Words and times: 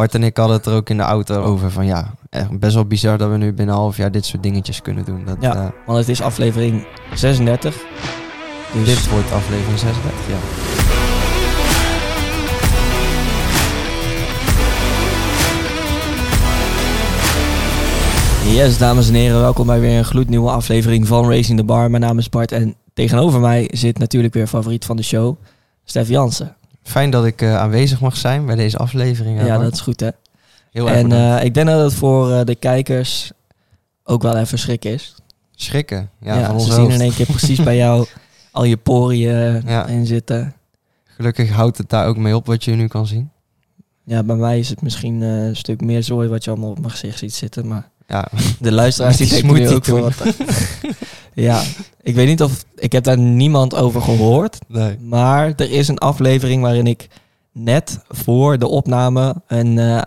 Bart 0.00 0.14
en 0.14 0.22
ik 0.22 0.36
hadden 0.36 0.56
het 0.56 0.66
er 0.66 0.72
ook 0.74 0.90
in 0.90 0.96
de 0.96 1.02
auto 1.02 1.42
over 1.42 1.70
van 1.70 1.86
ja, 1.86 2.14
echt 2.30 2.58
best 2.58 2.74
wel 2.74 2.84
bizar 2.84 3.18
dat 3.18 3.30
we 3.30 3.36
nu 3.36 3.52
binnen 3.52 3.74
een 3.74 3.80
half 3.80 3.96
jaar 3.96 4.10
dit 4.10 4.24
soort 4.24 4.42
dingetjes 4.42 4.82
kunnen 4.82 5.04
doen. 5.04 5.24
Dat, 5.24 5.36
Ja. 5.40 5.54
eh, 5.54 5.66
Want 5.86 5.98
het 5.98 6.08
is 6.08 6.22
aflevering 6.22 6.86
36. 7.14 7.76
Dus 8.72 8.84
dit 8.84 9.10
wordt 9.10 9.32
aflevering 9.32 9.78
36, 9.78 10.20
ja. 10.28 10.36
Yes, 18.52 18.78
dames 18.78 19.08
en 19.08 19.14
heren, 19.14 19.40
welkom 19.40 19.66
bij 19.66 19.80
weer 19.80 19.98
een 19.98 20.04
gloednieuwe 20.04 20.50
aflevering 20.50 21.06
van 21.06 21.30
Racing 21.30 21.58
the 21.58 21.64
Bar. 21.64 21.90
Mijn 21.90 22.02
naam 22.02 22.18
is 22.18 22.28
Bart 22.28 22.52
en 22.52 22.74
tegenover 22.94 23.40
mij 23.40 23.70
zit 23.72 23.98
natuurlijk 23.98 24.34
weer 24.34 24.46
favoriet 24.46 24.84
van 24.84 24.96
de 24.96 25.02
show, 25.02 25.36
Stef 25.84 26.08
Jansen. 26.08 26.56
Fijn 26.82 27.10
dat 27.10 27.24
ik 27.26 27.42
eh, 27.42 27.56
aanwezig 27.56 28.00
mag 28.00 28.16
zijn 28.16 28.46
bij 28.46 28.56
deze 28.56 28.76
aflevering. 28.76 29.42
Ja, 29.46 29.58
dat 29.58 29.72
is 29.72 29.80
goed 29.80 30.00
hè. 30.00 30.08
Heel 30.70 30.88
erg 30.88 30.96
En 30.96 31.12
eh, 31.12 31.44
ik 31.44 31.54
denk 31.54 31.66
dat 31.66 31.82
het 31.82 31.94
voor 31.94 32.32
eh, 32.32 32.44
de 32.44 32.54
kijkers 32.54 33.30
ook 34.04 34.22
wel 34.22 34.36
even 34.36 34.58
schrik 34.58 34.84
is. 34.84 35.14
Schrikken, 35.54 36.10
ja, 36.20 36.38
Ja, 36.38 36.46
van 36.46 36.60
ze 36.60 36.72
zien 36.72 36.80
hoofd. 36.80 36.94
in 36.94 37.00
één 37.00 37.14
keer 37.14 37.26
precies 37.26 37.62
bij 37.62 37.76
jou 37.84 38.06
al 38.50 38.64
je 38.64 38.76
poriën 38.76 39.62
Ja. 39.66 39.86
in 39.86 40.06
zitten. 40.06 40.54
Gelukkig 41.04 41.50
houdt 41.50 41.78
het 41.78 41.88
daar 41.88 42.06
ook 42.06 42.16
mee 42.16 42.36
op 42.36 42.46
wat 42.46 42.64
je 42.64 42.72
nu 42.74 42.86
kan 42.86 43.06
zien. 43.06 43.30
Ja, 44.04 44.22
bij 44.22 44.36
mij 44.36 44.58
is 44.58 44.68
het 44.68 44.82
misschien 44.82 45.20
een 45.20 45.56
stuk 45.56 45.80
meer 45.80 46.02
zooi 46.02 46.28
wat 46.28 46.44
je 46.44 46.50
allemaal 46.50 46.70
op 46.70 46.78
mijn 46.78 46.90
gezicht 46.90 47.18
ziet 47.18 47.34
zitten, 47.34 47.66
maar 47.68 47.88
Ja, 48.06 48.28
de 48.60 48.72
luisteraars 48.72 49.16
die 49.16 49.28
Die 49.28 49.42
denken 49.42 49.60
nu 49.62 49.68
ook 49.68 49.84
van 49.84 50.00
wat... 50.00 50.14
ja, 51.42 51.62
ik 52.02 52.14
weet 52.14 52.26
niet 52.26 52.42
of... 52.42 52.64
Ik 52.76 52.92
heb 52.92 53.04
daar 53.04 53.18
niemand 53.18 53.74
over 53.74 54.02
gehoord, 54.02 54.58
nee. 54.68 54.98
maar 55.00 55.52
er 55.56 55.70
is 55.70 55.88
een 55.88 55.98
aflevering 55.98 56.62
waarin 56.62 56.86
ik 56.86 57.08
net 57.52 57.98
voor 58.08 58.58
de 58.58 58.66
opname 58.68 59.34
een 59.46 59.78
eh 59.78 60.00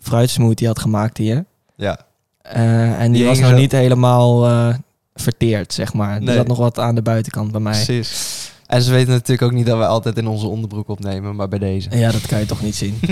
fruitsmoothie 0.00 0.66
had 0.66 0.78
gemaakt 0.78 1.16
hier. 1.18 1.44
Ja, 1.76 1.98
Eh, 2.42 3.00
en 3.00 3.12
die, 3.12 3.20
Die 3.20 3.28
was 3.28 3.38
nog 3.38 3.50
zo- 3.50 3.56
niet 3.56 3.72
helemaal 3.72 4.46
eh, 4.48 4.74
verteerd, 5.14 5.72
zeg 5.72 5.92
maar. 5.94 6.14
Er 6.14 6.22
Nee. 6.22 6.34
zat 6.36 6.46
nog 6.46 6.58
wat 6.58 6.78
aan 6.78 6.94
de 6.94 7.02
buitenkant 7.02 7.50
bij 7.52 7.60
mij. 7.60 7.72
precies. 7.84 8.51
En 8.72 8.82
ze 8.82 8.90
weten 8.90 9.12
natuurlijk 9.12 9.42
ook 9.42 9.52
niet 9.52 9.66
dat 9.66 9.78
we 9.78 9.86
altijd 9.86 10.16
in 10.18 10.26
onze 10.26 10.46
onderbroek 10.46 10.88
opnemen, 10.88 11.36
maar 11.36 11.48
bij 11.48 11.58
deze. 11.58 11.88
Ja, 11.98 12.12
dat 12.12 12.26
kan 12.26 12.38
je 12.38 12.46
toch 12.46 12.62
niet 12.62 12.74
zien. 12.76 13.00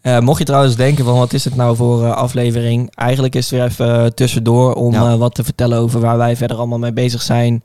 Eh, 0.00 0.18
mocht 0.20 0.38
je 0.38 0.44
trouwens 0.44 0.76
denken 0.76 1.04
van 1.04 1.18
wat 1.18 1.32
is 1.32 1.44
het 1.44 1.56
nou 1.56 1.76
voor 1.76 2.04
eh, 2.04 2.10
aflevering? 2.12 2.94
Eigenlijk 2.94 3.34
is 3.34 3.50
het 3.50 3.58
weer 3.58 3.68
even 3.68 4.04
eh, 4.04 4.06
tussendoor 4.06 4.74
om 4.74 4.92
Ja. 4.92 5.16
wat 5.16 5.34
te 5.34 5.44
vertellen 5.44 5.78
over 5.78 6.00
waar 6.00 6.16
wij 6.16 6.36
verder 6.36 6.56
allemaal 6.56 6.78
mee 6.78 6.92
bezig 6.92 7.22
zijn. 7.22 7.62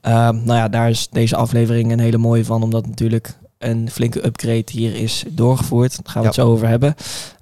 Ehm, 0.00 0.34
nou 0.44 0.58
ja, 0.58 0.68
daar 0.68 0.90
is 0.90 1.08
deze 1.10 1.36
aflevering 1.36 1.92
een 1.92 2.00
hele 2.00 2.18
mooie 2.18 2.44
van, 2.44 2.62
omdat 2.62 2.86
natuurlijk 2.86 3.38
een 3.58 3.90
flinke 3.90 4.26
upgrade 4.26 4.64
hier 4.72 4.94
is 4.94 5.24
doorgevoerd. 5.28 5.90
Daar 6.02 6.12
gaan 6.12 6.22
we 6.22 6.28
het 6.28 6.36
Ja. 6.36 6.42
zo 6.42 6.48
over 6.50 6.68
hebben. 6.68 6.94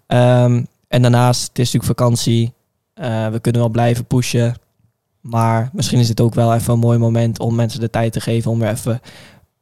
Ehm, 0.06 0.62
en 0.89 1.02
daarnaast, 1.02 1.48
het 1.48 1.58
is 1.58 1.72
natuurlijk 1.72 1.98
vakantie. 1.98 2.52
We 3.33 3.39
kunnen 3.41 3.61
wel 3.61 3.70
blijven 3.70 4.05
pushen. 4.05 4.55
Maar 5.25 5.70
misschien 5.72 5.98
is 5.98 6.08
het 6.08 6.20
ook 6.20 6.34
wel 6.34 6.55
even 6.55 6.72
een 6.72 6.78
mooi 6.78 6.98
moment 6.98 7.39
om 7.39 7.55
mensen 7.55 7.80
de 7.80 7.91
tijd 7.91 8.12
te 8.12 8.20
geven 8.20 8.50
om 8.50 8.58
weer 8.58 8.70
even 8.70 9.00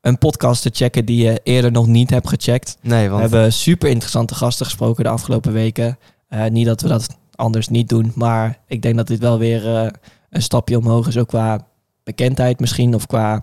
een 0.01 0.19
podcast 0.19 0.63
te 0.63 0.71
checken 0.73 1.05
die 1.05 1.25
je 1.25 1.41
eerder 1.43 1.73
nog 1.73 1.87
niet 1.87 2.11
hebt 2.11 2.29
gecheckt. 2.29 2.77
Nee, 2.81 3.11
We 3.11 3.17
hebben 3.17 3.53
super 3.53 3.89
interessante 3.89 4.35
gasten 4.35 4.67
gesproken 4.67 5.05
de 5.05 5.11
afgelopen 5.11 5.53
weken. 5.53 5.99
Eh, 6.29 6.45
niet 6.47 6.67
dat 6.67 6.81
we 6.81 6.89
dat 6.89 7.17
anders 7.35 7.69
niet 7.69 7.89
doen, 7.89 8.13
maar 8.15 8.59
ik 8.67 8.83
denk 8.83 8.97
dat 8.97 9.07
dit 9.07 9.19
wel 9.19 9.39
weer 9.39 9.77
eh, 9.77 9.91
een 10.31 10.43
stapje 10.43 10.79
omhoog 10.79 11.07
is, 11.07 11.19
ook 11.19 11.29
qua 11.29 11.67
bekendheid 12.05 12.61
misschien, 12.61 12.95
of 12.95 13.07
qua 13.07 13.43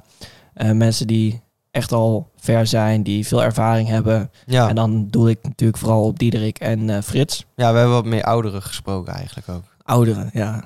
eh, 0.53 0.72
mensen 0.72 1.08
die 1.08 1.42
echt 1.72 1.92
al 1.92 2.30
ver 2.36 2.67
zijn, 2.67 3.03
die 3.03 3.28
veel 3.28 3.44
ervaring 3.44 3.88
hebben. 3.88 4.31
ja, 4.45 4.70
En 4.70 4.75
dan 4.75 5.08
doe 5.08 5.30
ik 5.30 5.40
natuurlijk 5.42 5.80
vooral 5.80 6.03
op 6.03 6.20
Diederik 6.20 6.59
en 6.59 7.03
Frits. 7.03 7.45
ja, 7.56 7.72
we 7.72 7.78
hebben 7.78 7.95
wat 7.95 8.06
meer 8.06 8.23
ouderen 8.23 8.62
gesproken 8.62 9.14
eigenlijk 9.14 9.50
ook. 9.50 9.64
Ouderen, 9.84 10.30
ja. 10.34 10.64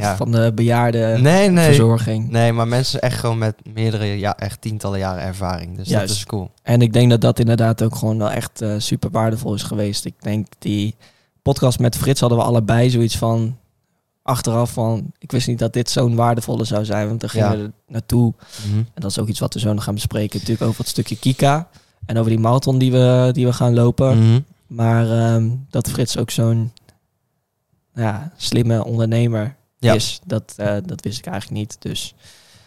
Ja. 0.00 0.16
Van 0.16 0.30
de 0.32 0.52
bejaarde 0.54 1.16
Nee, 1.20 1.50
nee. 1.50 1.64
verzorging. 1.64 2.30
Nee, 2.30 2.52
maar 2.52 2.68
mensen 2.68 3.00
echt 3.00 3.18
gewoon 3.18 3.38
met 3.38 3.54
meerdere, 3.74 4.04
ja, 4.04 4.36
echt 4.36 4.60
tientallen 4.60 4.98
jaren 4.98 5.22
ervaring. 5.22 5.76
Dus 5.76 5.88
Juist. 5.88 6.08
dat 6.08 6.16
is 6.16 6.24
cool. 6.24 6.50
En 6.62 6.82
ik 6.82 6.92
denk 6.92 7.10
dat 7.10 7.20
dat 7.20 7.38
inderdaad 7.38 7.82
ook 7.82 7.96
gewoon 7.96 8.18
wel 8.18 8.30
echt 8.30 8.60
eh, 8.60 8.74
super 8.78 9.10
waardevol 9.10 9.54
is 9.54 9.62
geweest. 9.62 10.04
Ik 10.04 10.14
denk 10.22 10.46
die 10.58 10.94
podcast 11.42 11.78
met 11.78 11.96
Frits 11.96 12.20
hadden 12.20 12.38
we 12.38 12.44
allebei 12.44 12.90
zoiets 12.90 13.16
van 13.18 13.56
achteraf 14.22 14.72
van 14.72 15.12
ik 15.18 15.32
wist 15.32 15.46
niet 15.46 15.58
dat 15.58 15.72
dit 15.72 15.90
zo'n 15.90 16.14
waardevolle 16.14 16.64
zou 16.64 16.84
zijn, 16.84 17.08
want 17.08 17.20
dan 17.20 17.30
gingen 17.30 17.50
Ja. 17.50 17.56
we 17.56 17.62
er 17.62 17.72
naartoe 17.88 18.32
Mhm. 18.66 18.76
en 18.78 18.86
dat 18.94 19.10
is 19.10 19.18
ook 19.18 19.28
iets 19.28 19.40
wat 19.40 19.54
we 19.54 19.60
zo 19.60 19.72
nog 19.72 19.84
gaan 19.84 19.94
bespreken. 19.94 20.38
Natuurlijk 20.38 20.66
over 20.68 20.80
het 20.80 20.88
stukje 20.90 21.16
Kika 21.18 21.68
en 22.06 22.16
over 22.18 22.30
die 22.30 22.40
marathon 22.40 22.78
die 22.78 22.92
we 22.92 23.30
die 23.32 23.46
we 23.46 23.52
gaan 23.52 23.74
lopen. 23.74 24.18
Mhm. 24.18 24.40
Maar 24.66 25.10
ehm, 25.10 25.48
dat 25.70 25.88
Frits 25.90 26.18
ook 26.18 26.30
zo'n 26.30 26.72
ja, 27.94 28.32
slimme 28.36 28.84
ondernemer 28.84 29.56
Ja. 29.84 29.94
is, 29.94 30.20
dat, 30.26 30.52
eh, 30.56 30.76
dat 30.86 31.00
wist 31.04 31.18
ik 31.18 31.26
eigenlijk 31.26 31.58
niet. 31.60 31.76
Dus 31.78 32.14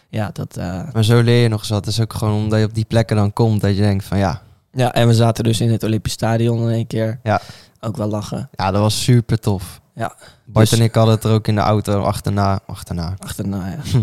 ja, 0.08 0.30
dat. 0.32 0.56
eh, 0.56 0.92
Maar 0.92 1.04
zo 1.04 1.20
leer 1.20 1.42
je 1.42 1.48
nog 1.48 1.60
eens 1.60 1.68
wat. 1.68 1.84
Het 1.84 1.94
is 1.94 2.00
ook 2.00 2.12
gewoon 2.12 2.34
omdat 2.42 2.58
je 2.58 2.64
op 2.64 2.74
die 2.74 2.84
plekken 2.84 3.16
dan 3.16 3.32
komt 3.32 3.60
dat 3.60 3.70
je 3.76 3.80
denkt 3.82 4.04
van 4.04 4.18
ja, 4.18 4.42
ja, 4.72 4.92
en 4.94 5.06
we 5.06 5.14
zaten 5.14 5.44
dus 5.44 5.60
in 5.60 5.70
het 5.70 5.82
Olympisch 5.82 6.12
Stadion 6.12 6.62
in 6.62 6.68
één 6.68 6.86
keer. 6.86 7.20
Ja. 7.22 7.40
Ook 7.80 7.96
wel 7.96 8.08
lachen. 8.08 8.48
ja, 8.52 8.70
dat 8.70 8.80
was 8.80 9.02
super 9.02 9.38
tof. 9.40 9.80
Ja. 9.94 10.14
Bart 10.44 10.70
Dus- 10.70 10.78
en 10.78 10.84
ik 10.84 10.94
hadden 10.94 11.14
het 11.14 11.24
er 11.24 11.30
ook 11.32 11.48
in 11.48 11.54
de 11.54 11.60
auto 11.60 12.02
achterna, 12.02 12.60
achterna, 12.66 13.14
Achterna, 13.18 13.66
ja. 13.68 14.00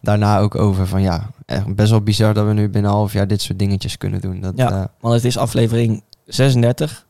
daarna 0.00 0.38
ook 0.38 0.54
over 0.54 0.86
van 0.86 1.02
ja, 1.02 1.30
echt 1.46 1.74
best 1.74 1.90
wel 1.90 2.00
bizar 2.00 2.34
dat 2.34 2.46
we 2.46 2.52
nu 2.52 2.68
binnen 2.68 2.90
een 2.90 2.96
half 2.96 3.12
jaar 3.12 3.26
dit 3.28 3.42
soort 3.42 3.58
dingetjes 3.58 3.96
kunnen 3.98 4.20
doen. 4.20 4.40
Dat, 4.40 4.52
Ja. 4.56 4.70
eh, 4.70 4.84
Want 5.00 5.14
het 5.14 5.24
is 5.24 5.36
aflevering 5.36 6.02
36. 6.26 7.06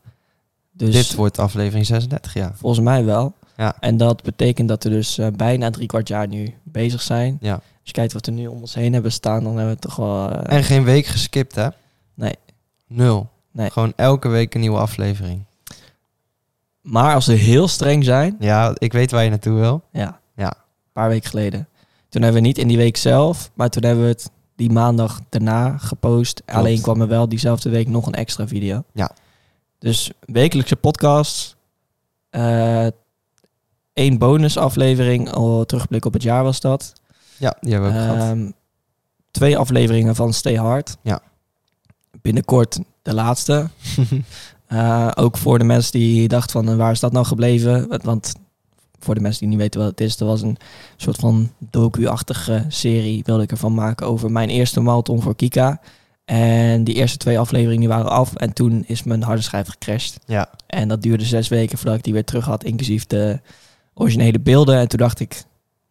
Dus 0.71 0.93
dit 0.93 1.15
wordt 1.15 1.39
aflevering 1.39 1.85
36, 1.85 2.33
ja. 2.33 2.51
volgens 2.55 2.81
mij 2.85 3.05
wel. 3.05 3.33
Ja. 3.57 3.75
En 3.79 3.97
dat 3.97 4.23
betekent 4.23 4.67
dat 4.67 4.83
we 4.83 4.89
dus 4.89 5.17
eh, 5.17 5.27
bijna 5.35 5.69
drie 5.69 5.87
kwart 5.87 6.07
jaar 6.07 6.27
nu 6.27 6.53
bezig 6.63 7.01
zijn. 7.01 7.37
Ja. 7.41 7.53
Als 7.53 7.61
je 7.83 7.91
kijkt 7.91 8.13
wat 8.13 8.25
we 8.25 8.31
nu 8.31 8.47
om 8.47 8.59
ons 8.61 8.73
heen 8.73 8.93
hebben 8.93 9.11
staan, 9.11 9.43
dan 9.43 9.55
hebben 9.57 9.73
we 9.75 9.79
toch 9.79 9.95
wel... 9.95 10.29
eh, 10.31 10.57
En 10.57 10.63
geen 10.63 10.83
week 10.83 11.05
geskipt, 11.05 11.55
hè? 11.55 11.67
Nee. 12.13 12.33
Nul. 12.87 13.29
Nee. 13.51 13.69
Gewoon 13.69 13.93
elke 13.95 14.27
week 14.27 14.53
een 14.53 14.59
nieuwe 14.59 14.77
aflevering. 14.77 15.43
Maar 16.81 17.13
als 17.13 17.25
we 17.25 17.33
heel 17.33 17.67
streng 17.67 18.03
zijn, 18.03 18.35
Ja, 18.39 18.71
ik 18.77 18.93
weet 18.93 19.11
waar 19.11 19.23
je 19.23 19.29
naartoe 19.29 19.59
wil. 19.59 19.81
ja, 19.91 20.19
Ja. 20.35 20.47
een 20.47 20.91
paar 20.93 21.09
weken 21.09 21.29
geleden. 21.29 21.67
Toen 22.09 22.21
hebben 22.21 22.41
we 22.41 22.47
niet 22.47 22.57
in 22.57 22.67
die 22.67 22.77
week 22.77 22.97
zelf, 22.97 23.51
maar 23.53 23.69
toen 23.69 23.83
hebben 23.83 24.03
we 24.03 24.09
het 24.09 24.29
die 24.55 24.71
maandag 24.71 25.21
daarna 25.29 25.77
gepost. 25.77 26.41
Alleen 26.45 26.81
kwam 26.81 27.01
er 27.01 27.07
wel 27.07 27.29
diezelfde 27.29 27.69
week 27.69 27.87
nog 27.87 28.05
een 28.07 28.13
extra 28.13 28.47
video. 28.47 28.83
Ja. 28.93 29.11
Dus 29.79 30.11
wekelijkse 30.19 30.75
podcast. 30.75 31.55
eh 32.29 32.87
één 33.95 34.17
bonusaflevering, 34.17 35.31
al 35.31 35.65
terugblik 35.65 36.05
op 36.05 36.13
het 36.13 36.23
jaar 36.23 36.43
was 36.43 36.59
dat. 36.59 36.93
Ja, 37.37 37.57
die 37.61 37.71
hebben 37.73 37.91
we 37.93 37.97
ook 37.97 38.03
gehad. 38.03 38.21
Ehm, 38.31 38.51
twee 39.31 39.57
afleveringen 39.57 40.15
van 40.15 40.33
Stay 40.33 40.55
Hard. 40.55 40.97
Ja. 41.01 41.19
Binnenkort 42.21 42.79
de 43.01 43.13
laatste. 43.13 43.67
Eh, 44.65 45.11
ook 45.15 45.37
voor 45.37 45.57
de 45.59 45.63
mensen 45.63 45.91
die 45.91 46.27
dachten 46.27 46.51
van 46.51 46.69
eh, 46.69 46.75
waar 46.77 46.91
is 46.91 46.99
dat 46.99 47.11
nou 47.11 47.25
gebleven? 47.25 47.87
Want- 47.87 48.03
Want 48.03 48.33
voor 48.99 49.15
de 49.15 49.21
mensen 49.21 49.39
die 49.39 49.49
niet 49.49 49.57
weten 49.57 49.79
wat 49.79 49.89
het 49.89 50.01
is, 50.01 50.19
er 50.19 50.25
was 50.25 50.41
een 50.41 50.57
soort 50.97 51.15
van 51.15 51.51
docu-achtige 51.69 52.65
serie 52.67 53.21
wilde 53.25 53.43
ik 53.43 53.51
ervan 53.51 53.73
maken 53.73 54.07
over 54.07 54.31
mijn 54.31 54.49
eerste 54.49 54.79
marathon 54.79 55.21
voor 55.21 55.35
Kika. 55.35 55.79
En 56.25 56.83
die 56.83 56.95
eerste 56.95 57.17
twee 57.17 57.39
afleveringen 57.39 57.79
die 57.79 57.89
waren 57.89 58.09
af 58.11 58.35
en 58.35 58.53
toen 58.53 58.83
is 58.87 59.03
mijn 59.03 59.23
harde 59.23 59.41
schijf 59.41 59.67
gecrashed. 59.67 60.19
Ja. 60.25 60.49
En 60.67 60.87
dat 60.87 61.01
duurde 61.01 61.25
zes 61.25 61.47
weken 61.47 61.77
voordat 61.77 61.97
ik 61.97 62.03
die 62.03 62.13
weer 62.13 62.25
terug 62.25 62.45
had, 62.45 62.63
inclusief 62.63 63.05
de 63.07 63.39
originele 63.95 64.39
beelden. 64.39 64.77
En 64.77 64.87
toen 64.87 64.99
dacht 64.99 65.19
ik, 65.19 65.43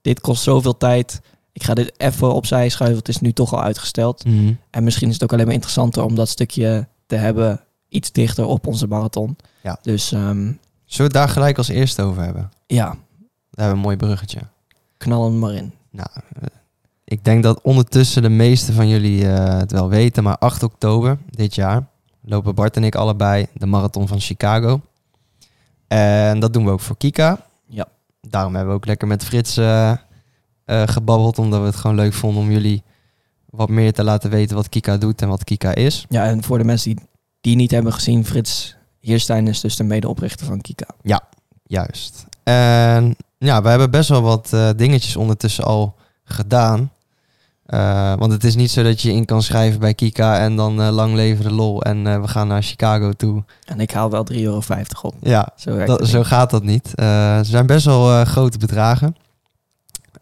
dit 0.03 0.21
kost 0.21 0.43
zoveel 0.43 0.77
tijd. 0.77 1.21
Ik 1.53 1.63
ga 1.63 1.75
dit 1.75 1.93
even 1.97 2.35
opzij 2.35 2.69
schuiven, 2.69 2.99
het 2.99 3.09
is 3.09 3.21
nu 3.21 3.33
toch 3.33 3.53
al 3.53 3.63
uitgesteld. 3.63 4.25
Mhm. 4.25 4.53
En 4.71 4.85
misschien 4.85 5.09
is 5.09 5.15
het 5.15 5.23
ook 5.23 5.33
alleen 5.33 5.45
maar 5.45 5.55
interessanter 5.55 6.03
om 6.05 6.15
dat 6.15 6.29
stukje 6.29 6.87
te 7.07 7.17
hebben 7.17 7.61
iets 7.89 8.13
dichter 8.13 8.45
op 8.47 8.67
onze 8.67 8.87
marathon. 8.87 9.37
Ja. 9.63 9.79
Dus 9.83 10.13
ehm, 10.13 10.53
Zullen 10.85 11.13
we 11.13 11.19
het 11.19 11.27
daar 11.27 11.29
gelijk 11.29 11.59
als 11.59 11.69
eerste 11.69 12.03
over 12.03 12.23
hebben? 12.23 12.51
ja, 12.67 12.85
Daar 12.87 12.97
hebben 13.51 13.67
we 13.67 13.73
een 13.73 13.79
mooi 13.79 13.97
bruggetje. 13.97 14.39
knal 14.97 15.25
hem 15.25 15.39
maar 15.39 15.53
in. 15.55 15.73
Nou, 15.91 16.09
eh, 16.41 16.47
ik 17.05 17.25
denk 17.25 17.43
dat 17.43 17.61
ondertussen 17.63 18.23
de 18.23 18.29
meeste 18.29 18.73
van 18.73 18.89
jullie 18.89 19.29
eh, 19.29 19.59
het 19.59 19.73
wel 19.73 19.89
weten, 19.89 20.23
maar 20.23 20.39
8 20.39 20.63
oktober 20.63 21.19
dit 21.31 21.55
jaar 21.55 21.87
lopen 22.21 22.55
Bart 22.55 22.77
en 22.77 22.85
ik 22.85 22.95
allebei 22.95 23.47
de 23.55 23.67
marathon 23.67 24.09
van 24.09 24.21
Chicago. 24.21 24.81
En 25.89 26.41
dat 26.41 26.53
doen 26.53 26.65
we 26.65 26.71
ook 26.71 26.81
voor 26.81 26.97
Kika. 26.97 27.47
Ja. 28.25 28.31
Daarom 28.31 28.55
hebben 28.55 28.73
we 28.73 28.79
ook 28.79 28.87
lekker 28.87 29.09
met 29.09 29.25
Frits 29.25 29.57
eh, 29.57 29.91
eh, 29.91 29.97
gebabbeld, 30.67 31.39
omdat 31.39 31.61
we 31.61 31.67
het 31.67 31.77
gewoon 31.77 31.97
leuk 31.97 32.13
vonden 32.13 32.43
om 32.43 32.51
jullie 32.51 32.83
wat 33.51 33.69
meer 33.69 33.93
te 33.93 34.05
laten 34.05 34.31
weten 34.31 34.57
wat 34.57 34.69
Kika 34.69 34.97
doet 34.97 35.23
en 35.23 35.29
wat 35.29 35.45
Kika 35.45 35.75
is. 35.75 36.07
Ja, 36.09 36.25
en 36.25 36.43
voor 36.43 36.59
de 36.59 36.65
mensen 36.65 36.95
die 36.95 37.05
die 37.41 37.57
niet 37.57 37.71
hebben 37.71 37.93
gezien, 37.93 38.25
Frits 38.25 38.77
Hierstein 38.99 39.49
is 39.49 39.61
dus 39.61 39.77
de 39.77 39.85
medeoprichter 39.85 40.47
van 40.47 40.61
Kika. 40.61 40.87
Eh, 47.67 48.15
want 48.17 48.33
het 48.33 48.45
is 48.45 48.55
niet 48.55 48.71
zo 48.71 48.83
dat 48.83 49.01
je 49.01 49.13
in 49.13 49.25
kan 49.25 49.43
schrijven 49.43 49.81
bij 49.81 49.95
Kika 49.95 50.39
en 50.39 50.57
dan 50.57 50.83
eh, 50.83 50.89
lang 50.91 51.15
leven 51.15 51.45
de 51.45 51.53
lol 51.53 51.83
en 51.83 52.07
eh, 52.07 52.21
we 52.21 52.29
gaan 52.29 52.49
naar 52.49 52.63
Chicago 52.63 53.13
toe. 53.13 53.45
En 53.65 53.81
ik 53.81 53.91
haal 53.91 54.11
wel 54.11 54.27
3,50 54.33 54.41
euro 54.41 54.63
op. 55.03 55.15
Ja, 55.21 55.49
Zo, 55.57 55.85
dat, 55.85 56.09
zo 56.09 56.23
gaat 56.23 56.51
dat 56.51 56.63
niet. 56.63 56.93
Ze 56.97 57.41
zijn 57.43 57.67
best 57.67 57.85
wel 57.85 58.25
grote 58.25 58.59
bedragen. 58.59 59.17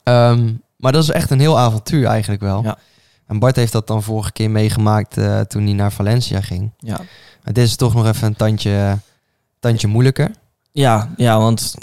Um, 0.04 0.62
maar 0.76 0.92
dat 0.92 1.02
is 1.02 1.10
echt 1.10 1.30
een 1.30 1.40
heel 1.40 1.58
avontuur 1.58 2.06
eigenlijk 2.06 2.42
wel. 2.42 2.62
Ja. 2.62 2.78
En 3.26 3.38
Bart 3.38 3.56
heeft 3.56 3.72
dat 3.72 3.86
dan 3.86 4.02
vorige 4.02 4.32
keer 4.32 4.50
meegemaakt 4.50 5.14
toen 5.48 5.64
hij 5.64 5.72
naar 5.72 5.92
Valencia 5.92 6.40
ging. 6.40 6.70
Ja. 6.78 6.96
Maar 7.44 7.52
dit 7.52 7.64
is 7.64 7.76
toch 7.76 7.94
nog 7.94 8.06
even 8.06 8.26
een 8.26 8.36
tandje, 8.36 8.98
tandje 9.60 9.86
moeilijker. 9.86 10.30
Ja, 10.72 11.08
ja, 11.16 11.38
want 11.38 11.74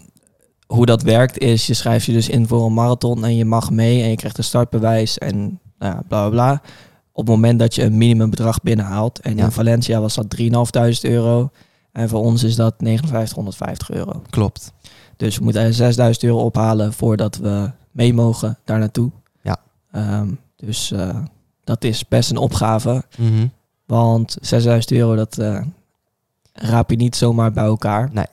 hoe 0.73 0.85
dat 0.85 1.01
werkt 1.01 1.37
is, 1.37 1.67
je 1.67 1.73
schrijft 1.73 2.05
je 2.05 2.11
dus 2.13 2.29
in 2.29 2.47
voor 2.47 2.65
een 2.65 2.73
marathon 2.73 3.23
en 3.25 3.35
je 3.35 3.45
mag 3.45 3.71
mee 3.71 4.01
en 4.03 4.09
je 4.09 4.15
krijgt 4.15 4.37
een 4.37 4.43
startbewijs 4.43 5.17
en 5.17 5.59
nou 5.79 5.93
ja, 5.93 6.01
bla 6.07 6.21
bla 6.21 6.29
bla. 6.29 6.61
Op 7.11 7.27
het 7.27 7.35
moment 7.35 7.59
dat 7.59 7.75
je 7.75 7.83
een 7.83 7.97
minimumbedrag 7.97 8.61
binnenhaalt. 8.61 9.19
En 9.19 9.37
Ja. 9.37 9.43
in 9.43 9.51
Valencia 9.51 9.99
was 9.99 10.15
dat 10.15 10.29
3.500 10.29 11.01
euro. 11.01 11.49
En 11.91 12.09
voor 12.09 12.19
ons 12.19 12.43
is 12.43 12.55
dat 12.55 12.73
5950 12.77 13.89
euro. 13.91 14.21
Klopt. 14.29 14.73
Dus 15.17 15.37
we 15.37 15.43
moeten 15.43 15.73
6000 15.73 16.23
euro 16.25 16.39
ophalen 16.43 16.93
voordat 16.93 17.37
we 17.37 17.71
mee 17.91 18.13
mogen 18.13 18.57
daar 18.63 18.79
naartoe. 18.79 19.11
Ja. 19.41 19.57
Ehm, 19.91 20.27
dus 20.55 20.91
eh, 20.91 21.19
dat 21.63 21.83
is 21.83 22.07
best 22.07 22.29
een 22.29 22.37
opgave. 22.37 23.03
Mhm. 23.17 23.47
Want 23.85 24.37
6000 24.41 24.91
euro, 24.91 25.15
dat 25.15 25.37
eh, 25.37 25.61
raap 26.53 26.89
je 26.89 26.95
niet 26.95 27.15
zomaar 27.15 27.51
bij 27.51 27.63
elkaar. 27.63 28.09
Nee. 28.13 28.25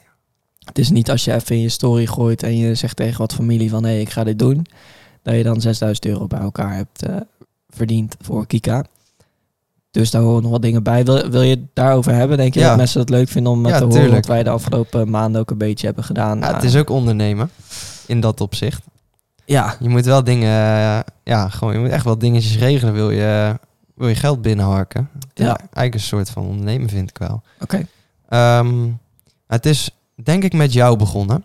Het 0.67 0.79
is 0.79 0.91
niet 0.91 1.11
als 1.11 1.25
je 1.25 1.33
even 1.35 1.57
in 1.57 1.63
je 1.63 1.69
story 1.69 2.07
gooit 2.07 2.43
en 2.43 2.57
je 2.57 2.75
zegt 2.75 2.97
tegen 2.97 3.19
wat 3.19 3.35
familie 3.35 3.71
van 3.71 3.85
hé, 3.85 3.91
hey, 3.91 4.01
ik 4.01 4.11
ga 4.11 4.25
dit 4.25 4.39
doen. 4.39 4.67
Dat 5.23 5.35
je 5.35 5.43
dan 5.43 5.61
6000 5.61 6.07
euro 6.07 6.27
bij 6.27 6.39
elkaar 6.41 6.75
hebt 6.75 7.03
eh, 7.07 7.17
verdiend 7.69 8.17
voor 8.21 8.47
Kika. 8.47 8.85
Dus 9.91 10.11
daar 10.11 10.23
horen 10.23 10.43
nog 10.43 10.51
wat 10.51 10.63
dingen 10.63 10.83
bij. 10.83 11.05
Wil, 11.05 11.29
wil 11.31 11.43
je 11.43 11.51
het 11.51 11.65
daarover 11.75 12.13
hebben? 12.15 12.37
Denk 12.37 12.55
je 12.55 12.61
Ja. 12.61 12.69
dat 12.69 12.77
mensen 12.77 13.01
het 13.01 13.09
leuk 13.11 13.29
vinden 13.29 13.53
om 13.53 13.65
eh, 13.67 13.71
Ja, 13.73 13.79
te 13.79 13.85
horen 13.85 14.11
wat 14.11 14.27
wij 14.27 14.43
de 14.43 14.51
afgelopen 14.51 15.11
maanden 15.11 15.41
ook 15.41 15.51
een 15.51 15.59
beetje 15.59 15.87
hebben 15.87 16.05
gedaan? 16.05 16.39
Ja, 16.39 16.45
het 16.47 16.53
Nou, 16.55 16.67
is 16.67 16.77
ook 16.77 16.91
ondernemen 16.91 17.51
in 18.07 18.21
dat 18.21 18.41
opzicht. 18.41 18.83
ja, 19.45 19.77
Je 19.81 19.89
moet 19.89 20.05
wel 20.05 20.25
dingen, 20.25 20.49
eh, 20.51 20.99
ja, 21.25 21.49
gewoon, 21.49 21.73
je 21.73 21.79
moet 21.79 21.91
echt 21.91 22.05
wel 22.05 22.19
dingetjes 22.19 22.59
regelen. 22.59 22.95
Wil 22.95 23.11
je, 23.11 23.59
wil 23.95 24.09
je 24.09 24.15
geld 24.15 24.43
binnenharken? 24.43 25.09
Ja. 25.35 25.57
eigenlijk 25.59 25.95
een 25.95 26.01
soort 26.01 26.31
van 26.31 26.45
ondernemen 26.47 26.89
vind 26.89 27.11
ik 27.11 27.19
wel. 27.19 27.43
oké. 27.61 27.87
Ehm, 28.29 28.89
het 29.47 29.67
is 29.67 29.91
denk 30.23 30.45
ik 30.45 30.53
met 30.53 30.73
jou 30.73 30.97
begonnen. 30.97 31.45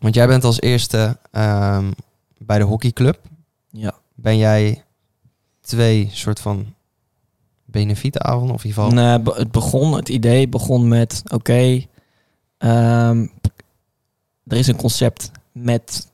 Want 0.00 0.14
jij 0.14 0.26
bent 0.26 0.44
als 0.44 0.60
eerste 0.60 1.18
ehm, 1.30 1.90
bij 2.38 2.58
de 2.58 2.64
hockeyclub. 2.64 3.18
Ja. 3.70 3.94
Ben 4.14 4.36
jij 4.38 4.82
twee 5.60 6.08
soort 6.12 6.40
van 6.40 6.74
benefietenavonden 7.64 8.54
of 8.54 8.64
in 8.64 8.68
ieder 8.68 8.82
geval... 8.84 9.04
Nee, 9.04 9.20
be- 9.20 9.34
het 9.36 9.50
begon, 9.50 9.92
het 9.94 10.08
idee 10.08 10.48
begon 10.48 10.88
met, 10.88 11.22
oké, 11.32 11.84
ehm, 12.58 13.26
er 14.46 14.56
is 14.56 14.66
een 14.66 14.76
concept 14.76 15.30
met 15.52 16.10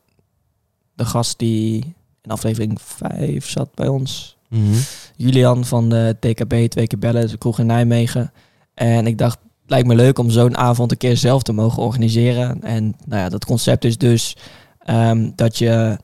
de 0.95 1.05
gast 1.05 1.39
die 1.39 1.95
in 2.23 2.31
aflevering 2.31 2.81
5 2.83 3.49
zat 3.49 3.75
bij 3.75 3.89
ons. 3.89 4.37
Mhm. 4.49 4.75
Julian 5.17 5.65
van 5.65 5.89
de 5.89 6.17
TKB, 6.21 6.71
twee 6.71 6.87
keer 6.87 6.99
bellen, 6.99 7.29
de 7.29 7.39
kroeg 7.39 7.59
in 7.59 7.67
Nijmegen. 7.67 8.33
En 8.75 9.07
ik 9.07 9.19
dacht, 9.19 9.39
lijkt 9.71 9.87
me 9.87 9.95
leuk 9.95 10.19
om 10.19 10.31
zo'n 10.31 10.57
avond 10.57 10.91
een 10.91 10.97
keer 10.97 11.17
zelf 11.17 11.43
te 11.43 11.53
mogen 11.53 11.83
organiseren. 11.83 12.63
En 12.63 12.95
nou 13.07 13.23
ja, 13.23 13.29
dat 13.29 13.45
concept 13.45 13.85
is 13.85 13.99
dus 13.99 14.37
ehm, 14.79 15.31
dat 15.35 15.59
je 15.59 15.99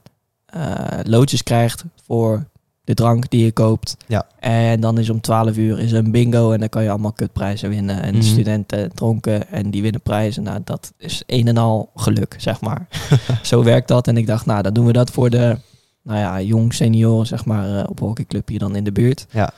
eh, 0.46 0.74
loodjes 1.02 1.42
krijgt 1.42 1.84
voor 2.06 2.44
de 2.84 2.94
drank 2.94 3.30
die 3.30 3.44
je 3.44 3.52
koopt. 3.52 3.96
Ja. 4.06 4.26
En 4.40 4.80
dan 4.80 4.98
is 4.98 5.10
om 5.10 5.20
12 5.20 5.56
uur 5.56 5.78
is 5.78 5.92
een 5.92 6.10
bingo 6.10 6.52
en 6.52 6.60
dan 6.60 6.68
kan 6.68 6.82
je 6.82 6.90
allemaal 6.90 7.12
kutprijzen 7.12 7.68
winnen. 7.68 8.02
En 8.02 8.14
Mhm. 8.14 8.22
studenten 8.22 8.94
dronken 8.94 9.48
en 9.50 9.70
die 9.70 9.82
winnen 9.82 10.00
prijzen. 10.00 10.42
Nou, 10.42 10.60
dat 10.64 10.92
is 10.98 11.22
een 11.26 11.48
en 11.48 11.56
al 11.56 11.90
geluk, 11.94 12.34
zeg 12.38 12.60
maar. 12.60 12.86
Zo 13.42 13.62
werkt 13.62 13.88
dat. 13.88 14.08
En 14.08 14.16
ik 14.16 14.26
dacht, 14.26 14.46
nou, 14.46 14.62
dan 14.62 14.74
doen 14.74 14.86
we 14.86 14.92
dat 14.92 15.10
voor 15.10 15.30
de 15.30 15.56
nou 16.02 16.18
ja, 16.18 16.40
jong 16.40 16.74
senioren, 16.74 17.26
zeg 17.26 17.44
maar, 17.44 17.78
eh, 17.78 17.84
op 17.88 17.98
hockeyclub 18.00 18.48
hier 18.48 18.58
dan 18.58 18.76
in 18.76 18.84
de 18.84 18.92
buurt. 18.92 19.26
Ja. 19.30 19.50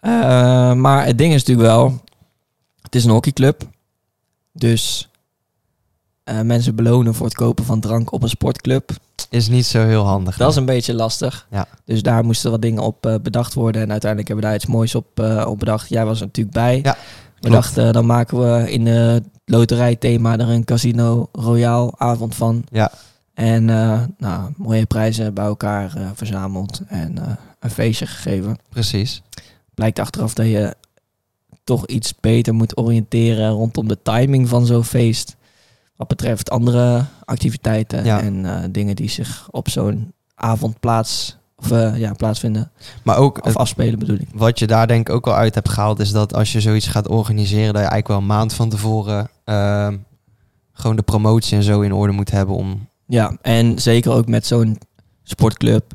Eh, 0.00 0.72
maar 0.72 1.06
het 1.06 1.18
ding 1.18 1.32
is 1.34 1.44
natuurlijk 1.44 1.68
wel, 1.68 2.00
het 2.86 2.94
is 2.94 3.04
een 3.04 3.10
hockeyclub. 3.10 3.62
Dus 4.52 5.08
eh, 6.24 6.40
mensen 6.40 6.74
belonen 6.74 7.14
voor 7.14 7.26
het 7.26 7.34
kopen 7.34 7.64
van 7.64 7.80
drank 7.80 8.12
op 8.12 8.22
een 8.22 8.28
sportclub. 8.28 8.90
Is 9.30 9.48
niet 9.48 9.66
zo 9.66 9.84
heel 9.86 10.04
handig. 10.04 10.36
Dat 10.36 10.50
is 10.50 10.56
een 10.56 10.64
beetje 10.64 10.94
lastig. 10.94 11.46
Ja. 11.50 11.66
Dus 11.84 12.02
daar 12.02 12.24
moesten 12.24 12.50
wat 12.50 12.62
dingen 12.62 12.82
op 12.82 13.06
eh, 13.06 13.14
bedacht 13.22 13.54
worden. 13.54 13.82
En 13.82 13.90
uiteindelijk 13.90 14.28
hebben 14.28 14.46
we 14.46 14.52
daar 14.52 14.62
iets 14.62 14.72
moois 14.72 14.94
op, 14.94 15.20
eh, 15.20 15.46
op 15.48 15.58
bedacht. 15.58 15.88
Jij 15.88 16.04
was 16.04 16.20
er 16.20 16.26
natuurlijk 16.26 16.56
bij. 16.56 16.80
Ja, 16.82 16.96
we 17.40 17.50
dachten, 17.50 17.92
dan 17.92 18.06
maken 18.06 18.38
we 18.38 18.72
in 18.72 18.86
het 18.86 19.24
loterijthema 19.44 20.38
er 20.38 20.48
een 20.48 20.64
Casino 20.64 21.28
Royale 21.32 21.92
avond 21.96 22.34
van. 22.34 22.64
Ja. 22.70 22.92
En 23.34 23.64
nou, 24.18 24.52
mooie 24.56 24.86
prijzen 24.86 25.34
bij 25.34 25.44
elkaar 25.44 25.92
verzameld 26.14 26.80
en 26.86 27.38
een 27.58 27.70
feestje 27.70 28.06
gegeven. 28.06 28.58
Precies. 28.68 29.22
Blijkt 29.74 29.98
achteraf 29.98 30.34
dat 30.34 30.46
je 30.46 30.74
toch 31.66 31.86
iets 31.86 32.14
beter 32.20 32.54
moet 32.54 32.76
oriënteren 32.78 33.50
rondom 33.50 33.88
de 33.88 33.98
timing 34.02 34.48
van 34.48 34.66
zo'n 34.66 34.84
feest. 34.84 35.36
Wat 35.96 36.08
betreft 36.08 36.50
andere 36.50 37.04
activiteiten 37.24 38.04
Ja. 38.04 38.20
en 38.20 38.44
eh, 38.46 38.64
dingen 38.70 38.96
die 38.96 39.08
zich 39.10 39.48
op 39.50 39.68
zo'n 39.68 40.12
avond 40.34 40.80
plaats, 40.80 41.36
of, 41.56 41.70
eh, 41.70 41.96
ja, 41.98 42.12
plaatsvinden. 42.12 42.70
Maar 43.04 43.16
ook 43.16 43.44
Of 43.46 43.56
afspelen 43.56 43.98
bedoel 43.98 44.16
ik. 44.16 44.28
wat 44.34 44.58
je 44.58 44.66
daar 44.66 44.86
denk 44.86 45.08
ik 45.08 45.14
ook 45.14 45.26
al 45.26 45.34
uit 45.34 45.54
hebt 45.54 45.68
gehaald... 45.68 46.00
is 46.00 46.10
dat 46.12 46.34
als 46.34 46.52
je 46.52 46.60
zoiets 46.60 46.86
gaat 46.86 47.08
organiseren... 47.08 47.72
dat 47.74 47.82
je 47.82 47.88
eigenlijk 47.88 48.08
wel 48.08 48.16
een 48.18 48.26
maand 48.26 48.52
van 48.52 48.68
tevoren... 48.68 49.28
ehm, 49.44 49.96
gewoon 50.72 50.96
de 50.96 51.02
promotie 51.02 51.56
en 51.56 51.62
zo 51.62 51.80
in 51.80 51.92
orde 51.92 52.12
moet 52.12 52.30
hebben 52.30 52.54
om... 52.54 52.88
Ja, 53.06 53.36
en 53.42 53.78
zeker 53.78 54.12
ook 54.12 54.26
met 54.28 54.46
zo'n 54.46 54.78
sportclub. 55.22 55.92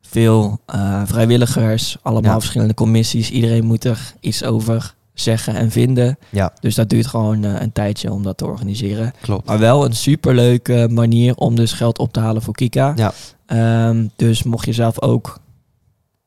Veel 0.00 0.58
eh, 0.66 1.02
vrijwilligers, 1.06 1.96
allemaal 2.02 2.32
Ja. 2.32 2.38
verschillende 2.40 2.74
commissies. 2.74 3.30
Iedereen 3.30 3.64
moet 3.64 3.84
er 3.84 4.14
iets 4.20 4.44
over 4.44 4.94
zeggen 5.14 5.54
en 5.54 5.70
vinden. 5.70 6.18
Ja, 6.30 6.52
Dus 6.60 6.74
dat 6.74 6.88
duurt 6.88 7.06
gewoon 7.06 7.44
eh, 7.44 7.60
een 7.60 7.72
tijdje 7.72 8.12
om 8.12 8.22
dat 8.22 8.36
te 8.36 8.46
organiseren. 8.46 9.12
klopt. 9.20 9.46
Maar 9.46 9.58
wel 9.58 9.84
een 9.84 9.96
superleuke 9.96 10.88
manier 10.90 11.34
om 11.34 11.54
dus 11.54 11.72
geld 11.72 11.98
op 11.98 12.12
te 12.12 12.20
halen 12.20 12.42
voor 12.42 12.54
Kika. 12.54 12.92
Ja. 12.96 13.12
Ehm, 13.46 14.06
dus 14.16 14.42
mocht 14.42 14.66
je 14.66 14.72
zelf 14.72 15.02
ook 15.02 15.38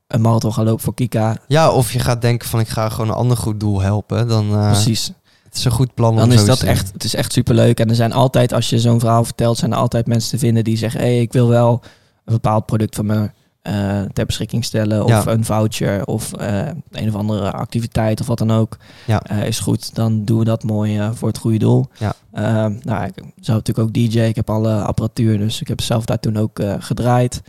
een 0.07 0.21
marathon 0.21 0.53
gaan 0.53 0.65
lopen 0.65 0.83
voor 0.83 0.93
Kika, 0.93 1.37
Ja, 1.47 1.71
of 1.71 1.93
je 1.93 1.99
gaat 1.99 2.21
denken 2.21 2.49
van 2.49 2.59
ik 2.59 2.67
ga 2.67 2.89
gewoon 2.89 3.09
een 3.09 3.15
ander 3.15 3.37
goed 3.37 3.59
doel 3.59 3.81
helpen. 3.81 4.27
Dan 4.27 4.51
uh, 4.51 4.71
precies. 4.71 5.11
het 5.43 5.55
is 5.55 5.65
een 5.65 5.71
goed 5.71 5.93
plan 5.93 6.15
Dan 6.15 6.31
is 6.31 6.45
dat 6.45 6.61
echt, 6.61 6.93
het 6.93 7.03
is 7.03 7.15
echt 7.15 7.33
superleuk. 7.33 7.79
En 7.79 7.89
er 7.89 7.95
zijn 7.95 8.13
altijd, 8.13 8.53
als 8.53 8.69
je 8.69 8.79
zo'n 8.79 8.99
verhaal 8.99 9.23
vertelt, 9.23 9.57
zijn 9.57 9.71
er 9.71 9.77
altijd 9.77 10.07
mensen 10.07 10.29
te 10.29 10.37
vinden 10.37 10.63
die 10.63 10.77
zeggen, 10.77 10.99
hé, 10.99 11.05
hey, 11.05 11.21
ik 11.21 11.33
wil 11.33 11.47
wel 11.47 11.81
een 12.25 12.33
bepaald 12.33 12.65
product 12.65 12.95
van 12.95 13.05
me 13.05 13.29
eh, 13.67 14.01
ter 14.13 14.25
beschikking 14.25 14.65
stellen. 14.65 15.03
Of 15.03 15.09
Ja. 15.09 15.23
een 15.27 15.45
voucher 15.45 16.05
of 16.05 16.33
eh, 16.33 16.67
een 16.91 17.07
of 17.07 17.15
andere 17.15 17.51
activiteit 17.51 18.19
of 18.21 18.27
wat 18.27 18.37
dan 18.37 18.51
ook. 18.51 18.77
Ja. 19.05 19.21
Eh, 19.23 19.43
is 19.43 19.59
goed, 19.59 19.95
dan 19.95 20.25
doen 20.25 20.39
we 20.39 20.45
dat 20.45 20.63
mooi 20.63 21.09
voor 21.13 21.27
het 21.27 21.37
goede 21.37 21.57
doel. 21.57 21.85
Ja. 21.99 22.13
Ehm, 22.33 22.73
nou, 22.81 23.05
ik 23.05 23.13
zou 23.39 23.57
natuurlijk 23.57 23.79
ook 23.87 23.93
DJ, 23.93 24.19
ik 24.19 24.35
heb 24.35 24.49
alle 24.49 24.81
apparatuur, 24.81 25.37
dus 25.37 25.61
ik 25.61 25.67
heb 25.67 25.81
zelf 25.81 26.05
daar 26.05 26.19
toen 26.19 26.37
ook 26.37 26.59
gedraaid. 26.79 27.41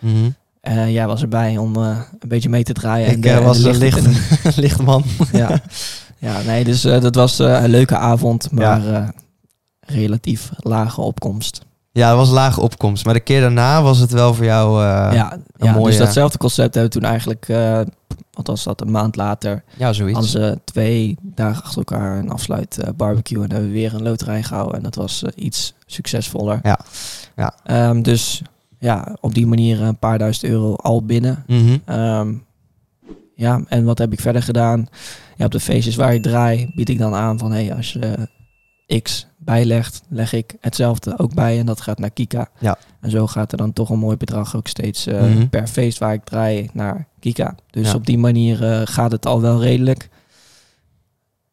Eh, 0.61 0.93
jij 0.93 1.07
was 1.07 1.23
erbij 1.23 1.57
om 1.57 1.77
een 1.77 2.05
beetje 2.29 2.49
mee 2.49 2.63
te 2.63 2.73
draaien. 2.73 3.11
Ik 3.17 3.25
eh, 3.25 3.39
was 3.45 3.63
de 3.63 3.69
een 3.69 3.77
lichten- 3.79 4.11
licht, 4.11 4.57
lichtman. 4.67 5.05
ja. 5.33 5.61
ja, 6.19 6.41
nee, 6.47 6.65
dus 6.65 6.81
dat 6.83 7.15
was 7.15 7.39
een 7.39 7.69
leuke 7.71 7.97
avond, 7.97 8.51
maar 8.51 9.13
relatief 9.81 10.51
lage 10.57 11.01
opkomst. 11.01 11.67
Ja, 11.99 12.09
het 12.09 12.17
was 12.17 12.31
lage 12.31 12.61
opkomst. 12.61 13.05
Maar 13.05 13.14
de 13.14 13.21
keer 13.21 13.40
daarna 13.40 13.83
was 13.83 13.99
het 13.99 14.11
wel 14.11 14.35
voor 14.35 14.45
jou... 14.45 14.83
eh, 14.83 15.14
ja, 15.14 15.38
ja 15.57 15.73
mooie- 15.73 15.85
dus 15.87 15.97
datzelfde 15.99 16.38
concept 16.38 16.75
hebben 16.75 16.93
we 16.93 16.99
toen 17.00 17.09
eigenlijk, 17.11 17.49
eh 17.49 17.81
wat 18.33 18.47
was 18.47 18.64
dat, 18.64 18.81
een 18.81 18.90
maand 18.90 19.17
later, 19.17 19.62
ja, 19.76 19.93
zoiets. 19.93 20.12
hadden 20.19 20.31
ze 20.31 20.59
twee 20.64 21.17
dagen 21.23 21.62
achter 21.62 21.78
elkaar 21.78 22.19
een 22.19 22.31
afsluit 22.31 22.78
eh, 22.78 22.88
barbecue 22.97 23.43
en 23.43 23.50
hebben 23.50 23.69
we 23.69 23.75
weer 23.75 23.95
een 23.95 24.02
loterij 24.02 24.43
gehouden 24.43 24.76
en 24.76 24.83
dat 24.83 24.95
was 24.95 25.23
eh, 25.23 25.31
iets 25.45 25.75
succesvoller. 25.87 26.61
Ja. 26.62 26.78
Ja. 27.37 27.55
Ehm, 27.64 28.02
dus 28.02 28.43
ja, 28.78 29.17
op 29.21 29.35
die 29.35 29.47
manier 29.47 29.83
een 29.83 29.99
paar 29.99 30.19
duizend 30.19 30.50
euro 30.52 30.75
al 30.75 31.05
binnen. 31.05 31.45
Mhm. 31.47 31.76
Ehm, 31.85 32.33
ja, 33.35 33.61
en 33.69 33.85
wat 33.85 33.99
heb 33.99 34.12
ik 34.12 34.21
verder 34.21 34.43
gedaan? 34.43 34.87
Ja, 35.37 35.45
op 35.45 35.50
de 35.52 35.61
feestjes 35.61 35.97
waar 35.97 36.14
ik 36.14 36.23
draai, 36.23 36.73
bied 36.75 36.88
ik 36.88 36.99
dan 36.99 37.14
aan 37.14 37.38
van... 37.38 37.52
hey, 37.52 37.75
als 37.75 37.93
je 37.93 37.99
eh, 37.99 38.23
X 39.02 39.26
bijlegt, 39.37 40.02
leg 40.09 40.33
ik 40.33 40.54
hetzelfde 40.61 41.18
ook 41.18 41.35
bij 41.35 41.59
en 41.59 41.66
dat 41.66 41.80
gaat 41.80 41.99
naar 41.99 42.11
Kika. 42.11 42.49
Ja. 42.59 42.78
En 43.00 43.11
zo 43.11 43.26
gaat 43.26 43.52
er 43.52 43.59
dan 43.59 43.73
toch 43.73 43.90
een 43.90 43.99
mooi 43.99 44.16
bedrag 44.16 44.57
ook 44.57 44.68
steeds 44.68 45.07
eh, 45.07 45.21
Mhm. 45.21 45.49
per 45.49 45.66
feest 45.66 45.99
waar 45.99 46.12
ik 46.12 46.25
draai 46.25 46.71
naar 46.73 47.07
Kika. 47.21 47.54
Dus 47.71 47.88
Ja. 47.88 47.95
op 47.95 48.07
die 48.07 48.18
manier 48.18 48.64
eh, 48.73 48.80
gaat 48.85 49.12
het 49.12 49.26
al 49.26 49.40
wel 49.40 49.62
redelijk. 49.62 50.09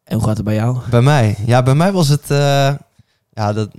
En 0.04 0.14
hoe 0.16 0.24
gaat 0.26 0.36
het 0.36 0.44
bij 0.44 0.54
jou? 0.54 0.78
Bij 0.90 1.00
mij? 1.02 1.36
Ja, 1.46 1.62
bij 1.62 1.74
mij 1.74 1.92
was 1.92 2.08
het... 2.08 2.30
eh, 2.30 2.74
ja, 3.32 3.52
dat... 3.52 3.70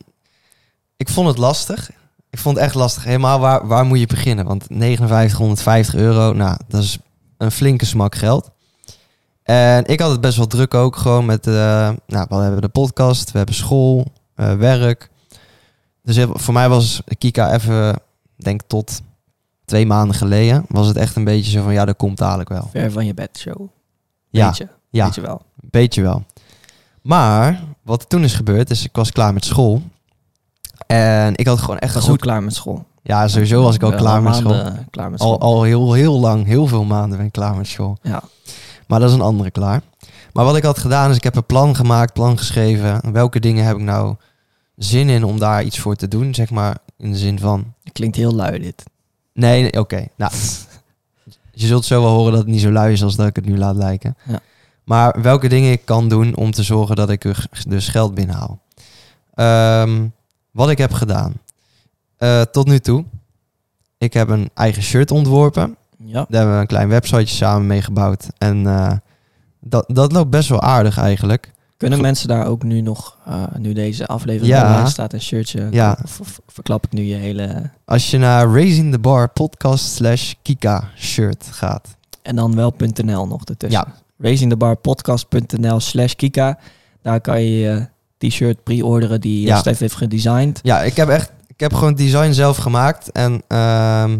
Ik 0.97 1.09
vond 1.09 1.27
het 1.27 1.37
lastig. 1.37 1.91
Ik 2.29 2.39
vond 2.39 2.55
het 2.55 2.65
echt 2.65 2.75
lastig. 2.75 3.03
Helemaal 3.03 3.39
waar, 3.39 3.67
waar 3.67 3.85
moet 3.85 3.99
je 3.99 4.07
beginnen? 4.07 4.45
Want 4.45 4.63
5950 4.69 5.95
euro, 5.95 6.33
nou, 6.33 6.57
dat 6.67 6.83
is 6.83 6.97
een 7.37 7.51
flinke 7.51 7.85
smak 7.85 8.15
geld. 8.15 8.51
En 9.47 9.85
ik 9.85 9.99
had 9.99 10.11
het 10.11 10.21
best 10.21 10.37
wel 10.37 10.47
druk 10.47 10.73
ook, 10.73 10.95
gewoon 10.95 11.25
met, 11.25 11.47
eh, 11.47 11.53
nou, 12.07 12.25
we 12.29 12.35
hebben 12.35 12.61
de 12.61 12.67
podcast, 12.67 13.31
we 13.31 13.37
hebben 13.37 13.55
school, 13.55 14.05
eh, 14.35 14.53
werk. 14.53 15.09
Dus 16.03 16.25
voor 16.29 16.53
mij 16.53 16.69
was 16.69 17.01
Kika 17.17 17.53
even, 17.53 17.99
denk 18.35 18.61
tot 18.67 19.01
twee 19.65 19.85
maanden 19.85 20.15
geleden, 20.15 20.65
was 20.67 20.87
het 20.87 20.97
echt 20.97 21.15
een 21.15 21.23
beetje 21.23 21.51
zo 21.51 21.63
van, 21.63 21.73
ja, 21.73 21.85
dat 21.85 21.97
komt 21.97 22.17
dadelijk 22.17 22.49
wel. 22.49 22.69
Ver 22.71 22.91
van 22.91 23.05
je 23.05 23.13
bed 23.13 23.37
show. 23.37 23.67
Ja, 24.29 24.45
Weet 24.45 24.57
je, 24.57 24.67
ja. 24.89 25.05
weet 25.05 25.15
je 25.15 25.21
wel. 25.21 25.41
beetje 25.55 26.01
wel. 26.01 26.23
Maar 27.01 27.63
wat 27.81 28.01
er 28.01 28.07
toen 28.07 28.23
is 28.23 28.33
gebeurd, 28.33 28.69
is 28.69 28.85
ik 28.85 28.95
was 28.95 29.11
klaar 29.11 29.33
met 29.33 29.45
school. 29.45 29.81
En 30.87 31.35
ik 31.35 31.47
had 31.47 31.59
gewoon 31.59 31.79
echt 31.79 31.93
was 31.93 32.03
goed... 32.03 32.19
klaar 32.19 32.43
met 32.43 32.55
school. 32.55 32.85
Ja, 33.01 33.27
sowieso 33.27 33.63
was 33.63 33.75
ik 33.75 33.83
al 33.83 33.89
Wel 33.89 33.99
klaar 33.99 34.21
met 34.21 34.35
school. 34.35 34.53
maanden 34.53 34.87
Klaar 34.89 35.09
met 35.09 35.19
school. 35.19 35.39
Al, 35.39 35.55
al 35.55 35.63
heel, 35.63 35.93
heel 35.93 36.19
lang, 36.19 36.45
heel 36.45 36.67
veel 36.67 36.83
maanden 36.83 37.17
ben 37.17 37.27
ik 37.27 37.31
klaar 37.31 37.55
met 37.55 37.67
school. 37.67 37.97
Ja. 38.01 38.23
Maar 38.87 38.99
dat 38.99 39.09
is 39.09 39.15
een 39.15 39.21
andere 39.21 39.51
klaar. 39.51 39.81
Maar 40.33 40.45
wat 40.45 40.57
ik 40.57 40.63
had 40.63 40.77
gedaan, 40.77 41.09
is 41.09 41.15
ik 41.15 41.23
heb 41.23 41.35
een 41.35 41.45
plan 41.45 41.75
gemaakt, 41.75 42.13
plan 42.13 42.37
geschreven. 42.37 43.11
Welke 43.11 43.39
dingen 43.39 43.65
heb 43.65 43.75
ik 43.75 43.81
nou 43.81 44.15
zin 44.75 45.09
in 45.09 45.23
om 45.23 45.39
daar 45.39 45.63
iets 45.63 45.79
voor 45.79 45.95
te 45.95 46.07
doen? 46.07 46.33
Zeg 46.33 46.49
maar 46.49 46.77
in 46.97 47.11
de 47.11 47.17
zin 47.17 47.39
van... 47.39 47.73
Het 47.83 47.93
klinkt 47.93 48.15
heel 48.15 48.35
lui 48.35 48.59
dit. 48.59 48.83
Nee, 49.33 49.61
nee 49.61 49.79
oké. 49.79 50.07
Nou, 50.15 50.31
je 51.51 51.65
zult 51.65 51.85
zo 51.85 52.01
wel 52.01 52.11
horen 52.11 52.31
dat 52.31 52.41
het 52.41 52.49
niet 52.49 52.61
zo 52.61 52.71
lui 52.71 52.93
is 52.93 53.03
als 53.03 53.15
dat 53.15 53.27
ik 53.27 53.35
het 53.35 53.45
nu 53.45 53.57
laat 53.57 53.75
lijken. 53.75 54.17
Ja. 54.23 54.39
Maar 54.83 55.21
welke 55.21 55.47
dingen 55.47 55.71
ik 55.71 55.85
kan 55.85 56.09
doen 56.09 56.35
om 56.35 56.51
te 56.51 56.63
zorgen 56.63 56.95
dat 56.95 57.09
ik 57.09 57.23
er 57.23 57.47
dus 57.67 57.87
geld 57.87 58.13
binnenhaal. 58.13 58.59
Ehm, 59.33 60.07
wat 60.51 60.69
ik 60.69 60.77
heb 60.77 60.93
gedaan. 60.93 61.33
Eh, 62.17 62.41
tot 62.41 62.67
nu 62.67 62.79
toe. 62.79 63.05
Ik 63.97 64.13
heb 64.13 64.29
een 64.29 64.49
eigen 64.53 64.83
shirt 64.83 65.11
ontworpen. 65.11 65.75
Ja. 66.07 66.25
Daar 66.29 66.39
hebben 66.39 66.53
we 66.55 66.61
een 66.61 66.67
klein 66.67 66.89
websiteje 66.89 67.27
samen 67.27 67.67
mee 67.67 67.81
gebouwd. 67.81 68.27
En 68.37 68.67
eh, 68.67 68.91
dat, 69.61 69.85
dat 69.87 70.11
loopt 70.11 70.29
best 70.29 70.49
wel 70.49 70.61
aardig 70.61 70.97
eigenlijk. 70.97 71.51
Kunnen 71.77 72.01
mensen 72.01 72.27
daar 72.27 72.45
ook 72.47 72.63
nu 72.63 72.81
nog, 72.81 73.17
eh, 73.25 73.43
nu 73.57 73.73
deze 73.73 74.05
aflevering 74.05 74.55
Ja. 74.55 74.85
staat, 74.85 75.13
een 75.13 75.21
shirtje? 75.21 75.67
Ja. 75.71 75.97
Of, 76.03 76.19
of 76.19 76.39
verklap 76.47 76.85
ik 76.85 76.91
nu 76.91 77.03
je 77.03 77.15
hele... 77.15 77.69
Als 77.85 78.11
je 78.11 78.17
naar 78.17 78.47
Raising 78.53 78.91
the 78.91 78.99
Bar 78.99 79.29
podcast 79.29 79.85
slash 79.85 80.33
Kika 80.41 80.89
shirt 80.97 81.45
gaat. 81.51 81.95
En 82.21 82.35
dan 82.35 82.55
wel 82.55 82.73
.nl 83.03 83.27
nog 83.27 83.43
ertussen. 83.45 83.83
Ja. 83.87 83.93
Raisingthebarpodcast.nl 84.19 85.79
slash 85.79 86.13
kika. 86.13 86.57
Daar 87.01 87.21
kan 87.21 87.41
je 87.41 87.57
je 87.59 87.87
t-shirt 88.17 88.63
pre-orderen 88.63 89.21
die 89.21 89.41
Ja. 89.41 89.47
ja. 89.53 89.59
Stef 89.59 89.79
heeft 89.79 89.95
gedesigned. 89.95 90.59
Ja, 90.63 90.81
ik 90.81 90.95
heb 90.95 91.09
echt, 91.09 91.31
ik 91.47 91.59
heb 91.59 91.73
gewoon 91.73 91.89
het 91.89 91.97
design 91.97 92.31
zelf 92.31 92.57
gemaakt. 92.57 93.11
En 93.11 93.41
ehm, 93.47 94.17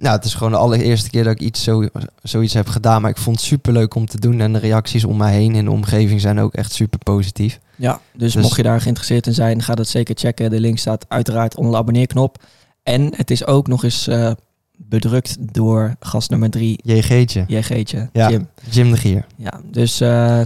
nou, 0.00 0.16
het 0.16 0.24
is 0.24 0.34
gewoon 0.34 0.52
de 0.52 0.58
allereerste 0.58 1.10
keer 1.10 1.24
dat 1.24 1.32
ik 1.32 1.40
iets 1.40 1.62
zo, 1.62 1.88
zoiets 2.22 2.54
heb 2.54 2.68
gedaan. 2.68 3.02
Maar 3.02 3.10
ik 3.10 3.16
vond 3.16 3.36
het 3.36 3.44
super 3.44 3.72
leuk 3.72 3.94
om 3.94 4.06
te 4.06 4.20
doen. 4.20 4.40
En 4.40 4.52
de 4.52 4.58
reacties 4.58 5.04
om 5.04 5.16
mij 5.16 5.32
heen 5.32 5.54
in 5.54 5.64
de 5.64 5.70
omgeving 5.70 6.20
zijn 6.20 6.38
ook 6.38 6.54
echt 6.54 6.72
super 6.72 6.98
positief. 6.98 7.60
Ja, 7.76 8.00
dus, 8.12 8.32
Dus- 8.32 8.42
mocht 8.42 8.56
je 8.56 8.62
daar 8.62 8.80
geïnteresseerd 8.80 9.26
in 9.26 9.34
zijn, 9.34 9.62
ga 9.62 9.74
dat 9.74 9.88
zeker 9.88 10.14
checken. 10.18 10.50
De 10.50 10.60
link 10.60 10.78
staat 10.78 11.04
uiteraard 11.08 11.56
onder 11.56 11.72
de 11.72 11.78
abonneerknop. 11.78 12.42
En 12.82 13.12
het 13.16 13.30
is 13.30 13.46
ook 13.46 13.66
nog 13.66 13.84
eens 13.84 14.06
eh, 14.06 14.32
bedrukt 14.76 15.36
door 15.54 15.96
gast 16.00 16.30
nummer 16.30 16.50
drie, 16.50 16.78
JG'tje. 16.82 17.44
JG'tje, 17.46 18.08
Ja. 18.12 18.30
Jim. 18.30 18.48
Jim 18.70 18.90
de 18.90 18.96
Gier. 18.96 19.26
Ja, 19.36 19.60
dus 19.64 20.00
eh, 20.00 20.40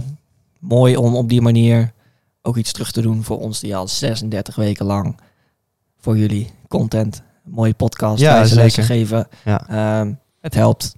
mooi 0.59 0.97
om 0.97 1.15
op 1.15 1.29
die 1.29 1.41
manier 1.41 1.91
ook 2.41 2.57
iets 2.57 2.71
terug 2.71 2.91
te 2.91 3.01
doen 3.01 3.23
voor 3.23 3.39
ons 3.39 3.59
die 3.59 3.75
al 3.75 3.87
36 3.87 4.55
weken 4.55 4.85
lang 4.85 5.19
voor 5.99 6.17
jullie 6.17 6.49
content, 6.67 7.21
mooie 7.45 7.73
podcast, 7.73 8.19
Ja, 8.21 8.47
wijze 8.55 8.81
geven. 8.81 9.27
Ja. 9.45 9.67
Ehm, 9.69 10.11
het 10.41 10.53
helpt 10.53 10.95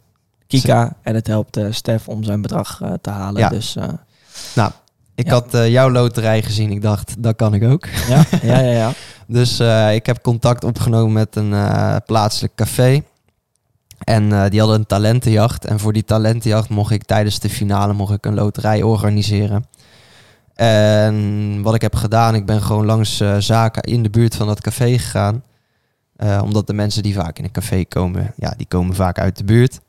Kika 0.47 0.93
en 1.01 1.15
het 1.15 1.27
helpt 1.27 1.57
eh, 1.57 1.65
Stef 1.69 2.07
om 2.07 2.23
zijn 2.23 2.41
bedrag 2.41 2.81
eh, 2.81 2.93
te 3.01 3.09
halen. 3.09 3.41
Ja. 3.41 3.49
Dus 3.49 3.75
eh, 3.75 3.83
Ik 5.15 5.25
Ja. 5.27 5.33
had 5.33 5.47
jouw 5.51 5.89
loterij 5.89 6.41
gezien. 6.41 6.71
Ik 6.71 6.81
dacht, 6.81 7.23
dat 7.23 7.35
kan 7.35 7.53
ik 7.53 7.63
ook. 7.63 7.85
ja, 8.07 8.23
ja, 8.41 8.59
ja, 8.59 8.71
ja. 8.71 8.91
Dus 9.37 9.59
ik 9.93 10.05
heb 10.05 10.21
contact 10.21 10.63
opgenomen 10.63 11.13
met 11.13 11.35
een 11.35 11.53
plaatselijk 12.05 12.55
café. 12.55 13.01
En 14.03 14.49
die 14.49 14.59
hadden 14.59 14.79
een 14.79 14.85
talentenjacht. 14.85 15.65
En 15.65 15.79
voor 15.79 15.93
die 15.93 16.03
talentenjacht 16.03 16.69
mocht 16.69 16.91
ik 16.91 17.03
tijdens 17.03 17.39
de 17.39 17.49
finale 17.49 17.93
mocht 17.93 18.13
ik 18.13 18.25
een 18.25 18.33
loterij 18.33 18.81
organiseren. 18.83 19.65
En 20.55 21.61
wat 21.61 21.75
ik 21.75 21.81
heb 21.81 21.95
gedaan, 21.95 22.35
ik 22.35 22.45
ben 22.45 22.61
gewoon 22.61 22.85
langs 22.85 23.23
zaken 23.39 23.81
in 23.83 24.03
de 24.03 24.09
buurt 24.09 24.35
van 24.35 24.47
dat 24.47 24.61
café 24.61 24.97
gegaan. 24.97 25.43
Eh, 26.17 26.41
omdat 26.43 26.67
de 26.67 26.73
mensen 26.73 27.03
die 27.03 27.13
vaak 27.13 27.37
in 27.37 27.43
een 27.43 27.51
café 27.51 27.85
komen, 27.85 28.33
ja, 28.35 28.53
die 28.57 28.67
komen 28.67 28.95
vaak 28.95 29.19
uit 29.19 29.37
de 29.37 29.43
buurt. 29.43 29.79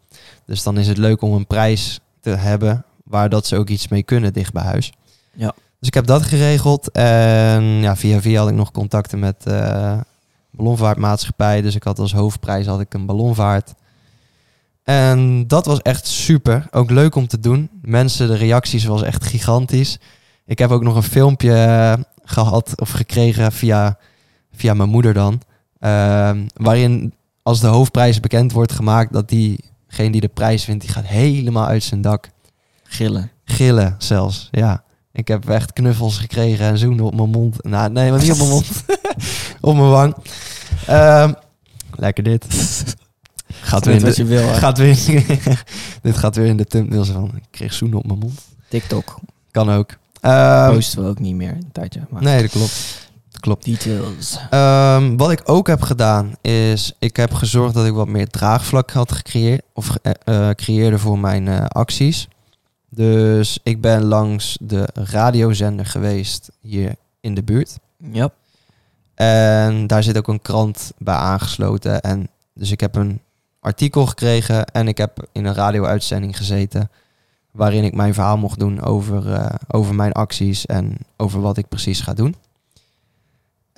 Dus 0.45 0.63
dan 0.63 0.79
is 0.79 0.89
het 0.89 0.99
leuk 0.99 1.23
om 1.23 1.33
een 1.33 1.47
prijs 1.47 2.01
te 2.21 2.31
hebben 2.31 2.85
waar 3.05 3.29
dat 3.29 3.47
ze 3.47 3.57
ook 3.57 3.69
iets 3.69 3.89
mee 3.89 4.03
kunnen 4.03 4.33
dicht 4.33 4.53
bij 4.53 4.63
huis. 4.63 4.93
Ja. 5.33 5.55
Dus 5.79 5.89
ik 5.89 5.95
heb 5.95 6.07
dat 6.07 6.23
geregeld. 6.23 6.91
En 6.91 7.63
ja, 7.63 7.97
via 7.97 8.21
via 8.21 8.41
had 8.41 8.49
ik 8.49 8.55
nog 8.55 8.71
contacten 8.71 9.19
met 9.19 9.47
eh 9.47 9.99
ballonvaartmaatschappij. 10.51 11.61
Dus 11.61 11.75
ik 11.75 11.83
had 11.83 11.99
als 11.99 12.13
hoofdprijs 12.13 12.67
had 12.67 12.81
ik 12.81 12.95
een 12.95 13.07
ballonvaart. 13.07 13.75
En 14.83 15.47
dat 15.47 15.67
was 15.67 15.79
echt 15.79 16.07
super. 16.07 16.67
Ook 16.71 16.91
leuk 16.91 17.15
om 17.15 17.27
te 17.27 17.41
doen. 17.41 17.71
Mensen, 17.83 18.29
de 18.29 18.37
reacties 18.37 18.85
was 18.85 19.03
echt 19.03 19.25
gigantisch. 19.25 19.99
Ik 20.47 20.59
heb 20.59 20.71
ook 20.71 20.83
nog 20.83 20.97
een 20.97 21.03
filmpje 21.03 21.55
eh, 21.55 21.93
gehad 22.25 22.81
of 22.81 22.91
gekregen 22.91 23.53
via, 23.53 23.99
via 24.53 24.75
mijn 24.75 24.89
moeder 24.89 25.15
dan. 25.15 25.41
Ehm, 25.81 26.47
waarin 26.55 27.13
als 27.43 27.61
de 27.61 27.67
hoofdprijs 27.67 28.21
bekend 28.21 28.53
wordt 28.53 28.73
gemaakt, 28.73 29.13
dat 29.13 29.29
diegene 29.29 30.11
die 30.11 30.21
de 30.21 30.29
prijs 30.29 30.67
wint, 30.67 30.81
die 30.81 30.91
gaat 30.91 31.07
helemaal 31.07 31.67
uit 31.67 31.83
zijn 31.83 32.01
dak. 32.01 32.31
Gillen. 32.85 33.31
Gillen 33.45 33.95
zelfs, 33.99 34.49
ja. 34.51 34.83
Ik 35.13 35.29
heb 35.29 35.49
echt 35.49 35.73
knuffels 35.73 36.19
gekregen 36.19 36.67
en 36.67 36.79
zoenen 36.79 37.05
op 37.05 37.15
mijn 37.15 37.31
mond. 37.31 37.65
Nou, 37.65 37.91
nee, 37.91 38.11
maar 38.11 38.21
niet 38.21 38.31
op 38.31 38.37
mijn 38.37 38.49
mond. 38.49 38.67
op 39.61 39.75
mijn 39.77 39.91
wang. 39.91 40.15
Ehm, 40.87 41.33
lekker 41.95 42.25
dit. 42.25 42.47
Gaat 43.61 43.85
weer 43.85 43.95
in 43.95 44.01
wat 44.01 44.15
de, 44.15 44.23
je 44.23 44.29
wil. 44.29 44.49
gaat 44.55 44.79
weer, 44.79 44.99
dit 46.03 46.17
gaat 46.17 46.37
weer 46.37 46.47
in 46.47 46.57
de 46.57 46.65
thumbnail 46.65 47.05
zo 47.05 47.13
van, 47.13 47.33
ik 47.37 47.43
kreeg 47.51 47.73
zoenen 47.73 47.99
op 47.99 48.07
mijn 48.07 48.19
mond. 48.19 48.41
TikTok. 48.69 49.19
Kan 49.51 49.71
ook. 49.71 49.97
Ehm, 50.21 50.75
Posten 50.75 51.03
we 51.03 51.09
ook 51.09 51.19
niet 51.19 51.35
meer 51.35 51.51
een 51.51 51.73
tijdje. 51.73 52.01
Maar 52.11 52.23
nee, 52.23 52.43
dat 52.43 52.51
klopt. 52.51 53.08
Klopt. 53.41 53.65
Details. 53.65 54.39
Ehm, 54.51 55.17
wat 55.17 55.31
ik 55.31 55.41
ook 55.45 55.67
heb 55.67 55.83
gedaan 55.83 56.35
is, 56.41 56.93
ik 56.99 57.17
heb 57.17 57.33
gezorgd 57.35 57.75
dat 57.75 57.87
ik 57.87 57.93
wat 57.93 58.09
meer 58.09 58.29
draagvlak 58.29 58.91
had 58.91 59.13
gecreëerd 59.13 59.63
of 59.73 59.97
eh, 60.03 60.13
eh, 60.25 60.55
creëerde 60.55 60.99
voor 60.99 61.19
mijn 61.19 61.49
eh, 61.49 61.65
acties. 61.67 62.29
Dus 62.91 63.59
ik 63.63 63.81
ben 63.81 64.05
langs 64.05 64.59
de 64.61 64.89
radiozender 64.95 65.87
geweest 65.87 66.51
hier 66.61 66.95
in 67.21 67.35
de 67.35 67.43
buurt. 67.43 67.79
Ja. 68.13 68.31
En 69.15 69.87
daar 69.87 70.03
zit 70.03 70.19
ook 70.19 70.29
een 70.29 70.43
krant 70.43 70.93
bij 70.99 71.15
aangesloten. 71.15 72.01
En 72.01 72.29
dus 72.55 72.71
ik 72.71 72.81
heb 72.81 72.95
een 72.95 73.21
artikel 73.61 74.07
gekregen 74.07 74.67
en 74.67 74.89
ik 74.89 74.99
heb 74.99 75.27
in 75.33 75.45
een 75.45 75.55
radio-uitzending 75.55 76.37
gezeten. 76.37 76.91
Waarin 77.51 77.85
ik 77.85 77.95
mijn 77.95 78.15
verhaal 78.15 78.39
mocht 78.39 78.59
doen 78.59 78.83
over, 78.83 79.51
over 79.69 79.95
mijn 79.95 80.13
acties 80.13 80.67
en 80.67 80.97
over 81.17 81.41
wat 81.41 81.57
ik 81.57 81.69
precies 81.69 82.01
ga 82.01 82.15
doen. 82.15 82.35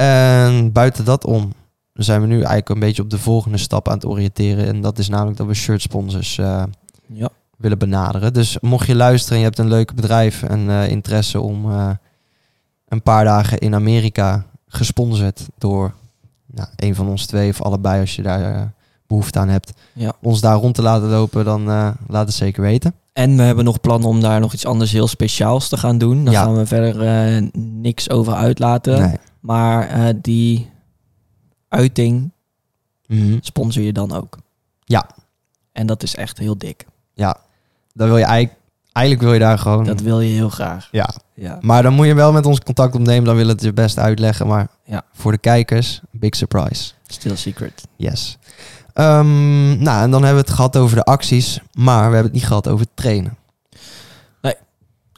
En 0.01 0.73
buiten 0.73 1.05
dat 1.05 1.25
om 1.25 1.53
zijn 1.93 2.21
we 2.21 2.27
nu 2.27 2.35
eigenlijk 2.35 2.69
een 2.69 2.79
beetje 2.79 3.03
op 3.03 3.11
de 3.11 3.19
volgende 3.19 3.59
stap 3.59 3.89
aan 3.89 3.95
het 3.95 4.07
oriënteren. 4.07 4.67
En 4.67 4.81
dat 4.81 4.99
is 4.99 5.09
namelijk 5.09 5.37
dat 5.37 5.47
we 5.47 5.55
shirt 5.55 5.83
sponsors 5.83 6.39
eh, 6.39 6.63
Ja. 7.07 7.29
willen 7.57 7.79
benaderen. 7.79 8.33
Dus 8.33 8.59
mocht 8.61 8.87
je 8.87 8.95
luisteren 8.95 9.33
en 9.35 9.39
je 9.39 9.45
hebt 9.45 9.59
een 9.59 9.69
leuk 9.69 9.95
bedrijf 9.95 10.43
en 10.43 10.71
eh, 10.71 10.89
interesse 10.89 11.41
om 11.41 11.71
eh, 11.71 11.91
een 12.89 13.03
paar 13.03 13.25
dagen 13.25 13.59
in 13.59 13.75
Amerika 13.75 14.45
gesponsord 14.67 15.47
door 15.59 15.95
nou, 16.47 16.69
een 16.77 16.95
van 16.95 17.09
ons 17.09 17.27
twee 17.27 17.51
of 17.51 17.63
allebei 17.63 18.01
als 18.01 18.17
je 18.17 18.23
daar 18.23 18.55
eh, 18.55 18.63
behoefte 19.07 19.39
aan 19.39 19.49
hebt, 19.49 19.73
Ja. 19.93 20.13
ons 20.23 20.41
daar 20.41 20.57
rond 20.57 20.75
te 20.75 20.83
laten 20.83 21.09
lopen, 21.09 21.45
dan 21.45 21.65
laat 22.09 22.27
het 22.27 22.33
zeker 22.35 22.63
weten. 22.63 22.95
En 23.13 23.37
we 23.37 23.43
hebben 23.43 23.65
nog 23.65 23.81
plannen 23.81 24.09
om 24.09 24.21
daar 24.21 24.41
nog 24.41 24.53
iets 24.53 24.67
anders 24.67 24.93
heel 24.93 25.09
speciaals 25.09 25.69
te 25.69 25.77
gaan 25.77 25.99
doen. 25.99 26.25
Daar 26.25 26.35
Ja. 26.35 26.43
gaan 26.43 26.57
we 26.57 26.67
verder 26.67 27.49
niks 27.59 28.11
over 28.11 28.33
uitlaten. 28.35 29.01
Nee. 29.01 29.17
Maar 29.41 29.89
eh, 29.89 30.15
die 30.21 30.71
uiting 31.69 32.31
Mhm. 33.07 33.39
sponsor 33.41 33.83
je 33.83 33.93
dan 33.93 34.13
ook. 34.13 34.39
Ja. 34.85 35.07
En 35.73 35.87
dat 35.87 36.03
is 36.03 36.15
echt 36.15 36.39
heel 36.39 36.59
dik. 36.59 36.87
Ja, 37.15 37.37
dan 37.93 38.09
wil 38.09 38.17
je 38.17 38.25
eigenlijk, 38.25 38.61
eigenlijk 38.93 39.25
wil 39.27 39.35
je 39.35 39.41
daar 39.45 39.59
gewoon. 39.59 39.85
Dat 39.85 40.01
wil 40.01 40.21
je 40.21 40.35
heel 40.35 40.49
graag. 40.49 40.89
ja, 40.93 41.09
Ja. 41.35 41.59
maar 41.61 41.83
dan 41.83 41.93
moet 41.95 42.07
je 42.07 42.15
wel 42.15 42.33
met 42.33 42.47
ons 42.47 42.61
contact 42.61 42.95
opnemen, 42.95 43.25
dan 43.25 43.35
willen 43.37 43.51
we 43.51 43.57
het 43.57 43.65
je 43.65 43.73
best 43.73 43.99
uitleggen. 43.99 44.47
Maar 44.47 44.69
Ja. 44.85 45.03
voor 45.13 45.33
de 45.33 45.39
kijkers, 45.39 46.01
big 46.11 46.37
surprise. 46.37 46.93
Still 47.07 47.37
secret. 47.37 47.87
Yes. 47.97 48.39
Ehm, 48.93 49.83
nou, 49.83 50.03
en 50.03 50.11
dan 50.11 50.23
hebben 50.25 50.43
we 50.43 50.47
het 50.49 50.57
gehad 50.57 50.77
over 50.77 50.97
de 50.97 51.05
acties, 51.05 51.61
maar 51.73 51.97
we 51.97 52.03
hebben 52.15 52.23
het 52.25 52.33
niet 52.33 52.47
gehad 52.47 52.69
over 52.69 52.87
trainen. 52.95 53.39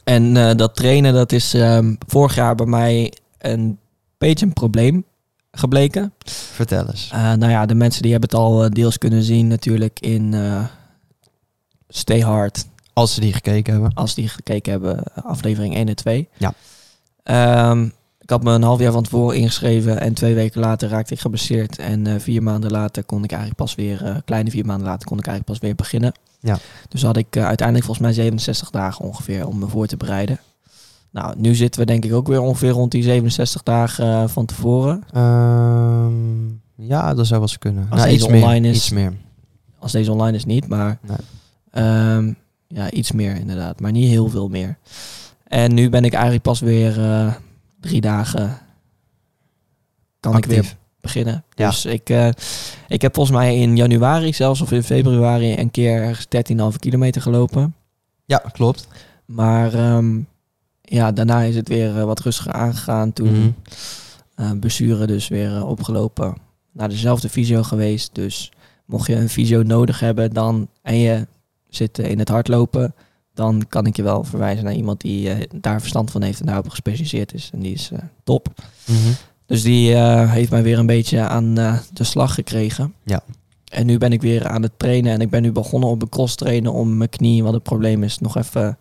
En 0.03 0.37
eh, 0.37 0.55
dat 0.55 0.75
trainen, 0.75 1.13
dat 1.13 1.31
is 1.31 1.53
ehm, 1.53 1.95
vorig 2.07 2.35
jaar 2.35 2.55
bij 2.55 2.65
mij 2.65 3.13
een 3.37 3.79
beetje 4.27 4.45
een 4.45 4.53
probleem 4.53 5.05
gebleken. 5.51 6.13
Vertel 6.53 6.87
eens. 6.87 7.09
Eh, 7.11 7.19
nou 7.33 7.51
ja, 7.51 7.65
de 7.65 7.75
mensen 7.75 8.01
die 8.01 8.11
hebben 8.11 8.29
het 8.29 8.39
al 8.39 8.63
eh, 8.63 8.69
deels 8.69 8.97
kunnen 8.97 9.23
zien 9.23 9.47
natuurlijk 9.47 9.99
in 9.99 10.33
eh, 10.33 10.65
Stay 11.87 12.21
Hard, 12.21 12.65
Als 12.93 13.13
ze 13.13 13.19
die 13.19 13.33
gekeken 13.33 13.73
hebben. 13.73 13.93
als 13.93 14.13
die 14.13 14.27
gekeken 14.27 14.71
hebben, 14.71 15.03
aflevering 15.23 15.75
1 15.75 15.87
en 15.87 15.95
2. 15.95 16.27
Ja. 16.37 16.53
Ehm, 17.23 17.83
ik 18.19 18.29
had 18.29 18.43
me 18.43 18.51
een 18.51 18.63
half 18.63 18.79
jaar 18.79 18.91
van 18.91 19.03
tevoren 19.03 19.37
ingeschreven 19.37 19.99
en 19.99 20.13
twee 20.13 20.33
weken 20.35 20.61
later 20.61 20.89
raakte 20.89 21.13
ik 21.13 21.19
geblesseerd. 21.19 21.77
En 21.77 22.21
vier 22.21 22.43
maanden 22.43 22.71
later 22.71 23.03
kon 23.03 23.23
ik 23.23 23.31
eigenlijk 23.31 23.61
pas 23.61 23.75
weer, 23.75 24.21
kleine 24.25 24.49
vier 24.49 24.65
maanden 24.65 24.87
later 24.87 25.07
kon 25.07 25.17
ik 25.17 25.27
eigenlijk 25.27 25.59
pas 25.59 25.67
weer 25.67 25.75
beginnen. 25.75 26.13
Ja. 26.39 26.57
Dus 26.89 27.03
had 27.03 27.17
ik 27.17 27.37
uiteindelijk 27.37 27.85
volgens 27.85 28.05
mij 28.05 28.13
67 28.13 28.69
dagen 28.69 29.05
ongeveer 29.05 29.47
om 29.47 29.59
me 29.59 29.67
voor 29.67 29.87
te 29.87 29.97
bereiden. 29.97 30.39
Nou, 31.13 31.33
nu 31.37 31.55
zitten 31.55 31.79
we 31.79 31.85
denk 31.85 32.05
ik 32.05 32.13
ook 32.13 32.27
weer 32.27 32.39
ongeveer 32.41 32.69
rond 32.69 32.91
die 32.91 33.03
67 33.03 33.63
dagen 33.63 34.05
eh, 34.05 34.27
van 34.27 34.45
tevoren. 34.45 35.03
Ehm, 35.11 36.47
ja, 36.87 37.13
dat 37.13 37.25
zou 37.27 37.39
wel 37.39 37.49
eens 37.49 37.57
kunnen. 37.57 37.87
Als 37.89 37.99
Nou, 37.99 38.03
deze 38.11 38.23
iets 38.23 38.27
meer, 38.33 38.41
online 38.43 38.67
is- 38.69 38.75
Iets 38.75 38.89
meer. 38.89 39.13
Als 39.79 39.91
deze 39.91 40.11
online 40.11 40.37
is 40.37 40.45
niet, 40.45 40.67
maar 40.67 40.99
Nee. 41.01 41.17
Ehm, 41.71 42.33
ja, 42.67 42.91
iets 42.91 43.11
meer 43.11 43.35
inderdaad, 43.35 43.79
maar 43.79 43.91
niet 43.91 44.09
heel 44.09 44.29
veel 44.29 44.47
meer. 44.49 44.77
En 45.47 45.73
nu 45.73 45.89
ben 45.89 46.03
ik 46.03 46.13
eigenlijk 46.13 46.43
pas 46.43 46.59
weer 46.59 46.99
eh, 47.03 47.33
drie 47.79 48.01
dagen 48.01 48.57
kan 50.19 50.37
ik 50.37 50.45
weer 50.45 50.57
Actief. 50.57 50.77
beginnen. 51.01 51.43
Ja. 51.53 51.69
Dus 51.69 51.85
ik, 51.85 52.09
eh, 52.09 52.29
ik 52.87 53.01
heb 53.01 53.13
volgens 53.15 53.37
mij 53.37 53.57
in 53.57 53.75
januari 53.75 54.33
zelfs 54.33 54.61
of 54.61 54.71
in 54.71 54.83
februari 54.83 55.57
een 55.57 55.71
keer 55.71 56.01
ergens 56.01 56.27
13,5 56.27 56.79
kilometer 56.79 57.21
gelopen. 57.21 57.75
Ja, 58.25 58.37
klopt. 58.37 58.87
Maar 59.25 59.73
ehm, 59.73 60.19
ja, 60.83 61.11
daarna 61.11 61.41
is 61.41 61.55
het 61.55 61.67
weer 61.67 61.97
eh, 61.97 62.03
wat 62.03 62.19
rustiger 62.19 62.51
aangegaan. 62.51 63.13
Toen 63.13 63.55
blessure 64.59 65.07
dus 65.07 65.27
weer 65.27 65.55
eh, 65.55 65.69
opgelopen. 65.69 66.35
Naar 66.71 66.89
dezelfde 66.89 67.29
fysio 67.29 67.63
geweest. 67.63 68.15
Dus 68.15 68.51
mocht 68.85 69.07
je 69.07 69.15
een 69.15 69.29
fysio 69.29 69.61
nodig 69.61 69.99
hebben 69.99 70.33
dan, 70.33 70.67
en 70.81 70.97
je 70.97 71.27
zit 71.69 71.97
in 71.97 72.19
het 72.19 72.29
hardlopen... 72.29 72.93
dan 73.33 73.65
kan 73.69 73.85
ik 73.85 73.95
je 73.95 74.03
wel 74.03 74.23
verwijzen 74.23 74.63
naar 74.63 74.73
iemand 74.73 75.01
die 75.01 75.47
daar 75.55 75.79
verstand 75.79 76.11
van 76.11 76.21
heeft... 76.21 76.39
en 76.39 76.45
daarop 76.45 76.69
gespecialiseerd 76.69 77.33
is. 77.33 77.49
En 77.53 77.59
die 77.59 77.73
is 77.73 77.91
top. 78.23 78.47
Mhm. 78.85 79.11
Dus 79.45 79.61
die 79.61 79.95
heeft 79.95 80.51
mij 80.51 80.63
weer 80.63 80.79
een 80.79 80.85
beetje 80.85 81.19
aan 81.19 81.53
de 81.93 82.03
slag 82.03 82.33
gekregen. 82.33 82.93
Ja. 83.03 83.23
En 83.71 83.85
nu 83.85 83.97
ben 83.97 84.11
ik 84.11 84.21
weer 84.21 84.47
aan 84.47 84.61
het 84.61 84.71
trainen. 84.77 85.13
En 85.13 85.21
ik 85.21 85.29
ben 85.29 85.41
nu 85.41 85.51
begonnen 85.51 85.89
op 85.89 86.01
een 86.01 86.09
cross 86.09 86.35
trainen 86.35 86.73
om 86.73 86.97
mijn 86.97 87.09
knie... 87.09 87.43
wat 87.43 87.53
het 87.53 87.63
probleem 87.63 88.03
is, 88.03 88.19
nog 88.19 88.37
even 88.37 88.77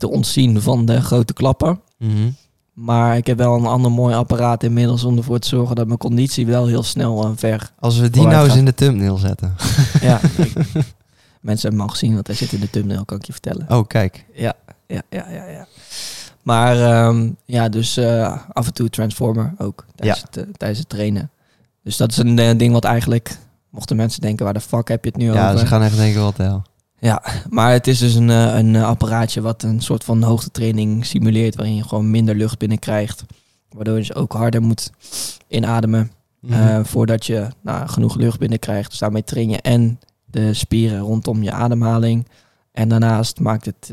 te 0.00 0.10
ontzien 0.10 0.62
van 0.62 0.84
de 0.84 1.00
grote 1.02 1.32
klappen. 1.32 1.80
Mhm. 1.98 2.30
Maar 2.72 3.16
ik 3.16 3.26
heb 3.26 3.38
wel 3.38 3.54
een 3.54 3.66
ander 3.66 3.90
mooi 3.90 4.14
apparaat 4.14 4.62
inmiddels 4.62 5.04
om 5.04 5.16
ervoor 5.16 5.38
te 5.38 5.48
zorgen 5.48 5.76
dat 5.76 5.86
mijn 5.86 5.98
conditie 5.98 6.46
wel 6.46 6.66
heel 6.66 6.82
snel 6.82 7.24
en 7.24 7.36
ver. 7.36 7.72
Als 7.78 7.98
we 7.98 8.10
die 8.10 8.26
nou 8.26 8.46
eens 8.46 8.56
in 8.56 8.64
de 8.64 8.74
thumbnail 8.74 9.16
zetten. 9.16 9.54
ja, 10.00 10.20
ik- 10.36 10.52
mensen 11.40 11.68
hebben 11.68 11.86
al 11.86 11.92
gezien, 11.92 12.14
want 12.14 12.26
hij 12.26 12.36
zit 12.36 12.52
in 12.52 12.60
de 12.60 12.70
thumbnail, 12.70 13.04
kan 13.04 13.16
ik 13.16 13.24
je 13.26 13.32
vertellen. 13.32 13.66
Oh, 13.68 13.86
kijk. 13.86 14.24
Ja, 14.34 14.52
ja, 14.86 15.02
ja, 15.10 15.24
ja. 15.30 15.44
ja. 15.46 15.66
Maar 16.42 16.80
ehm, 16.80 17.30
ja, 17.44 17.68
dus 17.68 17.96
eh, 17.96 18.36
af 18.52 18.66
en 18.66 18.72
toe 18.72 18.88
transformer 18.90 19.54
ook 19.58 19.84
tijdens, 19.94 20.20
het, 20.22 20.36
eh, 20.36 20.44
tijdens 20.56 20.80
het 20.80 20.88
trainen. 20.88 21.30
Dus 21.84 21.96
dat 21.96 22.10
is 22.10 22.16
een 22.16 22.38
eh, 22.38 22.58
ding 22.58 22.72
wat 22.72 22.84
eigenlijk, 22.84 23.36
mochten 23.70 23.96
mensen 23.96 24.20
denken, 24.20 24.44
waar 24.44 24.54
de 24.54 24.60
fuck 24.60 24.88
heb 24.88 25.04
je 25.04 25.10
het 25.10 25.18
nu 25.18 25.32
Ja, 25.32 25.46
over? 25.48 25.58
ze 25.58 25.66
gaan 25.66 25.82
echt 25.82 25.96
denken 25.96 26.22
wat 26.22 26.36
de 26.36 26.42
hel. 26.42 26.62
Ja, 27.00 27.22
maar 27.50 27.72
het 27.72 27.86
is 27.86 27.98
dus 27.98 28.14
een, 28.14 28.30
eh, 28.30 28.56
een 28.58 28.76
eh, 28.76 28.84
apparaatje 28.84 29.40
wat 29.40 29.62
een 29.62 29.80
soort 29.80 30.04
van 30.04 30.22
hoogtetraining 30.22 31.06
simuleert, 31.06 31.54
waarin 31.54 31.74
je 31.76 31.82
gewoon 31.88 32.10
minder 32.10 32.34
lucht 32.34 32.58
binnenkrijgt. 32.58 33.24
Waardoor 33.70 33.94
je 33.94 34.00
dus 34.00 34.14
ook 34.14 34.32
harder 34.32 34.62
moet 34.62 34.90
inademen. 35.48 36.10
Mhm. 36.40 36.52
eh, 36.52 36.84
voordat 36.84 37.26
je 37.26 37.48
nou, 37.60 37.88
genoeg 37.88 38.16
lucht 38.16 38.38
binnenkrijgt. 38.38 38.90
Dus 38.90 38.98
daarmee 38.98 39.24
train 39.24 39.50
je 39.50 39.60
en 39.60 40.00
de 40.24 40.54
spieren 40.54 40.98
rondom 40.98 41.42
je 41.42 41.52
ademhaling. 41.52 42.26
En 42.72 42.88
daarnaast 42.88 43.40
maakt 43.40 43.64
het 43.66 43.92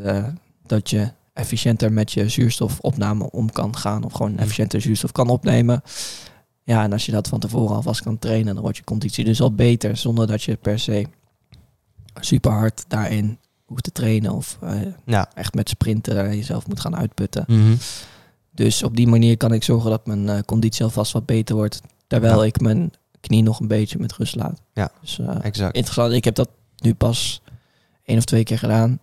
dat 0.66 0.90
je 0.90 1.12
efficiënter 1.34 1.92
met 1.94 2.12
je 2.12 2.30
zuurstofopname 2.30 3.32
om 3.32 3.52
kan 3.52 3.76
gaan. 3.78 4.04
Of 4.04 4.14
gewoon 4.14 4.32
Mhm. 4.32 4.42
efficiënter 4.42 4.82
zuurstof 4.82 5.12
kan 5.12 5.30
opnemen. 5.30 5.82
Ja, 6.64 6.84
en 6.84 6.92
als 6.92 7.06
je 7.06 7.12
dat 7.12 7.28
van 7.28 7.40
tevoren 7.40 7.76
alvast 7.76 8.02
kan 8.02 8.20
trainen, 8.20 8.54
dan 8.54 8.64
wordt 8.64 8.78
je 8.78 8.84
conditie 8.84 9.26
dus 9.26 9.42
al 9.42 9.54
beter. 9.54 9.98
Zonder 9.98 10.28
dat 10.28 10.44
je 10.44 10.56
per 10.56 10.80
se 10.80 11.06
super 12.20 12.52
hard 12.52 12.86
daarin 12.88 13.38
hoeft 13.66 13.84
te 13.84 13.92
trainen. 13.92 14.32
Of 14.32 14.60
ja. 15.06 15.30
echt 15.34 15.54
met 15.54 15.70
sprinten 15.70 16.36
jezelf 16.36 16.68
moet 16.68 16.80
gaan 16.80 16.96
uitputten. 16.96 17.44
Mhm. 17.48 17.76
Dus 18.52 18.84
op 18.84 18.96
die 18.96 19.08
manier 19.08 19.38
kan 19.38 19.54
ik 19.54 19.64
zorgen 19.64 19.90
dat 19.90 20.06
mijn 20.06 20.30
eh, 20.30 20.40
conditie 20.46 20.84
alvast 20.84 21.12
wat 21.12 21.26
beter 21.26 21.56
wordt. 21.56 21.82
Terwijl 22.08 22.40
Ja. 22.42 22.46
ik 22.48 22.62
mijn 22.62 22.92
knie 23.22 23.44
nog 23.44 23.60
een 23.60 23.68
beetje 23.68 24.00
met 24.00 24.14
rust 24.14 24.36
laat. 24.36 24.62
Ja. 24.74 24.92
Dus 25.02 25.20
eh, 25.20 25.36
Exact. 25.42 25.76
interessant. 25.76 26.14
Ik 26.14 26.24
heb 26.24 26.36
dat 26.36 26.50
nu 26.78 26.94
pas 26.94 27.42
één 28.04 28.18
of 28.18 28.24
twee 28.26 28.44
keer 28.44 28.60
gedaan. 28.60 29.00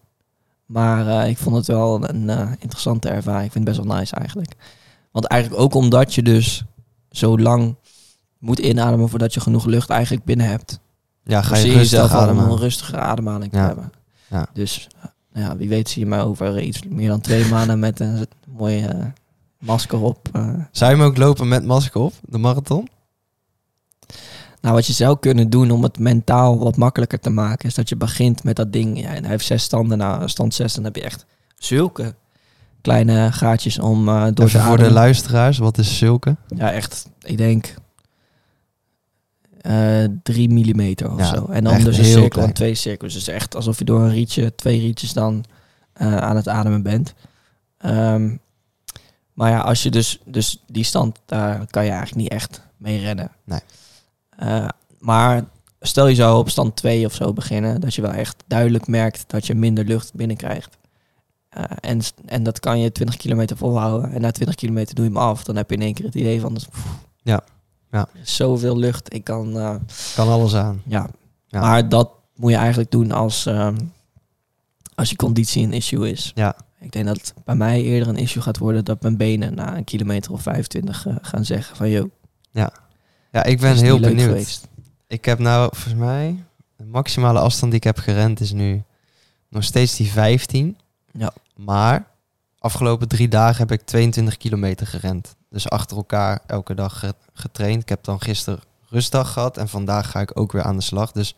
Maar 0.66 1.29
ik 1.29 1.38
vond 1.38 1.57
het 1.57 1.66
wel 1.66 2.09
een 2.09 2.29
interessante 2.59 3.09
ervaring. 3.09 3.44
Ik 3.46 3.53
vind 3.53 3.66
het 3.68 3.77
best 3.77 3.88
wel 3.88 3.98
nice 3.98 4.14
eigenlijk. 4.14 4.55
Want 5.11 5.27
eigenlijk 5.27 5.62
ook 5.62 5.74
omdat 5.74 6.14
je 6.14 6.22
dus 6.22 6.64
zo 7.11 7.38
lang 7.38 7.77
moet 8.38 8.59
inademen 8.59 9.09
voordat 9.09 9.35
je 9.35 9.40
genoeg 9.40 9.64
lucht 9.64 9.90
eigenlijk 9.90 10.24
binnen 10.24 10.46
hebt. 10.46 10.81
Ja, 11.24 11.42
ga 11.42 11.54
je 11.56 11.60
Forceer 11.60 11.76
rustig 11.78 12.12
ademen. 12.12 12.44
een 12.50 12.56
rustige 12.58 12.96
ademhaling 12.98 13.52
te 13.52 13.58
Ja. 13.58 13.66
hebben. 13.66 13.92
Ja. 14.30 14.46
Dus 14.52 14.87
nou 15.32 15.46
ja, 15.46 15.56
wie 15.56 15.68
weet 15.68 15.88
zie 15.88 16.02
je 16.02 16.08
mij 16.08 16.22
over 16.22 16.60
iets 16.60 16.82
meer 16.88 17.08
dan 17.08 17.20
twee 17.20 17.46
maanden 17.48 17.78
met 17.78 18.00
een 18.00 18.26
mooie 18.56 18.87
eh, 18.87 19.04
masker 19.58 20.00
op. 20.00 20.28
eh. 20.32 20.42
Zou 20.70 20.90
je 20.90 20.96
hem 20.96 21.06
ook 21.06 21.16
lopen 21.16 21.48
met 21.48 21.64
masker 21.64 22.00
op, 22.00 22.12
de 22.22 22.38
marathon? 22.38 22.88
Nou, 24.60 24.74
wat 24.76 24.87
je 24.87 24.92
zou 24.92 25.18
kunnen 25.18 25.50
doen 25.50 25.70
om 25.70 25.82
het 25.82 25.98
mentaal 25.98 26.58
wat 26.58 26.76
makkelijker 26.76 27.20
te 27.20 27.30
maken, 27.30 27.68
is 27.68 27.74
dat 27.74 27.88
je 27.88 27.96
begint 27.96 28.44
met 28.44 28.56
dat 28.56 28.72
ding. 28.72 29.00
Ja, 29.00 29.08
en 29.14 29.22
hij 29.22 29.30
heeft 29.30 29.46
zes 29.46 29.62
standen. 29.62 29.98
Nou, 29.98 30.28
stand 30.28 30.54
zes, 30.54 30.74
dan 30.74 30.84
heb 30.84 30.96
je 30.96 31.02
echt 31.02 31.24
zulke 31.56 32.14
kleine 32.80 33.32
gaatjes 33.32 33.78
om 33.78 34.08
eh, 34.08 34.22
door 34.22 34.32
te 34.34 34.42
Even 34.42 34.60
voor 34.62 34.78
de 34.78 34.90
luisteraars, 34.92 35.58
wat 35.58 35.78
is 35.78 35.98
zulke? 35.98 36.37
Ja, 36.56 36.72
echt. 36.72 37.08
Ik 37.22 37.37
denk 37.37 37.74
eh 39.64 40.05
drie 40.22 40.48
millimeter 40.48 41.12
of 41.12 41.18
Ja, 41.18 41.35
zo. 41.35 41.46
En 41.46 41.64
dan 41.64 41.85
dus 41.85 41.98
een 41.98 42.05
cirkel 42.05 42.29
klein. 42.29 42.48
en 42.48 42.55
twee 42.55 42.74
cirkels. 42.74 43.14
Dus 43.14 43.29
echt 43.29 43.55
alsof 43.55 43.79
je 43.79 43.85
door 43.85 44.00
een 44.00 44.12
rietje, 44.12 44.55
twee 44.55 44.81
rietjes 44.81 45.12
dan 45.12 45.44
eh, 45.92 46.16
aan 46.16 46.37
het 46.37 46.48
ademen 46.48 46.83
bent. 46.83 47.14
Ehm, 47.79 48.37
maar 49.33 49.50
ja, 49.50 49.61
als 49.61 49.83
je 49.83 49.90
dus, 49.90 50.20
dus 50.24 50.62
die 50.66 50.85
stand, 50.85 51.18
daar 51.27 51.66
kan 51.70 51.85
je 51.85 51.90
eigenlijk 51.90 52.20
niet 52.20 52.33
echt 52.33 52.61
mee 52.77 53.00
rennen. 53.00 53.31
Nee. 53.44 53.61
Eh, 54.37 54.68
maar 54.98 55.44
stel 55.81 56.07
je 56.07 56.14
zou 56.14 56.38
op 56.38 56.50
stand 56.50 56.77
2 56.77 57.07
of 57.07 57.14
zo 57.14 57.33
beginnen, 57.33 57.81
dat 57.81 57.94
je 57.94 58.03
wel 58.03 58.12
echt 58.12 58.44
duidelijk 58.46 58.87
merkt 58.87 59.24
dat 59.27 59.46
je 59.46 59.55
minder 59.55 59.85
lucht 59.85 60.14
binnenkrijgt. 60.14 60.77
Eh, 61.48 61.64
en, 61.81 62.00
en 62.27 62.42
dat 62.42 62.61
kan 62.61 62.81
je 62.81 62.92
20 62.92 63.16
kilometer 63.16 63.57
volhouden. 63.57 64.12
En 64.12 64.20
na 64.20 64.31
20 64.31 64.55
kilometer 64.55 64.94
doe 64.94 65.05
je 65.05 65.11
hem 65.11 65.20
af. 65.20 65.44
Dan 65.44 65.57
heb 65.57 65.70
je 65.70 65.77
in 65.77 65.83
één 65.83 65.94
keer 65.94 66.05
het 66.05 66.14
idee 66.14 66.40
van... 66.40 66.57
Ja. 67.22 67.44
Ja. 67.94 68.09
Zoveel 68.22 68.76
lucht. 68.78 69.14
Ik 69.14 69.24
kan... 69.24 69.59
eh, 69.59 69.74
Kan 70.14 70.28
alles 70.28 70.54
aan. 70.54 70.83
ja. 70.87 71.09
Ja. 71.46 71.61
Maar 71.61 71.88
dat 71.88 72.11
moet 72.37 72.50
je 72.50 72.57
eigenlijk 72.57 72.90
doen 72.90 73.12
als, 73.12 73.46
ehm, 73.46 73.76
als 74.94 75.11
je 75.11 75.16
conditie 75.16 75.64
een 75.64 75.72
issue 75.72 76.11
is. 76.11 76.33
Ja. 76.35 76.57
Ik 76.80 76.92
denk 76.92 77.07
dat 77.07 77.16
het 77.16 77.35
bij 77.44 77.54
mij 77.54 77.83
eerder 77.83 78.09
een 78.09 78.16
issue 78.16 78.42
gaat 78.42 78.59
worden... 78.59 78.85
dat 78.85 79.02
mijn 79.02 79.16
benen 79.16 79.54
na 79.54 79.76
een 79.76 79.85
kilometer 79.85 80.33
of 80.33 80.42
25 80.42 81.07
eh, 81.07 81.14
gaan 81.22 81.44
zeggen 81.44 81.76
van... 81.76 81.88
Yo, 81.90 82.11
Ja, 82.50 83.44
ik 83.44 83.61
ben 83.61 83.76
heel 83.76 84.00
benieuwd. 84.00 84.28
geweest. 84.28 84.68
Ik 85.07 85.24
heb 85.24 85.38
nou, 85.38 85.68
volgens 85.72 85.94
mij, 85.94 86.44
de 86.76 86.85
maximale 86.85 87.38
afstand 87.38 87.70
die 87.72 87.80
ik 87.80 87.87
heb 87.87 87.98
gerend 87.98 88.40
is 88.40 88.52
nu 88.52 88.83
nog 89.48 89.64
steeds 89.64 89.96
die 89.96 90.11
15. 90.11 90.76
Ja. 91.12 91.33
Maar 91.57 92.07
afgelopen 92.59 93.09
drie 93.09 93.28
dagen 93.28 93.59
heb 93.59 93.72
ik 93.72 93.83
22 93.87 94.37
kilometer 94.37 94.87
gerend. 94.87 95.35
Dus 95.54 95.68
achter 95.70 95.96
elkaar 95.96 96.40
elke 96.46 96.74
dag 96.74 96.98
ge- 96.98 97.14
getraind. 97.32 97.82
Ik 97.82 97.88
heb 97.88 98.04
dan 98.04 98.20
gisteren 98.20 98.60
rustdag 98.88 99.32
gehad 99.32 99.56
en 99.56 99.68
vandaag 99.68 100.10
ga 100.10 100.20
ik 100.20 100.38
ook 100.38 100.52
weer 100.52 100.62
aan 100.62 100.76
de 100.76 100.82
slag. 100.82 101.12
Dus 101.12 101.36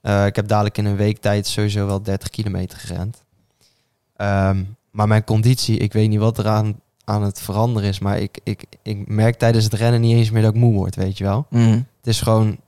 eh, 0.00 0.26
ik 0.26 0.36
heb 0.36 0.48
dadelijk 0.48 0.78
in 0.78 0.84
een 0.84 0.96
week 0.96 1.18
tijd 1.18 1.46
sowieso 1.46 1.86
wel 1.86 2.02
30 2.02 2.28
kilometer 2.30 2.78
gerend. 2.78 3.22
Ehm, 4.16 4.64
maar 4.90 5.08
mijn 5.08 5.24
conditie, 5.24 5.76
ik 5.78 5.92
weet 5.92 6.08
niet 6.08 6.18
wat 6.18 6.38
er 6.38 6.48
aan, 6.48 6.80
aan 7.04 7.22
het 7.22 7.40
veranderen 7.40 7.88
is. 7.88 7.98
Maar 7.98 8.18
ik, 8.18 8.40
ik, 8.42 8.64
ik 8.82 9.08
merk 9.08 9.38
tijdens 9.38 9.64
het 9.64 9.72
rennen 9.74 10.00
niet 10.00 10.16
eens 10.16 10.30
meer 10.30 10.42
dat 10.42 10.54
ik 10.54 10.60
moe 10.60 10.74
word, 10.74 10.94
weet 10.94 11.18
je 11.18 11.24
wel. 11.24 11.46
Mhm. 11.50 11.70
Het 11.72 12.06
is 12.06 12.20
gewoon, 12.20 12.58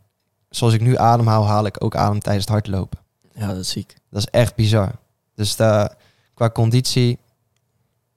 zoals 0.50 0.72
ik 0.74 0.80
nu 0.80 0.96
ademhaal, 0.96 1.46
haal 1.46 1.66
ik 1.66 1.84
ook 1.84 1.96
adem 1.96 2.20
tijdens 2.20 2.44
het 2.44 2.54
hardlopen. 2.54 2.98
Ja, 3.34 3.46
dat 3.46 3.56
is 3.56 3.68
ziek. 3.70 3.94
Dat 4.10 4.20
is 4.22 4.28
echt 4.30 4.54
bizar. 4.54 4.92
Dus 5.34 5.56
da- 5.56 5.94
qua 6.34 6.50
conditie 6.50 7.18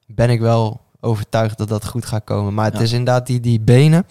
ben 0.05 0.29
ik 0.29 0.39
wel 0.39 0.81
overtuigd 0.99 1.57
dat 1.57 1.67
dat 1.67 1.85
goed 1.87 2.05
gaat 2.05 2.23
komen. 2.23 2.53
Maar 2.53 2.65
het 2.65 2.73
Ja. 2.77 2.81
is 2.81 2.91
inderdaad 2.91 3.27
die, 3.27 3.39
die 3.39 3.59
benen. 3.59 4.05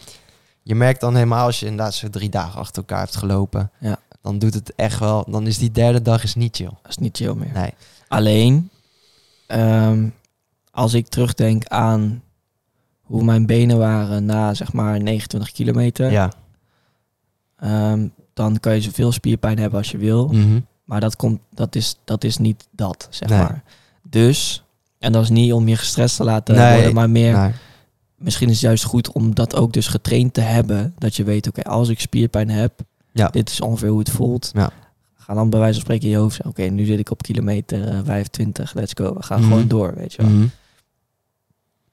Je 0.62 0.74
merkt 0.74 1.00
dan 1.00 1.14
helemaal 1.14 1.44
als 1.46 1.60
je 1.60 1.66
inderdaad 1.66 1.94
zo 1.94 2.08
drie 2.08 2.28
dagen 2.28 2.60
achter 2.60 2.76
elkaar 2.76 2.98
hebt 3.00 3.16
gelopen. 3.16 3.70
Ja. 3.80 3.98
Dan 4.22 4.38
doet 4.38 4.54
het 4.54 4.74
echt 4.74 4.98
wel, 4.98 5.24
dan 5.30 5.46
is 5.46 5.58
die 5.58 5.70
derde 5.70 6.02
dag 6.02 6.22
is 6.22 6.34
niet 6.34 6.56
chill. 6.56 6.70
Dat 6.82 6.88
is 6.90 6.96
niet 6.98 7.16
chill 7.16 7.34
meer. 7.34 7.52
Nee. 7.54 7.74
Alleen, 8.08 8.70
ehm, 9.46 10.08
als 10.70 10.94
ik 10.94 11.08
terugdenk 11.08 11.66
aan 11.66 12.22
hoe 13.02 13.24
mijn 13.24 13.46
benen 13.46 13.78
waren 13.78 14.24
na 14.24 14.54
zeg 14.54 14.72
maar 14.72 15.00
29 15.00 15.52
kilometer, 15.52 16.10
Ja. 16.10 16.32
ehm, 17.56 18.08
dan 18.34 18.60
kan 18.60 18.74
je 18.74 18.80
zoveel 18.80 19.12
spierpijn 19.12 19.58
hebben 19.58 19.78
als 19.78 19.90
je 19.90 19.98
wil. 19.98 20.28
Mhm. 20.28 20.60
Maar 20.84 21.00
dat, 21.00 21.16
komt, 21.16 21.40
dat, 21.54 21.74
is, 21.74 21.96
dat 22.04 22.24
is 22.24 22.36
niet 22.38 22.68
dat, 22.70 23.06
zeg 23.10 23.28
Nee. 23.28 23.38
maar. 23.38 23.62
Dus, 24.02 24.64
en 24.98 25.12
dat 25.12 25.22
is 25.22 25.28
niet 25.28 25.52
om 25.52 25.68
je 25.68 25.76
gestrest 25.76 26.16
te 26.16 26.24
laten 26.24 26.54
Nee, 26.54 26.74
worden, 26.74 26.94
maar 26.94 27.10
meer... 27.10 27.36
Nee. 27.38 27.52
Misschien 28.16 28.46
is 28.48 28.54
het 28.54 28.62
juist 28.62 28.84
goed 28.84 29.12
om 29.12 29.34
dat 29.34 29.56
ook 29.56 29.72
dus 29.72 29.86
getraind 29.86 30.34
te 30.34 30.40
hebben. 30.40 30.94
Dat 30.98 31.16
je 31.16 31.24
weet, 31.24 31.48
oké, 31.48 31.62
als 31.62 31.88
ik 31.88 32.00
spierpijn 32.00 32.50
heb, 32.50 32.80
Ja. 33.12 33.28
dit 33.28 33.50
is 33.50 33.60
ongeveer 33.60 33.88
hoe 33.88 33.98
het 33.98 34.10
voelt. 34.10 34.50
Ja. 34.54 34.70
Ga 35.14 35.34
dan 35.34 35.50
bij 35.50 35.58
wijze 35.58 35.74
van 35.74 35.82
spreken 35.82 36.04
in 36.04 36.10
je 36.10 36.16
hoofd 36.16 36.44
oké, 36.44 36.62
nu 36.62 36.84
zit 36.84 36.98
ik 36.98 37.10
op 37.10 37.22
kilometer 37.22 37.88
eh, 37.88 37.98
25, 38.04 38.74
let's 38.74 38.92
go. 38.96 39.14
We 39.14 39.22
gaan 39.22 39.40
Mhm. 39.40 39.48
gewoon 39.48 39.68
door, 39.68 39.94
weet 39.94 40.12
je 40.12 40.22
wel. 40.22 40.30
Mhm. 40.30 40.46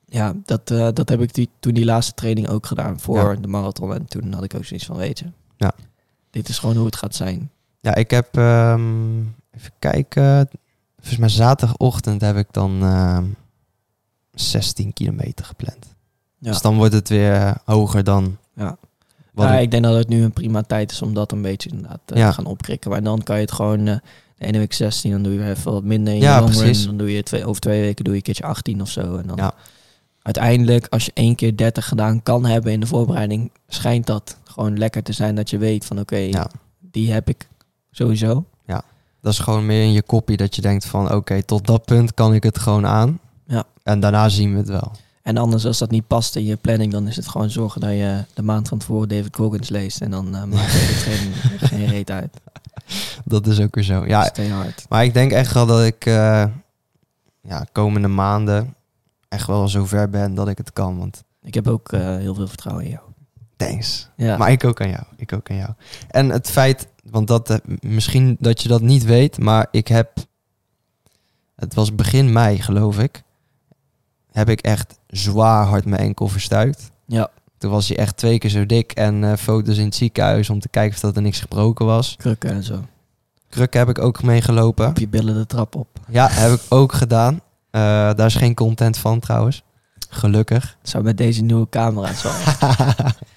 Ja, 0.05 0.33
dat, 0.45 0.71
eh, 0.71 0.87
dat 0.93 1.09
heb 1.09 1.21
ik 1.21 1.33
die, 1.33 1.49
toen 1.59 1.73
die 1.73 1.85
laatste 1.85 2.13
training 2.13 2.47
ook 2.49 2.65
gedaan 2.65 2.99
voor 2.99 3.17
Ja. 3.33 3.35
de 3.41 3.47
marathon. 3.47 3.93
En 3.93 4.05
toen 4.05 4.33
had 4.33 4.43
ik 4.43 4.55
ook 4.55 4.65
zoiets 4.65 4.85
van, 4.85 4.95
weet 4.95 5.19
je, 5.19 5.25
Ja. 5.57 5.73
dit 6.29 6.49
is 6.49 6.59
gewoon 6.59 6.75
hoe 6.75 6.85
het 6.85 6.95
gaat 6.95 7.15
zijn. 7.15 7.49
Ja, 7.79 7.95
ik 7.95 8.11
heb, 8.11 8.37
ehm, 8.37 9.17
even 9.51 9.71
kijken, 9.79 10.49
volgens 11.07 11.17
mij 11.17 11.29
zaterdagochtend 11.45 12.21
heb 12.21 12.37
ik 12.37 12.47
dan 12.51 12.81
ehm 12.83 13.25
16 14.33 14.93
kilometer 14.93 15.45
gepland. 15.45 15.95
Ja. 16.37 16.51
Dus 16.51 16.61
dan 16.61 16.75
wordt 16.75 16.93
het 16.93 17.09
weer 17.09 17.57
hoger 17.65 18.03
dan 18.03 18.37
Ja. 18.55 18.77
wat 19.33 19.47
ja, 19.47 19.57
ik- 19.57 19.71
denk 19.71 19.83
dat 19.83 19.95
het 19.95 20.07
nu 20.07 20.23
een 20.23 20.33
prima 20.33 20.61
tijd 20.61 20.91
is 20.91 21.01
om 21.01 21.13
dat 21.13 21.31
een 21.31 21.41
beetje 21.41 21.69
inderdaad 21.69 21.99
eh, 22.05 22.17
Ja. 22.17 22.27
te 22.29 22.33
gaan 22.35 22.45
opkrikken. 22.45 22.89
Maar 22.91 23.03
dan 23.03 23.23
kan 23.23 23.35
je 23.35 23.41
het 23.41 23.51
gewoon 23.51 23.87
eh, 23.87 23.95
de 24.37 24.45
ene 24.45 24.57
week 24.57 24.73
16, 24.73 25.11
dan 25.11 25.23
doe 25.23 25.33
je 25.33 25.49
even 25.49 25.71
wat 25.71 25.83
minder 25.83 26.13
in 26.13 26.19
Ja, 26.19 26.37
run. 26.37 26.45
precies. 26.49 26.85
Dan 26.85 26.97
doe 26.97 27.11
je 27.11 27.23
twee, 27.23 27.45
over 27.45 27.61
twee 27.61 27.81
weken 27.81 28.03
doe 28.03 28.13
je 28.13 28.19
een 28.19 28.25
keertje 28.25 28.43
18 28.43 28.81
of 28.81 28.89
zo. 28.89 29.15
En 29.17 29.27
dan 29.27 29.37
Ja. 29.37 29.53
uiteindelijk, 30.21 30.87
als 30.89 31.05
je 31.05 31.11
één 31.13 31.35
keer 31.35 31.57
30 31.57 31.87
gedaan 31.87 32.23
kan 32.23 32.45
hebben 32.45 32.71
in 32.71 32.79
de 32.79 32.87
voorbereiding, 32.87 33.51
schijnt 33.67 34.05
dat 34.05 34.37
gewoon 34.43 34.77
lekker 34.77 35.03
te 35.03 35.13
zijn 35.13 35.35
dat 35.35 35.49
je 35.49 35.57
weet 35.57 35.85
van 35.85 35.99
oké, 35.99 36.29
die 36.79 37.11
heb 37.11 37.29
ik 37.29 37.47
sowieso. 37.91 38.45
Dat 39.25 39.33
is 39.33 39.39
gewoon 39.39 39.65
meer 39.65 39.83
in 39.83 39.91
je 39.91 40.01
kopie 40.01 40.37
dat 40.37 40.55
je 40.55 40.61
denkt 40.61 40.85
van 40.85 41.13
oké, 41.13 41.43
tot 41.43 41.67
dat 41.67 41.85
punt 41.85 42.13
kan 42.13 42.33
ik 42.33 42.43
het 42.43 42.59
gewoon 42.59 42.87
aan. 42.87 43.19
Ja. 43.47 43.63
En 43.83 43.99
daarna 43.99 44.29
zien 44.29 44.51
we 44.51 44.57
het 44.57 44.67
wel. 44.67 44.91
En 45.21 45.37
anders, 45.37 45.65
als 45.65 45.77
dat 45.77 45.91
niet 45.91 46.07
past 46.07 46.35
in 46.35 46.45
je 46.45 46.55
planning, 46.55 46.91
dan 46.91 47.07
is 47.07 47.15
het 47.15 47.27
gewoon 47.27 47.49
zorgen 47.49 47.81
dat 47.81 47.89
je 47.89 48.23
de 48.33 48.41
maand 48.41 48.67
van 48.67 48.77
tevoren 48.77 49.09
David 49.09 49.35
Goggins 49.35 49.69
leest. 49.69 50.01
En 50.01 50.11
dan 50.11 50.35
eh 50.35 50.43
maakt 50.43 50.71
het 50.71 50.79
geen, 50.79 51.33
geen 51.69 51.85
reet 51.87 52.11
uit. 52.11 52.41
Dat 53.23 53.47
is 53.47 53.59
ook 53.59 53.75
weer 53.75 53.83
zo. 53.83 54.05
Ja, 54.05 54.31
maar 54.89 55.03
ik 55.03 55.13
denk 55.13 55.31
echt 55.31 55.53
wel 55.53 55.65
dat 55.65 55.83
ik 55.83 56.05
eh, 56.05 56.45
ja, 57.41 57.65
komende 57.71 58.07
maanden 58.07 58.75
echt 59.29 59.47
wel 59.47 59.67
zo 59.67 59.85
ver 59.85 60.09
ben 60.09 60.35
dat 60.35 60.47
ik 60.47 60.57
het 60.57 60.73
kan. 60.73 60.97
Want 60.97 61.23
Ik 61.41 61.53
heb 61.53 61.67
ook 61.67 61.91
eh, 61.91 62.15
heel 62.15 62.35
veel 62.35 62.47
vertrouwen 62.47 62.85
in 62.85 62.91
jou. 62.91 63.04
Thanks. 63.57 64.09
Ja. 64.15 64.37
Maar 64.37 64.51
ik 64.51 64.63
ook 64.63 64.81
aan 64.81 64.89
jou. 64.89 65.03
Ik 65.17 65.33
ook 65.33 65.49
aan 65.49 65.57
jou. 65.57 65.69
En 66.07 66.29
het 66.29 66.49
feit, 66.49 66.87
want 67.09 67.27
dat 67.27 67.49
eh, 67.49 67.57
misschien 67.79 68.37
dat 68.39 68.61
je 68.61 68.67
dat 68.67 68.81
niet 68.81 69.03
weet, 69.03 69.37
maar 69.37 69.67
ik 69.71 69.87
heb, 69.87 70.11
het 71.55 71.73
was 71.73 71.95
begin 71.95 72.31
mei 72.33 72.61
geloof 72.61 72.99
ik, 72.99 73.23
heb 74.31 74.49
ik 74.49 74.59
echt 74.61 74.99
zwaar 75.07 75.65
hard 75.65 75.85
mijn 75.85 76.01
enkel 76.01 76.27
verstuikt. 76.27 76.91
ja, 77.05 77.29
Toen 77.57 77.71
was 77.71 77.87
hij 77.87 77.97
echt 77.97 78.17
twee 78.17 78.37
keer 78.37 78.49
zo 78.49 78.65
dik 78.65 78.91
en 78.91 79.23
eh, 79.23 79.37
foto's 79.37 79.77
in 79.77 79.85
het 79.85 79.95
ziekenhuis 79.95 80.49
om 80.49 80.59
te 80.59 80.69
kijken 80.69 80.95
of 80.95 80.99
dat 81.01 81.15
er 81.15 81.21
niks 81.21 81.39
gebroken 81.39 81.85
was. 81.85 82.15
krukken 82.17 82.49
en 82.49 82.63
zo. 82.63 82.85
Krukken 83.49 83.79
heb 83.79 83.89
ik 83.89 83.99
ook 83.99 84.23
meegelopen. 84.23 84.87
Op 84.87 84.97
je 84.97 85.07
billen 85.07 85.33
de 85.35 85.45
trap 85.45 85.75
op. 85.75 85.87
Ja, 86.07 86.27
heb 86.29 86.51
ik 86.51 86.61
ook 86.69 86.93
gedaan. 86.93 87.33
Eh, 87.71 87.81
daar 88.13 88.25
is 88.25 88.35
geen 88.35 88.53
content 88.53 88.97
van 88.97 89.19
trouwens. 89.19 89.63
Gelukkig. 90.09 90.77
Zou 90.81 91.03
met 91.03 91.17
deze 91.17 91.41
nieuwe 91.43 91.69
camera 91.69 92.13
zo. 92.13 92.29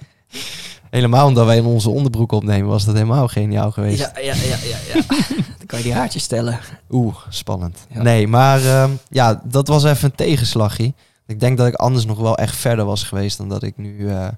helemaal 0.91 1.27
omdat 1.27 1.47
wij 1.47 1.57
in 1.57 1.65
onze 1.65 1.91
onderbroek 1.91 2.33
opnemen, 2.33 2.69
was 2.69 2.85
dat 2.85 2.95
helemaal 2.95 3.29
geniaal 3.29 3.71
geweest. 3.71 3.99
ja, 3.99 4.11
ja, 4.15 4.35
ja, 4.35 4.57
ja, 4.63 4.77
ja. 4.95 5.03
Dan 5.59 5.67
kan 5.67 5.79
je 5.79 5.85
die 5.85 5.95
haartjes 5.95 6.23
stellen. 6.23 6.59
Oeh, 6.91 7.15
spannend. 7.29 7.79
Ja. 7.95 8.03
Nee, 8.03 8.27
maar 8.29 8.65
ehm, 8.65 8.91
ja, 9.09 9.41
dat 9.45 9.69
was 9.69 9.85
even 9.85 10.05
een 10.11 10.15
tegenslagje. 10.17 10.93
Ik 11.27 11.41
denk 11.41 11.59
dat 11.59 11.67
ik 11.67 11.75
anders 11.75 12.07
nog 12.07 12.19
wel 12.19 12.37
echt 12.37 12.57
verder 12.57 12.85
was 12.85 13.03
geweest 13.03 13.39
dan 13.39 13.49
dat 13.49 13.63
ik 13.63 13.77
nu, 13.77 14.09
eh, 14.09 14.29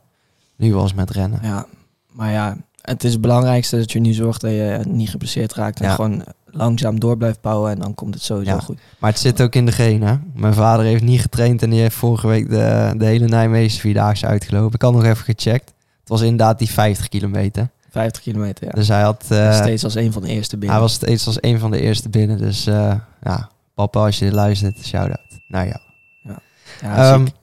nu 0.57 0.75
was 0.75 0.95
met 0.95 1.11
rennen. 1.11 1.39
Ja, 1.43 1.67
maar 2.13 2.31
ja, 2.33 2.57
het 2.83 3.05
is 3.05 3.13
het 3.13 3.21
belangrijkste 3.21 3.77
dat 3.77 3.93
je 3.93 4.01
nu 4.01 4.13
zorgt 4.13 4.41
dat 4.41 4.51
je 4.51 4.81
niet 4.89 5.11
geblesseerd 5.11 5.55
raakt. 5.55 5.81
En 5.81 5.87
Ja. 5.89 5.95
gewoon 5.95 6.25
langzaam 6.51 7.01
door 7.01 7.17
blijft 7.17 7.41
bouwen. 7.41 7.71
En 7.71 7.79
dan 7.79 7.95
komt 7.95 8.15
het 8.15 8.23
sowieso 8.23 8.51
Ja. 8.55 8.61
goed. 8.61 8.79
Maar 8.99 9.11
het 9.11 9.21
zit 9.21 9.41
ook 9.43 9.55
in 9.55 9.67
de 9.67 9.73
genen. 9.73 10.33
Mijn 10.35 10.55
vader 10.55 10.85
heeft 10.85 11.03
niet 11.03 11.21
getraind 11.21 11.63
en 11.63 11.71
die 11.71 11.81
heeft 11.81 11.97
vorige 11.97 12.27
week 12.27 12.49
de, 12.51 12.95
de 12.97 13.05
hele 13.05 13.27
Nijmeegse 13.27 13.81
Vierdaagse 13.81 14.27
uitgelopen. 14.27 14.75
Ik 14.75 14.83
had 14.83 14.93
nog 14.93 15.05
even 15.05 15.25
gecheckt. 15.25 15.73
Was 16.11 16.21
inderdaad 16.21 16.59
die 16.59 16.71
50 16.71 17.09
kilometer. 17.09 17.71
50 17.91 18.23
kilometer, 18.23 18.65
ja. 18.67 18.71
Dus 18.73 18.89
hij 18.89 19.03
had... 19.03 19.25
eh, 19.29 19.55
Steeds 19.55 19.85
als 19.85 19.95
een 19.95 20.13
van 20.13 20.23
de 20.23 20.29
eerste 20.29 20.57
binnen. 20.57 20.71
hij 20.73 20.81
was 20.81 20.93
steeds 20.93 21.27
als 21.27 21.39
een 21.41 21.59
van 21.59 21.71
de 21.71 21.81
eerste 21.81 22.09
binnen. 22.09 22.39
Dus 22.39 22.67
eh, 22.67 22.95
ja, 23.23 23.49
papa, 23.75 24.01
als 24.05 24.19
je 24.19 24.25
dit 24.25 24.35
luistert, 24.35 24.79
shout-out 24.87 25.41
naar 25.49 25.67
jou. 25.67 25.81
ja, 26.23 26.97
Ehm, 27.13 27.25
ziek. 27.27 27.35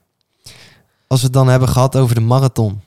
als 1.07 1.19
we 1.19 1.25
het 1.25 1.35
dan 1.35 1.47
hebben 1.47 1.69
gehad 1.69 1.95
over 1.95 2.15
de 2.15 2.21
marathon. 2.21 2.81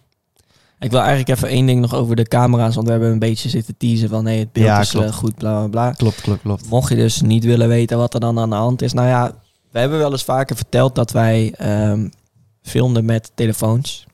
Ik 0.78 0.90
wil 0.90 0.98
eigenlijk 1.00 1.28
even 1.28 1.48
één 1.48 1.66
ding 1.66 1.80
nog 1.80 1.94
over 1.94 2.16
de 2.16 2.22
camera's. 2.28 2.74
Want 2.74 2.86
we 2.86 2.92
hebben 2.92 3.10
een 3.10 3.18
beetje 3.18 3.48
zitten 3.48 3.76
teasen 3.76 4.08
van... 4.08 4.24
nee, 4.24 4.38
het 4.38 4.52
beeld 4.52 4.66
Ja, 4.66 4.80
is 4.80 4.90
klopt. 4.90 5.06
eh, 5.06 5.12
goed, 5.12 5.34
bla, 5.34 5.58
bla, 5.58 5.68
bla. 5.68 5.92
Klopt, 5.92 6.20
klopt, 6.20 6.40
klopt. 6.42 6.68
Mocht 6.68 6.88
je 6.88 6.96
dus 6.96 7.20
niet 7.20 7.44
willen 7.44 7.68
weten 7.68 7.98
wat 7.98 8.14
er 8.14 8.20
dan 8.20 8.38
aan 8.38 8.50
de 8.50 8.56
hand 8.56 8.82
is. 8.82 8.92
Nou 8.92 9.08
ja, 9.08 9.32
we 9.70 9.78
hebben 9.78 9.98
wel 9.98 10.12
eens 10.12 10.24
vaker 10.24 10.56
verteld 10.56 10.94
dat 10.94 11.10
wij 11.10 11.52
ehm, 11.56 12.08
filmden 12.62 13.04
met 13.04 13.30
telefoons. 13.34 14.06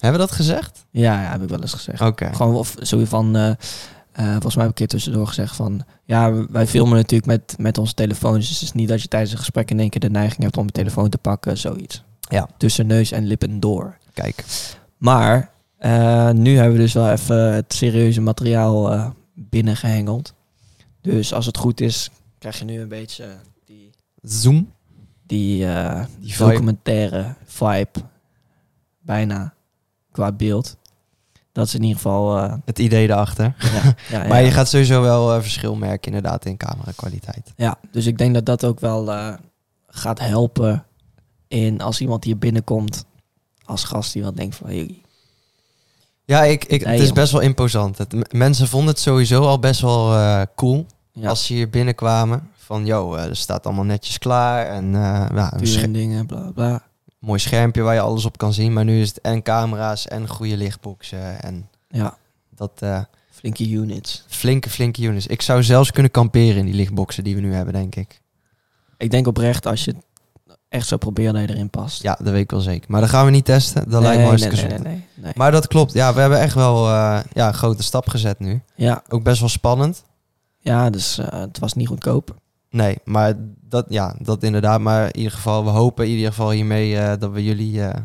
Hebben 0.00 0.20
we 0.20 0.26
dat 0.26 0.36
gezegd? 0.36 0.84
Ja, 0.90 1.22
ja, 1.22 1.30
heb 1.30 1.42
ik 1.42 1.48
wel 1.48 1.60
eens 1.60 1.72
gezegd. 1.72 2.00
Oké. 2.00 2.34
Gewoon 2.34 2.54
of 2.54 2.74
zo 2.82 3.04
van... 3.04 3.36
eh, 3.36 3.50
eh, 4.12 4.30
volgens 4.30 4.54
mij 4.54 4.64
heb 4.64 4.72
ik 4.72 4.80
een 4.80 4.86
keer 4.86 4.86
tussendoor 4.86 5.26
gezegd 5.26 5.56
van... 5.56 5.84
Ja, 6.04 6.46
wij 6.50 6.66
filmen 6.66 6.96
natuurlijk 6.96 7.26
met, 7.30 7.54
met 7.58 7.78
onze 7.78 7.94
telefoons. 7.94 8.48
Dus 8.48 8.50
het 8.58 8.62
is 8.62 8.72
niet 8.72 8.88
dat 8.88 9.02
je 9.02 9.08
tijdens 9.08 9.32
een 9.32 9.38
gesprek 9.38 9.70
in 9.70 9.80
één 9.80 9.90
keer 9.90 10.00
de 10.00 10.10
neiging 10.10 10.42
hebt 10.42 10.56
om 10.56 10.64
je 10.66 10.72
telefoon 10.72 11.08
te 11.08 11.18
pakken. 11.18 11.58
Zoiets. 11.58 12.02
Ja. 12.20 12.48
Tussen 12.56 12.86
neus 12.86 13.12
en 13.12 13.26
lippen 13.26 13.60
door. 13.60 13.96
Kijk. 14.12 14.44
Maar 14.96 15.50
eh, 15.78 16.30
nu 16.30 16.56
hebben 16.56 16.72
we 16.76 16.80
dus 16.82 16.92
wel 16.92 17.10
even 17.10 17.54
het 17.54 17.72
serieuze 17.74 18.20
materiaal 18.20 18.92
eh, 18.92 19.10
binnengehengeld. 19.34 20.34
Dus 21.00 21.32
als 21.32 21.46
het 21.46 21.56
goed 21.56 21.80
is, 21.80 22.10
krijg 22.38 22.58
je 22.58 22.64
nu 22.64 22.80
een 22.80 22.88
beetje 22.88 23.26
die, 23.66 23.90
Zoom. 24.22 24.72
die, 25.26 25.66
Die 26.18 26.36
documentaire 26.38 27.34
vibe. 27.44 28.00
Bijna 29.00 29.54
qua 30.12 30.32
beeld. 30.32 30.76
Dat 31.52 31.66
is 31.66 31.74
in 31.74 31.80
ieder 31.82 31.96
geval. 31.96 32.36
eh, 32.38 32.54
Het 32.64 32.78
idee 32.78 33.08
erachter. 33.08 33.54
ja, 33.58 33.94
ja, 34.18 34.26
Maar 34.28 34.42
je 34.42 34.50
gaat 34.50 34.68
sowieso 34.68 35.02
wel 35.02 35.34
eh, 35.34 35.40
verschil 35.40 35.74
merken 35.74 36.06
inderdaad 36.12 36.44
in 36.44 36.56
camera 36.56 36.92
kwaliteit. 36.96 37.52
ja, 37.56 37.78
dus 37.92 38.06
ik 38.06 38.18
denk 38.18 38.34
dat 38.34 38.46
dat 38.46 38.64
ook 38.64 38.80
wel 38.80 39.12
eh, 39.12 39.34
gaat 39.88 40.18
helpen 40.20 40.84
in 41.48 41.80
als 41.80 42.00
iemand 42.00 42.24
hier 42.24 42.38
binnenkomt 42.38 43.04
als 43.64 43.84
gast 43.84 44.12
die 44.12 44.22
wat 44.22 44.36
denkt 44.36 44.54
van 44.56 44.66
hey, 44.66 45.02
Ja, 46.24 46.42
ik, 46.42 46.64
ik, 46.64 46.84
Nee, 46.84 46.92
het 46.92 47.00
is 47.00 47.06
joh. 47.06 47.14
best 47.16 47.32
wel 47.32 47.40
imposant. 47.40 47.98
Het, 47.98 48.32
mensen 48.32 48.68
vonden 48.68 48.88
het 48.88 48.98
sowieso 48.98 49.42
al 49.46 49.58
best 49.58 49.80
wel 49.80 50.46
cool 50.56 50.86
als 51.24 51.46
ze 51.46 51.52
hier 51.52 51.70
binnenkwamen. 51.70 52.48
Van, 52.56 52.86
yo, 52.86 53.14
eh, 53.14 53.24
er 53.24 53.36
staat 53.36 53.66
allemaal 53.66 53.84
netjes 53.84 54.18
klaar. 54.18 54.66
En 54.66 54.92
ja, 54.92 55.52
en 55.52 55.92
dingen, 55.92 56.26
bla 56.26 56.50
bla. 56.54 56.82
Mooi 57.20 57.38
schermpje 57.38 57.82
waar 57.82 57.94
je 57.94 58.00
alles 58.00 58.24
op 58.24 58.38
kan 58.38 58.52
zien. 58.52 58.72
Maar 58.72 58.84
nu 58.84 59.00
is 59.00 59.08
het 59.08 59.20
en 59.20 59.42
camera's 59.42 60.08
en 60.08 60.28
goede 60.28 60.56
lichtboxen. 60.56 61.42
En 61.42 61.68
Ja, 61.88 62.16
dat 62.54 62.70
eh, 62.78 63.00
flinke 63.30 63.68
units. 63.70 64.24
flinke, 64.28 64.70
flinke 64.70 65.02
units. 65.02 65.26
Ik 65.26 65.42
zou 65.42 65.62
zelfs 65.62 65.90
kunnen 65.90 66.10
kamperen 66.10 66.56
in 66.56 66.64
die 66.64 66.74
lichtboxen 66.74 67.24
die 67.24 67.34
we 67.34 67.40
nu 67.40 67.54
hebben, 67.54 67.74
denk 67.74 67.94
ik. 67.94 68.20
Ik 68.96 69.10
denk 69.10 69.26
oprecht 69.26 69.66
als 69.66 69.84
je 69.84 69.94
echt 70.68 70.86
zou 70.86 71.00
proberen 71.00 71.34
dat 71.34 71.42
je 71.42 71.48
erin 71.54 71.70
past. 71.70 72.02
Ja, 72.02 72.14
dat 72.22 72.32
weet 72.32 72.42
ik 72.42 72.50
wel 72.50 72.60
zeker. 72.60 72.90
Maar 72.90 73.00
dat 73.00 73.10
gaan 73.10 73.24
we 73.24 73.30
niet 73.30 73.44
testen. 73.44 73.90
Dat 73.90 74.02
lijkt 74.02 74.20
me 74.22 74.26
hartstikke 74.28 74.56
nee, 74.66 74.78
nee, 74.78 75.04
nee. 75.14 75.32
Maar 75.36 75.52
dat 75.52 75.66
klopt. 75.66 75.92
Ja, 75.92 76.14
we 76.14 76.20
hebben 76.20 76.40
echt 76.40 76.54
wel 76.54 76.86
eh, 76.88 77.20
ja, 77.32 77.48
een 77.48 77.54
grote 77.54 77.82
stap 77.82 78.08
gezet 78.08 78.38
nu. 78.38 78.62
Ja, 78.74 79.02
Ook 79.08 79.22
best 79.22 79.40
wel 79.40 79.48
spannend. 79.48 80.04
ja 80.58 80.90
dus 80.90 81.18
eh, 81.18 81.40
het 81.40 81.58
was 81.58 81.72
niet 81.74 81.88
goedkoop. 81.88 82.34
Nee, 82.70 82.98
maar 83.04 83.34
dat, 83.68 83.86
ja, 83.88 84.14
dat 84.18 84.42
inderdaad. 84.42 84.80
Maar 84.80 85.06
in 85.06 85.16
ieder 85.16 85.32
geval, 85.32 85.64
we 85.64 85.70
hopen 85.70 86.04
in 86.04 86.10
ieder 86.10 86.28
geval 86.28 86.50
hiermee 86.50 86.96
eh, 86.96 87.18
dat 87.18 87.32
we 87.32 87.44
jullie 87.44 87.82
eh, 87.84 88.00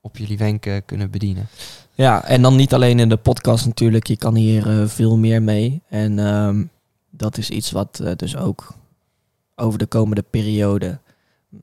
op 0.00 0.16
jullie 0.16 0.38
wenken 0.38 0.84
kunnen 0.84 1.10
bedienen. 1.10 1.48
Ja, 1.94 2.24
en 2.24 2.42
dan 2.42 2.56
niet 2.56 2.74
alleen 2.74 2.98
in 2.98 3.08
de 3.08 3.16
podcast 3.16 3.66
natuurlijk. 3.66 4.06
Je 4.06 4.16
kan 4.16 4.34
hier 4.34 4.80
eh, 4.80 4.86
veel 4.88 5.16
meer 5.16 5.42
mee. 5.42 5.82
En 5.88 6.18
ehm, 6.18 6.64
dat 7.10 7.38
is 7.38 7.50
iets 7.50 7.70
wat 7.70 8.02
dus 8.16 8.36
ook 8.36 8.74
over 9.56 9.78
de 9.78 9.86
komende 9.86 10.24
periode... 10.30 10.98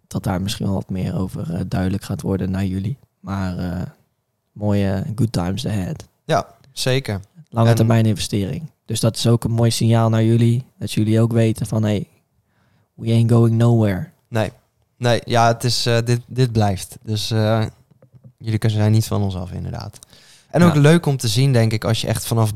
dat 0.08 0.24
daar 0.24 0.42
misschien 0.42 0.66
wel 0.66 0.76
wat 0.76 0.90
meer 0.90 1.16
over 1.18 1.70
duidelijk 1.70 2.04
gaat 2.04 2.22
worden 2.22 2.52
naar 2.52 2.66
jullie. 2.66 2.98
Maar 3.20 3.56
mooie 4.52 5.04
good 5.16 5.32
times 5.32 5.68
ahead. 5.68 6.08
Zeker. 6.72 7.20
Lange 7.50 7.70
En- 7.70 7.76
termijn 7.76 8.06
investering. 8.06 8.72
Dus 8.86 9.00
dat 9.00 9.16
is 9.16 9.28
ook 9.28 9.44
een 9.44 9.52
mooi 9.52 9.72
signaal 9.72 10.10
naar 10.10 10.24
jullie. 10.24 10.66
Dat 10.80 10.92
jullie 10.92 11.22
ook 11.22 11.32
weten 11.32 11.66
van... 11.66 11.84
Hey, 11.84 12.08
we 12.98 13.12
ain't 13.12 13.32
going 13.32 13.56
nowhere. 13.58 14.10
Nee, 14.30 14.52
nee 14.98 15.22
ja, 15.26 15.48
het 15.48 15.64
is, 15.64 15.86
eh, 15.86 15.98
dit, 16.06 16.22
dit 16.28 16.52
blijft. 16.52 16.98
Dus 17.02 17.32
eh, 17.32 17.66
jullie 18.38 18.60
kunnen 18.60 18.78
zijn 18.78 18.92
niet 18.92 19.06
van 19.06 19.22
ons 19.22 19.36
af, 19.36 19.52
inderdaad. 19.52 20.00
En 20.50 20.64
ook 20.64 20.74
Ja. 20.74 20.80
leuk 20.80 21.06
om 21.06 21.18
te 21.18 21.28
zien, 21.28 21.54
denk 21.54 21.72
ik, 21.72 21.84
als 21.84 22.02
je 22.02 22.08
echt 22.08 22.26
vanaf, 22.28 22.52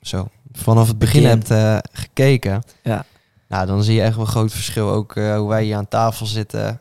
zo, 0.00 0.28
vanaf 0.52 0.88
het 0.88 0.98
begin, 0.98 1.22
Begin. 1.22 1.38
hebt 1.38 1.50
eh, 1.50 1.78
gekeken. 1.92 2.62
Ja. 2.82 3.04
Nou, 3.48 3.66
dan 3.66 3.82
zie 3.82 3.94
je 3.94 4.02
echt 4.02 4.14
wel 4.16 4.24
een 4.24 4.30
groot 4.30 4.52
verschil. 4.52 4.90
Ook 4.90 5.14
hoe 5.14 5.48
wij 5.48 5.64
hier 5.64 5.76
aan 5.76 5.88
tafel 5.88 6.26
zitten, 6.26 6.80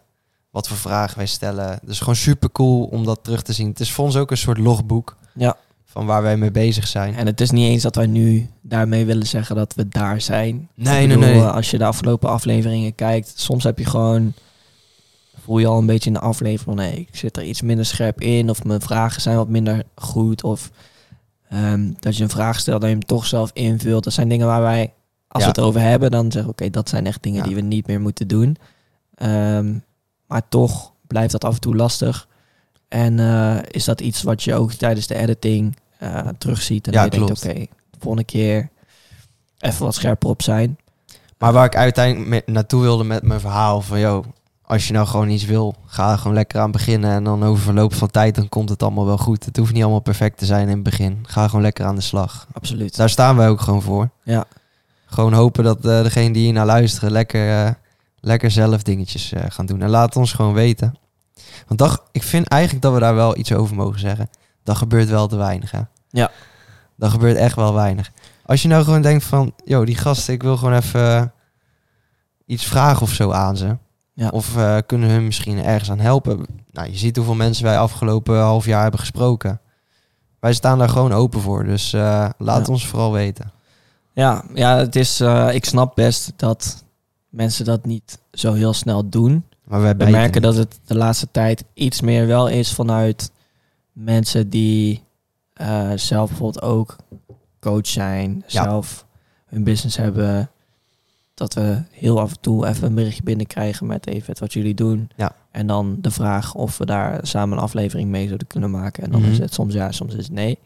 wat 0.52 0.68
voor 0.68 0.78
vragen 0.78 1.18
wij 1.18 1.26
stellen. 1.26 1.80
Dus 1.84 2.00
gewoon 2.00 2.16
super 2.16 2.52
cool 2.52 2.84
om 2.84 3.06
dat 3.06 3.20
terug 3.24 3.42
te 3.42 3.54
zien. 3.54 3.68
Het 3.68 3.80
is 3.80 3.92
voor 3.92 4.06
ons 4.06 4.16
ook 4.16 4.32
een 4.32 4.38
soort 4.38 4.58
logboek 4.58 5.18
Ja. 5.34 5.56
Van 5.94 6.06
waar 6.06 6.22
wij 6.22 6.38
mee 6.38 6.52
bezig 6.52 6.88
zijn. 6.88 7.16
En 7.16 7.26
het 7.26 7.42
is 7.42 7.52
niet 7.52 7.68
eens 7.70 7.84
dat 7.84 7.96
wij 7.96 8.06
nu 8.06 8.50
daarmee 8.62 9.06
willen 9.06 9.28
zeggen 9.28 9.56
dat 9.56 9.74
we 9.76 9.88
daar 9.90 10.22
zijn. 10.22 10.70
Nee, 10.76 11.02
Ik 11.02 11.08
nee, 11.08 11.18
bedoel, 11.18 11.34
nee. 11.34 11.42
eh, 11.44 11.54
Als 11.56 11.72
je 11.72 11.78
de 11.78 11.86
afgelopen 11.86 12.30
afleveringen 12.30 12.96
kijkt, 12.96 13.34
soms 13.40 13.64
heb 13.64 13.78
je 13.80 13.86
gewoon... 13.86 14.34
Voel 15.44 15.58
je 15.60 15.68
al 15.68 15.78
een 15.80 15.86
beetje 15.86 16.08
in 16.08 16.14
de 16.14 16.20
aflevering 16.20 16.60
van... 16.62 16.76
Nee, 16.76 17.00
ik 17.00 17.16
zit 17.16 17.38
er 17.38 17.44
iets 17.44 17.62
minder 17.62 17.86
scherp 17.86 18.22
in. 18.22 18.50
Of 18.50 18.64
mijn 18.64 18.82
vragen 18.82 19.22
zijn 19.22 19.36
wat 19.38 19.48
minder 19.50 19.84
goed. 19.96 20.44
Of 20.44 20.72
ehm, 21.50 21.92
dat 22.00 22.18
je 22.18 22.24
een 22.24 22.30
vraag 22.30 22.60
stelt 22.60 22.82
dat 22.82 22.90
je 22.90 22.96
hem 22.96 23.06
toch 23.06 23.26
zelf 23.26 23.50
invult. 23.54 24.04
Dat 24.04 24.14
zijn 24.14 24.30
dingen 24.30 24.48
waar 24.48 24.62
wij, 24.62 24.94
als 25.28 25.44
Ja. 25.44 25.50
we 25.52 25.56
het 25.60 25.68
over 25.68 25.82
hebben... 25.82 26.12
dan 26.12 26.32
zeggen 26.32 26.44
we, 26.44 26.50
oké, 26.62 26.70
dat 26.70 26.90
zijn 26.90 27.06
echt 27.06 27.24
dingen 27.24 27.40
Ja. 27.42 27.46
die 27.48 27.56
we 27.56 27.62
niet 27.62 27.88
meer 27.88 28.02
moeten 28.02 28.28
doen. 28.28 28.58
Ehm, 29.16 29.78
maar 30.28 30.48
toch 30.50 30.94
blijft 31.08 31.32
dat 31.32 31.44
af 31.44 31.54
en 31.54 31.60
toe 31.62 31.76
lastig. 31.76 32.28
En 32.88 33.20
eh, 33.20 33.58
is 33.72 33.84
dat 33.86 34.02
iets 34.02 34.24
wat 34.24 34.44
je 34.44 34.54
ook 34.56 34.72
tijdens 34.72 35.08
de 35.08 35.16
editing 35.16 35.76
eh, 36.04 36.28
terugziet. 36.38 36.88
En 36.88 36.94
Ja, 36.94 37.04
je 37.04 37.10
denkt, 37.10 37.30
oké, 37.46 37.54
de 37.54 37.98
volgende 38.00 38.24
keer 38.26 38.70
even 39.60 39.86
wat 39.86 39.96
scherper 39.96 40.30
op 40.30 40.42
zijn. 40.42 40.78
Maar 41.38 41.54
waar 41.54 41.66
ik 41.66 41.76
uiteindelijk 41.76 42.28
mee- 42.30 42.42
naartoe 42.46 42.82
wilde 42.82 43.04
met 43.04 43.24
mijn 43.24 43.40
verhaal 43.40 43.82
van... 43.82 44.00
Yo, 44.00 44.24
als 44.62 44.88
je 44.88 44.94
nou 44.94 45.08
gewoon 45.08 45.30
iets 45.30 45.46
wil, 45.46 45.76
ga 45.86 46.12
er 46.12 46.18
gewoon 46.18 46.34
lekker 46.34 46.60
aan 46.60 46.72
beginnen. 46.72 47.12
En 47.12 47.24
dan 47.24 47.44
over 47.44 47.64
verloop 47.64 47.94
van 47.94 48.12
tijd, 48.12 48.36
dan 48.36 48.50
komt 48.50 48.70
het 48.70 48.84
allemaal 48.84 49.06
wel 49.06 49.18
goed. 49.18 49.46
Het 49.46 49.58
hoeft 49.58 49.74
niet 49.74 49.82
allemaal 49.82 50.00
perfect 50.00 50.38
te 50.38 50.46
zijn 50.46 50.68
in 50.68 50.74
het 50.74 50.84
begin. 50.84 51.20
Ga 51.28 51.48
gewoon 51.48 51.62
lekker 51.62 51.86
aan 51.86 51.96
de 51.96 52.02
slag. 52.02 52.48
Absoluut. 52.54 52.96
Daar 52.96 53.10
staan 53.10 53.36
wij 53.36 53.50
ook 53.50 53.62
gewoon 53.62 53.82
voor. 53.82 54.10
Ja. 54.24 54.46
Gewoon 55.06 55.34
hopen 55.34 55.64
dat 55.64 55.78
eh 55.86 56.04
degene 56.04 56.34
die 56.34 56.44
hier 56.44 56.54
naar 56.54 56.66
luisteren 56.66 57.12
lekker, 57.12 57.66
eh, 57.66 57.72
lekker 58.20 58.52
zelf 58.52 58.84
dingetjes 58.84 59.34
gaan 59.48 59.66
doen. 59.66 59.82
En 59.82 59.90
laat 59.90 60.16
ons 60.16 60.34
gewoon 60.34 60.54
weten. 60.54 60.96
Want 61.68 61.80
dat, 61.80 62.04
ik 62.12 62.24
vind 62.24 62.48
eigenlijk 62.48 62.82
dat 62.84 62.94
we 62.94 63.00
daar 63.00 63.16
wel 63.16 63.38
iets 63.38 63.54
over 63.54 63.76
mogen 63.76 64.00
zeggen. 64.00 64.30
Dat 64.64 64.78
gebeurt 64.78 65.10
wel 65.10 65.28
te 65.28 65.36
weinig, 65.36 65.72
hè? 65.72 65.80
Ja. 66.14 66.32
Dat 66.96 67.12
gebeurt 67.12 67.38
echt 67.38 67.56
wel 67.56 67.74
weinig. 67.74 68.12
Als 68.46 68.62
je 68.62 68.68
nou 68.68 68.84
gewoon 68.84 69.02
denkt 69.02 69.24
van... 69.24 69.54
Yo, 69.66 69.86
die 69.86 69.96
gasten, 69.96 70.34
ik 70.34 70.44
wil 70.44 70.58
gewoon 70.58 70.74
even 70.74 71.18
eh, 71.18 71.24
iets 72.46 72.66
vragen 72.66 73.02
of 73.02 73.12
zo 73.12 73.32
aan 73.32 73.58
ze. 73.58 73.78
Ja. 74.14 74.28
Of 74.30 74.58
eh, 74.58 74.78
kunnen 74.86 75.10
hun 75.10 75.26
misschien 75.26 75.64
ergens 75.64 75.92
aan 75.92 76.00
helpen. 76.00 76.46
Nou, 76.72 76.90
je 76.90 76.98
ziet 76.98 77.16
hoeveel 77.16 77.36
mensen 77.36 77.64
wij 77.64 77.78
afgelopen 77.78 78.40
half 78.40 78.66
jaar 78.66 78.82
hebben 78.82 79.00
gesproken. 79.00 79.62
Wij 80.40 80.54
staan 80.54 80.78
daar 80.78 80.90
gewoon 80.90 81.14
open 81.14 81.42
voor. 81.42 81.64
Dus 81.64 81.94
eh, 81.94 82.30
laat 82.38 82.66
Ja. 82.68 82.74
ons 82.74 82.88
vooral 82.88 83.12
weten. 83.12 83.52
Ja, 84.14 84.44
ja 84.54 84.78
het 84.78 84.96
is, 84.96 85.22
ik 85.52 85.66
snap 85.66 85.96
best 85.96 86.34
dat 86.36 86.84
mensen 87.30 87.66
dat 87.66 87.86
niet 87.86 88.20
zo 88.32 88.54
heel 88.54 88.74
snel 88.74 89.10
doen. 89.10 89.46
Maar 89.64 89.82
wij 89.82 89.96
We 89.98 90.06
merken 90.10 90.42
niet. 90.42 90.52
dat 90.52 90.56
het 90.56 90.80
de 90.86 90.96
laatste 90.96 91.28
tijd 91.32 91.64
iets 91.74 92.02
meer 92.02 92.28
wel 92.28 92.48
is 92.48 92.74
vanuit 92.74 93.32
mensen 93.92 94.50
die 94.50 95.04
eh, 95.54 95.92
zelf 95.96 96.30
bijvoorbeeld 96.30 96.64
ook 96.66 96.96
coach 97.60 97.88
zijn, 97.88 98.44
Ja. 98.48 98.64
zelf 98.64 99.06
hun 99.46 99.64
business 99.64 99.98
hebben. 99.98 100.50
Dat 101.34 101.54
we 101.54 101.82
heel 101.92 102.20
af 102.20 102.32
en 102.32 102.40
toe 102.40 102.68
even 102.68 102.88
een 102.88 102.94
berichtje 102.96 103.24
binnenkrijgen 103.24 103.86
met 103.88 104.08
even 104.08 104.36
wat 104.40 104.54
jullie 104.54 104.74
doen. 104.74 105.10
Ja. 105.16 105.36
En 105.52 105.68
dan 105.68 105.98
de 106.02 106.12
vraag 106.12 106.56
of 106.56 106.78
we 106.78 106.86
daar 106.86 107.28
samen 107.28 107.58
een 107.58 107.64
aflevering 107.64 108.10
mee 108.10 108.26
zouden 108.26 108.48
kunnen 108.48 108.72
maken. 108.72 109.04
En 109.04 109.12
dan 109.12 109.22
Mhm. 109.22 109.32
is 109.32 109.38
het 109.38 109.54
soms 109.54 109.74
ja, 109.74 109.92
soms 109.92 110.14
is 110.16 110.24
het 110.24 110.34
nee. 110.34 110.60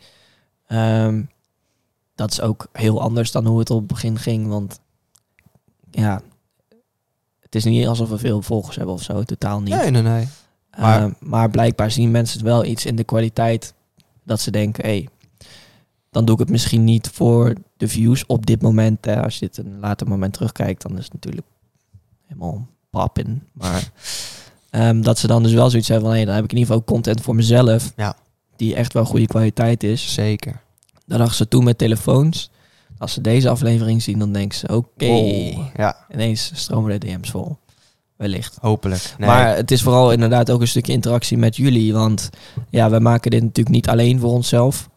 Ehm, 0.68 1.22
dat 2.16 2.32
is 2.32 2.42
ook 2.42 2.68
heel 2.72 3.02
anders 3.02 3.32
dan 3.32 3.46
hoe 3.46 3.60
het 3.60 3.70
op 3.70 3.78
het 3.78 3.88
begin 3.88 4.18
ging. 4.20 4.48
Want 4.48 4.80
ja, 5.92 6.22
het 7.40 7.56
is 7.56 7.64
niet 7.64 7.88
alsof 7.88 8.10
we 8.10 8.18
veel 8.18 8.42
volgers 8.42 8.76
hebben 8.76 8.94
of 8.96 9.02
zo. 9.04 9.24
Totaal 9.24 9.62
niet. 9.62 9.74
Nee, 9.76 9.90
nee, 9.92 10.02
nee. 10.02 10.28
Maar, 10.78 11.00
Maar- 11.02 11.14
maar 11.20 11.50
blijkbaar 11.50 11.92
zien 11.92 12.12
mensen 12.12 12.44
wel 12.44 12.66
iets 12.66 12.86
in 12.86 12.96
de 12.96 13.04
kwaliteit 13.04 13.74
dat 14.28 14.42
ze 14.42 14.52
denken, 14.52 14.84
hé, 14.84 14.90
hey, 14.90 15.08
dan 16.10 16.26
doe 16.26 16.34
ik 16.36 16.42
het 16.42 16.50
misschien 16.50 16.84
niet 16.84 17.10
voor 17.10 17.54
de 17.78 17.88
views 17.88 18.26
op 18.26 18.46
dit 18.46 18.62
moment. 18.62 19.06
Hè. 19.06 19.24
Als 19.24 19.40
je 19.40 19.46
dit 19.46 19.58
een 19.58 19.80
later 19.80 20.08
moment 20.08 20.34
terugkijkt, 20.34 20.82
dan 20.82 20.98
is 20.98 21.04
het 21.04 21.14
natuurlijk 21.14 21.48
helemaal 22.26 22.68
pap 22.90 23.20
in. 23.20 23.44
Maar 23.52 23.92
ehm, 24.70 25.02
dat 25.02 25.20
ze 25.20 25.28
dan 25.28 25.44
dus 25.44 25.54
wel 25.54 25.70
zoiets 25.70 25.88
hebben 25.88 26.10
van, 26.10 26.18
hé, 26.18 26.26
dan 26.26 26.36
heb 26.36 26.44
ik 26.44 26.52
in 26.52 26.58
ieder 26.58 26.74
geval 26.74 26.88
content 26.94 27.22
voor 27.22 27.36
mezelf. 27.36 27.94
Ja. 27.96 28.16
Die 28.56 28.76
echt 28.76 28.94
wel 28.94 29.06
goede 29.06 29.28
kwaliteit 29.28 29.84
is. 29.84 30.14
Zeker. 30.14 30.62
Dat 31.06 31.18
dachten 31.18 31.36
ze 31.38 31.48
toen 31.48 31.64
met 31.64 31.78
telefoons. 31.78 32.50
Als 32.98 33.14
ze 33.14 33.22
deze 33.22 33.50
aflevering 33.50 34.02
zien, 34.02 34.20
dan 34.20 34.32
denken 34.34 34.58
ze, 34.58 34.76
oké, 34.76 35.06
Wow. 35.06 35.66
Ja, 35.76 36.06
ineens 36.12 36.52
stromen 36.54 37.00
de 37.00 37.08
DM's 37.08 37.30
vol. 37.30 37.58
Wellicht. 38.18 38.58
hopelijk. 38.62 39.16
Nee. 39.18 39.30
Maar 39.30 39.56
het 39.56 39.72
is 39.72 39.82
vooral 39.82 40.12
inderdaad 40.12 40.52
ook 40.52 40.62
een 40.62 40.68
stukje 40.68 40.94
interactie 40.94 41.38
met 41.38 41.56
jullie. 41.56 41.94
Want 41.94 42.30
ja, 42.70 42.90
we 42.90 43.00
maken 43.00 43.32
dit 43.32 43.42
natuurlijk 43.42 43.76
niet 43.76 43.90
alleen 43.90 44.20
voor 44.20 44.32
onszelf. 44.32 44.90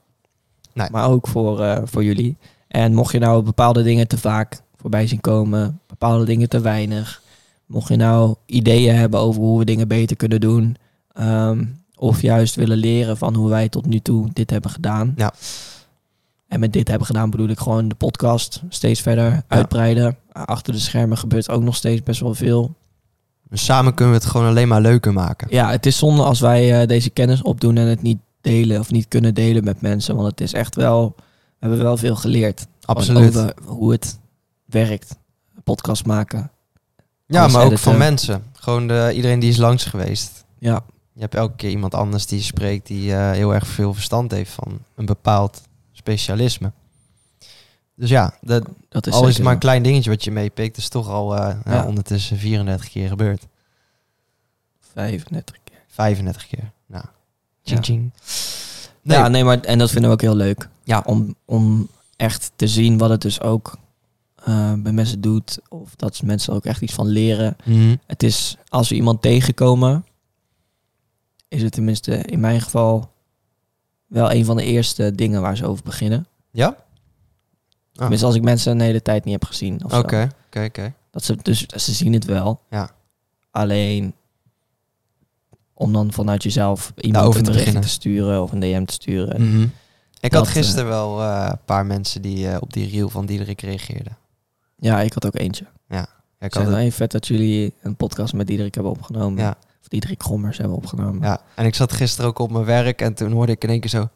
Nee. 0.72 0.88
Maar 0.90 1.08
ook 1.08 1.28
voor, 1.28 1.60
eh, 1.62 1.82
voor 1.84 2.04
jullie. 2.04 2.36
En 2.68 2.94
mocht 2.94 3.12
je 3.12 3.18
nou 3.18 3.42
bepaalde 3.42 3.82
dingen 3.82 4.08
te 4.08 4.18
vaak 4.18 4.60
voorbij 4.76 5.06
zien 5.06 5.20
komen. 5.20 5.80
Bepaalde 5.86 6.24
dingen 6.24 6.48
te 6.48 6.60
weinig. 6.60 7.22
Mocht 7.66 7.88
je 7.88 7.96
nou 7.96 8.34
ideeën 8.46 8.94
hebben 8.96 9.20
over 9.20 9.40
hoe 9.42 9.58
we 9.58 9.64
dingen 9.64 9.88
beter 9.88 10.16
kunnen 10.16 10.40
doen. 10.40 10.76
ehm, 11.14 11.64
of 11.96 12.22
juist 12.22 12.54
willen 12.54 12.76
leren 12.76 13.16
van 13.16 13.34
hoe 13.34 13.48
wij 13.48 13.68
tot 13.68 13.86
nu 13.86 13.98
toe 14.00 14.28
dit 14.32 14.50
hebben 14.50 14.70
gedaan. 14.70 15.12
Ja. 15.16 15.32
En 16.48 16.60
met 16.60 16.72
dit 16.72 16.88
hebben 16.88 17.06
gedaan 17.06 17.30
bedoel 17.30 17.48
ik 17.48 17.58
gewoon 17.58 17.88
de 17.88 17.94
podcast 17.94 18.62
steeds 18.68 19.00
verder 19.00 19.42
uitbreiden. 19.48 20.16
Achter 20.32 20.72
de 20.72 20.78
schermen 20.78 21.18
gebeurt 21.18 21.48
ook 21.50 21.62
nog 21.62 21.76
steeds 21.76 22.02
best 22.02 22.20
wel 22.20 22.34
veel. 22.34 22.74
Samen 23.52 23.94
kunnen 23.94 24.14
we 24.14 24.20
het 24.20 24.30
gewoon 24.30 24.46
alleen 24.46 24.68
maar 24.68 24.80
leuker 24.80 25.12
maken. 25.12 25.46
Ja, 25.50 25.70
het 25.70 25.86
is 25.86 25.98
zonde 25.98 26.22
als 26.22 26.40
wij 26.40 26.80
eh, 26.80 26.86
deze 26.86 27.10
kennis 27.10 27.42
opdoen 27.42 27.76
en 27.76 27.86
het 27.86 28.02
niet 28.02 28.18
delen 28.40 28.80
of 28.80 28.90
niet 28.90 29.08
kunnen 29.08 29.34
delen 29.34 29.64
met 29.64 29.80
mensen. 29.80 30.16
Want 30.16 30.30
het 30.30 30.40
is 30.40 30.52
echt 30.52 30.74
wel, 30.74 31.14
we 31.16 31.22
hebben 31.58 31.78
wel 31.82 31.96
veel 31.96 32.16
geleerd. 32.16 32.66
Absoluut. 32.84 33.36
Over 33.36 33.54
hoe 33.64 33.92
het 33.92 34.18
werkt. 34.64 35.18
Podcast 35.64 36.06
maken. 36.06 36.50
Ja, 37.26 37.48
maar 37.48 37.64
ook 37.64 37.78
van 37.78 37.98
mensen. 37.98 38.42
Gewoon 38.52 38.88
de, 38.88 39.12
iedereen 39.14 39.38
die 39.40 39.50
is 39.50 39.56
langs 39.56 39.84
geweest. 39.84 40.44
Ja, 40.58 40.84
Je 41.12 41.20
hebt 41.20 41.34
elke 41.34 41.56
keer 41.56 41.70
iemand 41.70 41.94
anders 41.94 42.26
die 42.26 42.42
spreekt 42.42 42.86
die 42.86 43.14
eh, 43.14 43.30
heel 43.30 43.54
erg 43.54 43.66
veel 43.66 43.94
verstand 43.94 44.30
heeft 44.30 44.50
van 44.52 44.78
een 44.94 45.06
bepaald 45.06 45.62
specialisme. 45.92 46.72
Dus 48.00 48.10
ja, 48.10 48.34
dat, 48.40 48.64
dat 48.88 49.06
is 49.06 49.12
al 49.12 49.28
is 49.28 49.34
het 49.34 49.44
maar 49.44 49.52
een 49.52 49.58
klein 49.58 49.82
dingetje 49.82 50.10
wat 50.10 50.24
je 50.24 50.30
meepikt, 50.30 50.76
is 50.76 50.88
toch 50.88 51.08
al 51.08 51.36
eh, 51.36 51.56
ja, 51.64 51.72
Ja. 51.72 51.86
ondertussen 51.86 52.36
34 52.38 52.88
keer 52.88 53.08
gebeurd. 53.08 53.46
35 54.80 55.56
keer. 55.64 55.78
35 55.88 56.46
keer. 56.46 56.70
Nou, 56.86 57.04
ching 57.62 57.78
Ja. 57.78 57.84
ching. 57.84 58.12
Nee. 59.02 59.18
Ja, 59.18 59.28
nee, 59.28 59.44
maar 59.44 59.60
en 59.60 59.78
dat 59.78 59.90
vinden 59.90 60.10
we 60.10 60.16
ook 60.16 60.20
heel 60.22 60.34
leuk. 60.36 60.68
Ja. 60.84 61.02
Om, 61.06 61.34
om 61.44 61.88
echt 62.16 62.52
te 62.56 62.68
zien 62.68 62.98
wat 62.98 63.10
het 63.10 63.22
dus 63.22 63.40
ook 63.40 63.78
eh, 64.34 64.72
bij 64.76 64.92
mensen 64.92 65.20
doet. 65.20 65.58
Of 65.68 65.94
dat 65.96 66.22
mensen 66.22 66.52
ook 66.54 66.64
echt 66.64 66.82
iets 66.82 66.94
van 66.94 67.06
leren. 67.06 67.56
Mhm. 67.64 67.96
Het 68.06 68.22
is, 68.22 68.56
als 68.68 68.88
we 68.88 68.94
iemand 68.94 69.22
tegenkomen, 69.22 70.04
is 71.48 71.62
het 71.62 71.72
tenminste 71.72 72.16
in 72.16 72.40
mijn 72.40 72.60
geval 72.60 73.12
wel 74.06 74.32
een 74.32 74.44
van 74.44 74.56
de 74.56 74.64
eerste 74.64 75.14
dingen 75.14 75.40
waar 75.40 75.56
ze 75.56 75.66
over 75.66 75.84
beginnen. 75.84 76.26
Ja? 76.50 76.76
Tenminste, 78.00 78.26
als 78.26 78.34
ik 78.36 78.42
mensen 78.42 78.72
een 78.72 78.80
hele 78.80 79.02
tijd 79.02 79.24
niet 79.24 79.32
heb 79.34 79.44
gezien. 79.44 79.84
Of 79.84 79.92
Oké, 79.98 80.28
zo. 80.50 80.64
oké. 80.64 80.92
Dat 81.10 81.24
ze, 81.24 81.36
dus 81.42 81.66
ze 81.66 81.92
zien 81.92 82.12
het 82.12 82.24
wel. 82.24 82.60
Ja. 82.70 82.90
Alleen 83.50 84.14
om 85.74 85.92
dan 85.92 86.12
vanuit 86.12 86.42
jezelf 86.42 86.92
iemand 86.96 87.14
Daarover 87.14 87.40
een 87.40 87.46
te 87.46 87.52
beginnen. 87.52 87.82
te 87.82 87.88
sturen 87.88 88.42
of 88.42 88.52
een 88.52 88.60
DM 88.60 88.84
te 88.84 88.92
sturen. 88.92 89.42
Mhm. 89.48 89.62
Ik 90.20 90.30
Dat, 90.30 90.44
had 90.44 90.48
gisteren 90.48 90.86
wel 90.88 91.20
eh, 91.22 91.46
een 91.50 91.64
paar 91.64 91.86
mensen 91.86 92.22
die 92.22 92.48
eh, 92.50 92.56
op 92.60 92.72
die 92.72 92.90
reel 92.90 93.08
van 93.08 93.26
Diederik 93.26 93.60
reageerden. 93.60 94.16
Ja, 94.76 95.00
ik 95.00 95.12
had 95.12 95.26
ook 95.26 95.36
eentje. 95.38 95.66
Ja, 95.88 96.06
ik 96.38 96.54
had 96.54 96.64
het- 96.64 96.72
hey, 96.74 96.92
vet 96.92 97.10
dat 97.10 97.26
jullie 97.26 97.74
een 97.82 97.96
podcast 97.96 98.32
met 98.34 98.46
Diederik 98.46 98.74
hebben 98.74 98.92
opgenomen. 98.92 99.42
Ja. 99.42 99.56
Of 99.80 99.88
Diederik 99.88 100.22
Gommers 100.22 100.58
hebben 100.58 100.76
opgenomen. 100.76 101.22
Ja, 101.22 101.40
en 101.54 101.64
ik 101.66 101.74
zat 101.74 101.92
gisteren 101.92 102.30
ook 102.30 102.38
op 102.38 102.50
mijn 102.50 102.64
werk 102.64 103.00
en 103.02 103.14
toen 103.14 103.32
hoorde 103.32 103.52
ik 103.52 103.64
in 103.64 103.70
één 103.70 103.80
keer 103.80 103.90
zo... 103.90 104.08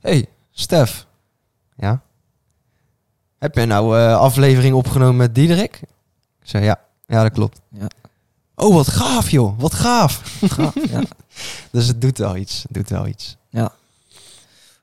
hey, 0.00 0.26
Stef. 0.50 1.06
Ja? 1.76 2.02
Heb 3.44 3.54
je 3.54 3.64
nou 3.66 3.98
eh 3.98 4.16
aflevering 4.16 4.74
opgenomen 4.74 5.16
met 5.16 5.34
Diederik? 5.34 5.80
Ik 6.40 6.48
zei, 6.48 6.64
ja. 6.64 6.80
Ja, 7.06 7.22
dat 7.22 7.32
klopt. 7.32 7.60
Ja. 7.70 7.86
Oh, 8.54 8.74
wat 8.74 8.88
gaaf 8.88 9.30
joh. 9.30 9.58
Wat 9.58 9.74
gaaf. 9.74 10.38
Gaaf, 10.44 10.74
ja. 10.90 11.00
Dus 11.72 11.86
het 11.86 12.00
doet 12.00 12.18
wel 12.18 12.36
iets. 12.36 12.62
Het 12.62 12.72
doet 12.74 12.88
wel 12.88 13.06
iets. 13.06 13.36
Ja. 13.48 13.72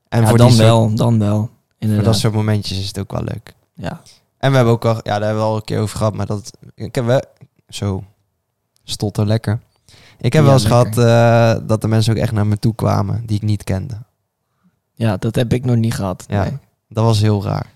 En 0.10 0.22
Ja, 0.22 0.28
voor, 0.28 0.38
dan 0.38 0.48
die 0.48 0.56
soort- 0.56 0.68
wel, 0.68 0.96
dan 0.96 1.20
wel. 1.20 1.38
voor 1.40 1.50
Inderdaad. 1.78 2.06
dat 2.06 2.18
soort 2.18 2.34
momentjes 2.34 2.80
is 2.80 2.88
het 2.88 3.00
ook 3.00 3.12
wel 3.12 3.24
leuk. 3.24 3.54
Ja. 3.74 4.02
En 4.38 4.50
we 4.50 4.56
hebben 4.56 4.74
ook 4.74 4.86
al... 4.86 4.94
Ja, 4.96 5.02
daar 5.04 5.22
hebben 5.22 5.38
we 5.44 5.50
al 5.50 5.56
een 5.56 5.64
keer 5.64 5.80
over 5.80 5.98
gehad. 5.98 6.14
Maar 6.14 6.26
dat... 6.26 6.52
Ik 6.76 6.96
heb 6.96 7.06
wel... 7.06 7.22
Zo. 7.70 8.04
Stotter 8.84 9.26
lekker. 9.26 9.60
Ik 10.20 10.34
heb 10.34 10.42
Ja, 10.42 10.44
wel 10.44 10.54
eens 10.54 10.64
lekker. 10.68 10.94
gehad 10.94 11.60
eh, 11.62 11.68
dat 11.68 11.82
de 11.82 11.88
mensen 11.88 12.14
ook 12.14 12.20
echt 12.20 12.32
naar 12.32 12.48
me 12.48 12.58
toe 12.60 12.76
kwamen 12.76 13.26
die 13.26 13.36
ik 13.36 13.42
niet 13.42 13.64
kende. 13.64 13.98
Ja, 14.94 15.18
dat 15.18 15.36
heb 15.36 15.54
ik 15.54 15.66
nog 15.66 15.76
niet 15.76 15.94
gehad. 15.94 16.26
Ja. 16.28 16.44
nee. 16.44 16.58
Dat 16.90 17.04
was 17.04 17.20
heel 17.20 17.44
raar. 17.44 17.71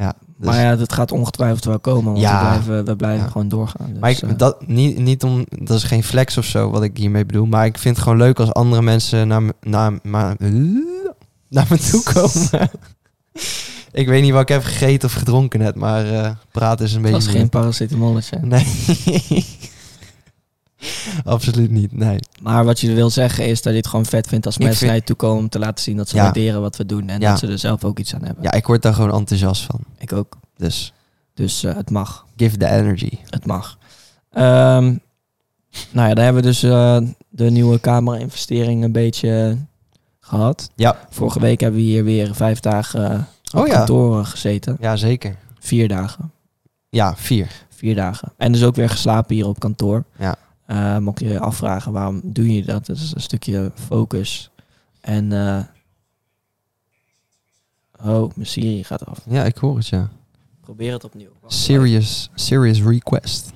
Ja, 0.00 0.14
dus- 0.36 0.46
Maar 0.46 0.60
ja, 0.60 0.76
dat 0.76 0.92
gaat 0.92 1.12
ongetwijfeld 1.12 1.64
wel 1.64 1.78
komen. 1.80 2.04
Want 2.04 2.18
Ja. 2.18 2.32
we 2.40 2.46
blijven, 2.48 2.84
we 2.84 2.96
blijven 2.96 3.24
Ja. 3.24 3.30
gewoon 3.30 3.48
doorgaan. 3.48 3.90
Dus, 3.90 3.98
maar 4.00 4.10
ik, 4.10 4.18
eh, 4.18 4.30
dat, 4.36 4.66
niet, 4.66 4.98
niet 4.98 5.22
om, 5.24 5.46
dat 5.48 5.76
is 5.76 5.82
geen 5.84 6.02
flex 6.02 6.36
of 6.38 6.44
zo 6.44 6.70
wat 6.70 6.82
ik 6.82 6.96
hiermee 6.96 7.26
bedoel. 7.26 7.46
Maar 7.46 7.66
ik 7.66 7.78
vind 7.78 7.94
het 7.94 8.04
gewoon 8.04 8.18
leuk 8.18 8.38
als 8.40 8.52
andere 8.52 8.82
mensen 8.82 9.28
naar, 9.28 9.42
naar, 9.60 9.92
maar, 10.02 10.36
naar 11.48 11.66
me 11.70 11.78
toe 11.90 12.02
komen. 12.12 12.70
ik 13.92 14.08
weet 14.08 14.22
niet 14.22 14.32
wat 14.32 14.42
ik 14.42 14.48
heb 14.48 14.62
gegeten 14.64 15.08
of 15.08 15.14
gedronken 15.14 15.60
net, 15.60 15.74
maar 15.74 16.10
eh 16.12 16.30
praten 16.52 16.84
is 16.84 16.94
een 16.94 17.02
het 17.02 17.12
beetje... 17.12 17.26
was 17.26 17.36
geen 17.36 17.48
paracetamolletje. 17.48 18.38
Nee. 18.42 18.66
Absoluut 21.24 21.70
niet, 21.70 21.92
nee. 21.96 22.18
Maar 22.42 22.64
wat 22.64 22.80
je 22.80 22.92
wil 22.94 23.10
zeggen 23.10 23.46
is 23.46 23.62
dat 23.62 23.72
je 23.72 23.78
het 23.78 23.86
gewoon 23.88 24.06
vet 24.06 24.26
vindt 24.26 24.46
als 24.46 24.54
Ik 24.56 24.60
mensen 24.60 24.78
vind- 24.78 24.90
naar 24.90 25.00
je 25.00 25.06
toe 25.06 25.16
komen 25.16 25.38
om 25.42 25.48
te 25.48 25.58
laten 25.58 25.84
zien 25.84 25.96
dat 25.96 26.08
ze 26.08 26.16
Ja. 26.16 26.22
waarderen 26.22 26.60
wat 26.60 26.76
we 26.76 26.86
doen. 26.86 27.08
En 27.08 27.20
Ja. 27.20 27.30
dat 27.30 27.38
ze 27.38 27.46
er 27.46 27.58
zelf 27.58 27.84
ook 27.84 27.98
iets 27.98 28.14
aan 28.14 28.24
hebben. 28.24 28.42
Ja, 28.44 28.52
ik 28.52 28.66
word 28.66 28.82
daar 28.82 28.94
gewoon 28.94 29.12
enthousiast 29.12 29.62
van. 29.62 29.80
Ik 29.98 30.12
ook. 30.12 30.36
Dus 30.56 30.92
Dus 31.34 31.64
eh, 31.64 31.74
het 31.76 31.90
mag. 31.90 32.26
give 32.36 32.56
the 32.56 32.68
energy. 32.70 33.10
Het 33.26 33.46
mag. 33.46 33.78
Ehm, 34.30 34.84
nou 35.90 36.08
ja, 36.08 36.14
dan 36.14 36.24
hebben 36.24 36.42
we 36.42 36.48
dus 36.48 36.62
eh, 36.62 36.98
de 37.28 37.50
nieuwe 37.50 37.80
camera-investering 37.80 38.84
een 38.84 38.92
beetje 38.92 39.56
gehad. 40.20 40.70
Ja. 40.74 41.06
Vorige 41.10 41.40
week 41.40 41.60
hebben 41.60 41.80
we 41.80 41.86
hier 41.86 42.04
weer 42.04 42.34
vijf 42.34 42.60
dagen 42.60 43.10
eh, 43.12 43.18
op 43.54 43.60
Oh 43.60 43.66
ja. 43.66 43.74
kantoor 43.74 44.24
gezeten. 44.24 44.76
Ja, 44.80 44.96
zeker. 44.96 45.36
Vier 45.58 45.88
dagen. 45.88 46.32
Ja, 46.88 47.16
vier. 47.16 47.48
Vier 47.68 47.94
dagen. 47.94 48.32
En 48.36 48.52
dus 48.52 48.64
ook 48.64 48.74
weer 48.74 48.88
geslapen 48.90 49.34
hier 49.34 49.46
op 49.46 49.58
kantoor. 49.58 50.04
Ja. 50.18 50.36
Eh, 50.70 50.98
mocht 50.98 51.20
je 51.20 51.28
je 51.28 51.38
afvragen 51.40 51.92
waarom 51.92 52.20
doe 52.24 52.54
je 52.54 52.64
dat? 52.64 52.86
Dat 52.86 52.96
is 52.96 53.12
een 53.14 53.20
stukje 53.20 53.72
focus. 53.74 54.50
En 55.00 55.32
eh 55.32 55.62
oh, 58.06 58.30
mijn 58.34 58.46
Siri 58.48 58.84
gaat 58.84 59.06
af. 59.06 59.18
Ja, 59.28 59.44
ik 59.44 59.56
hoor 59.56 59.76
het, 59.76 59.88
ja. 59.88 60.08
Probeer 60.60 60.92
het 60.92 61.04
opnieuw. 61.04 61.28
Wacht, 61.40 61.54
Serious, 61.54 62.30
serious 62.34 62.82
request. 62.82 63.52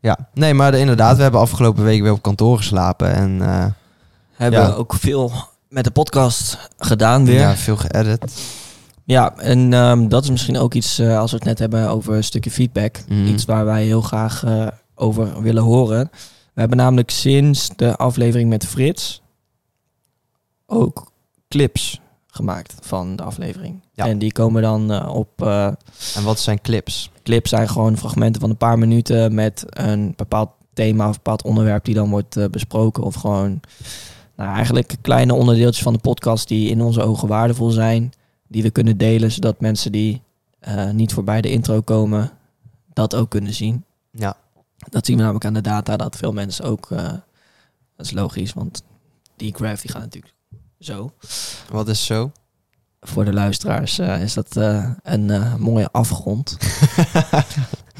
Ja, 0.00 0.28
nee, 0.34 0.54
maar 0.54 0.70
de- 0.70 0.78
inderdaad, 0.78 1.16
we 1.16 1.22
hebben 1.22 1.40
afgelopen 1.40 1.84
week 1.84 2.02
weer 2.02 2.12
op 2.12 2.22
kantoor 2.22 2.56
geslapen. 2.56 3.12
En 3.14 3.42
eh, 3.42 3.66
Hebben 4.32 4.60
Ja. 4.60 4.68
ook 4.70 4.94
veel 4.94 5.32
met 5.68 5.84
de 5.84 5.90
podcast 5.90 6.68
gedaan 6.78 7.24
weer. 7.24 7.34
ja, 7.40 7.48
Ja, 7.50 7.56
veel 7.56 7.76
geëdit. 7.76 8.42
En 9.18 9.72
ehm, 9.72 10.08
dat 10.08 10.22
is 10.22 10.30
misschien 10.30 10.58
ook 10.58 10.74
iets, 10.74 10.98
eh, 10.98 11.18
als 11.18 11.30
we 11.30 11.36
het 11.36 11.46
net 11.46 11.58
hebben 11.58 11.88
over 11.88 12.14
een 12.14 12.24
stukje 12.24 12.50
feedback. 12.50 13.00
Mhm. 13.08 13.26
Iets 13.26 13.44
waar 13.44 13.64
wij 13.64 13.84
heel 13.84 14.00
graag 14.00 14.44
eh, 14.44 14.66
over 14.94 15.42
willen 15.42 15.62
horen. 15.62 16.10
We 16.54 16.60
hebben 16.60 16.78
namelijk 16.78 17.10
sinds 17.10 17.70
de 17.76 17.96
aflevering 17.96 18.48
met 18.48 18.66
Frits 18.66 19.22
ook 20.66 21.12
clips 21.48 22.00
gemaakt 22.26 22.74
van 22.80 23.16
de 23.16 23.22
aflevering. 23.22 23.80
Ja. 23.92 24.06
En 24.06 24.18
die 24.18 24.32
komen 24.32 24.62
dan 24.62 24.92
eh, 24.92 25.14
op... 25.14 25.42
En 25.42 26.24
wat 26.24 26.40
zijn 26.40 26.60
clips? 26.60 27.10
clips 27.22 27.50
zijn 27.50 27.68
gewoon 27.68 27.96
fragmenten 27.96 28.40
van 28.40 28.50
een 28.50 28.56
paar 28.56 28.78
minuten 28.78 29.34
met 29.34 29.64
een 29.68 30.12
bepaald 30.16 30.50
thema 30.72 31.02
of 31.02 31.10
een 31.10 31.22
bepaald 31.22 31.42
onderwerp 31.42 31.84
die 31.84 31.94
dan 31.94 32.10
wordt 32.10 32.50
besproken. 32.50 33.02
Of 33.02 33.14
gewoon 33.14 33.60
nou, 34.36 34.54
eigenlijk 34.54 34.96
kleine 35.00 35.34
onderdeeltjes 35.34 35.82
van 35.82 35.92
de 35.92 35.98
podcast 35.98 36.48
die 36.48 36.70
in 36.70 36.82
onze 36.82 37.02
ogen 37.02 37.28
waardevol 37.28 37.70
zijn. 37.70 38.12
Die 38.50 38.62
we 38.62 38.70
kunnen 38.70 38.96
delen, 38.98 39.30
zodat 39.32 39.60
mensen 39.60 39.92
die 39.92 40.22
eh, 40.58 40.90
niet 40.90 41.12
voorbij 41.12 41.40
de 41.40 41.50
intro 41.50 41.80
komen, 41.80 42.30
dat 42.92 43.14
ook 43.14 43.30
kunnen 43.30 43.54
zien. 43.54 43.84
Ja, 44.10 44.36
Dat 44.76 45.06
zien 45.06 45.16
we 45.16 45.22
namelijk 45.22 45.44
aan 45.44 45.54
de 45.54 45.60
data, 45.60 45.96
dat 45.96 46.16
veel 46.16 46.32
mensen 46.32 46.64
ook... 46.64 46.90
eh, 46.90 47.12
dat 47.96 48.06
is 48.06 48.10
logisch, 48.12 48.52
want 48.52 48.82
die 49.36 49.54
graph 49.54 49.80
die 49.82 49.90
gaat 49.90 50.00
natuurlijk 50.02 50.34
zo. 50.78 51.12
wat 51.70 51.88
is 51.88 52.04
zo? 52.06 52.32
Voor 53.00 53.24
de 53.24 53.32
luisteraars 53.32 53.98
eh, 53.98 54.22
is 54.22 54.34
dat 54.34 54.56
een 55.02 55.32
mooie 55.58 55.88
afgrond. 55.92 56.56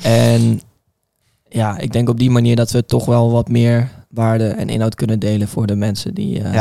En 0.03 0.61
ja, 1.49 1.79
ik 1.79 1.93
denk 1.93 2.09
op 2.09 2.19
die 2.19 2.31
manier 2.31 2.57
dat 2.57 2.71
we 2.71 2.85
toch 2.85 3.05
wel 3.05 3.31
wat 3.31 3.49
meer 3.49 3.91
waarde 4.09 4.49
en 4.49 4.69
inhoud 4.69 4.95
kunnen 4.95 5.19
delen 5.19 5.49
voor 5.49 5.67
de 5.67 5.75
mensen 5.75 6.15
die 6.15 6.43
eh, 6.43 6.55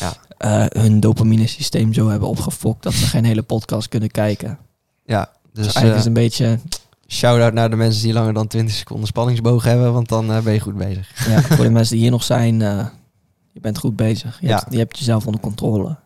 Ja, 0.00 0.16
eh, 0.44 0.82
hun 0.82 1.00
dopamine 1.00 1.46
systeem 1.46 1.92
zo 1.92 2.08
hebben 2.08 2.28
opgefokt 2.28 2.82
dat 2.82 2.92
ze 2.92 3.06
geen 3.06 3.24
hele 3.24 3.42
podcast 3.42 3.88
kunnen 3.88 4.10
kijken. 4.10 4.58
ja. 5.04 5.32
Dus 5.52 5.64
Dus 5.64 5.74
eigenlijk 5.74 5.84
eh 5.84 5.90
is 5.98 6.04
het 6.04 6.06
een 6.06 6.22
beetje, 6.22 6.58
shout-out 7.06 7.52
naar 7.52 7.70
de 7.70 7.76
mensen 7.76 8.02
die 8.02 8.12
langer 8.12 8.32
dan 8.32 8.46
20 8.46 8.74
seconden 8.74 9.06
spanningsboog 9.06 9.64
hebben, 9.64 9.92
want 9.92 10.08
dan 10.08 10.32
eh, 10.32 10.40
ben 10.42 10.52
je 10.52 10.60
goed 10.60 10.76
bezig. 10.76 11.26
ja, 11.28 11.42
voor 11.42 11.64
de 11.64 11.70
mensen 11.70 11.92
die 11.92 12.02
hier 12.02 12.10
nog 12.10 12.22
zijn, 12.24 12.62
eh, 12.62 12.86
je 13.52 13.60
bent 13.60 13.78
goed 13.78 13.96
bezig. 13.96 14.40
Je, 14.40 14.46
Ja. 14.46 14.56
hebt, 14.58 14.72
je 14.72 14.78
hebt 14.78 14.98
jezelf 14.98 15.26
onder 15.26 15.40
controle. 15.40 15.96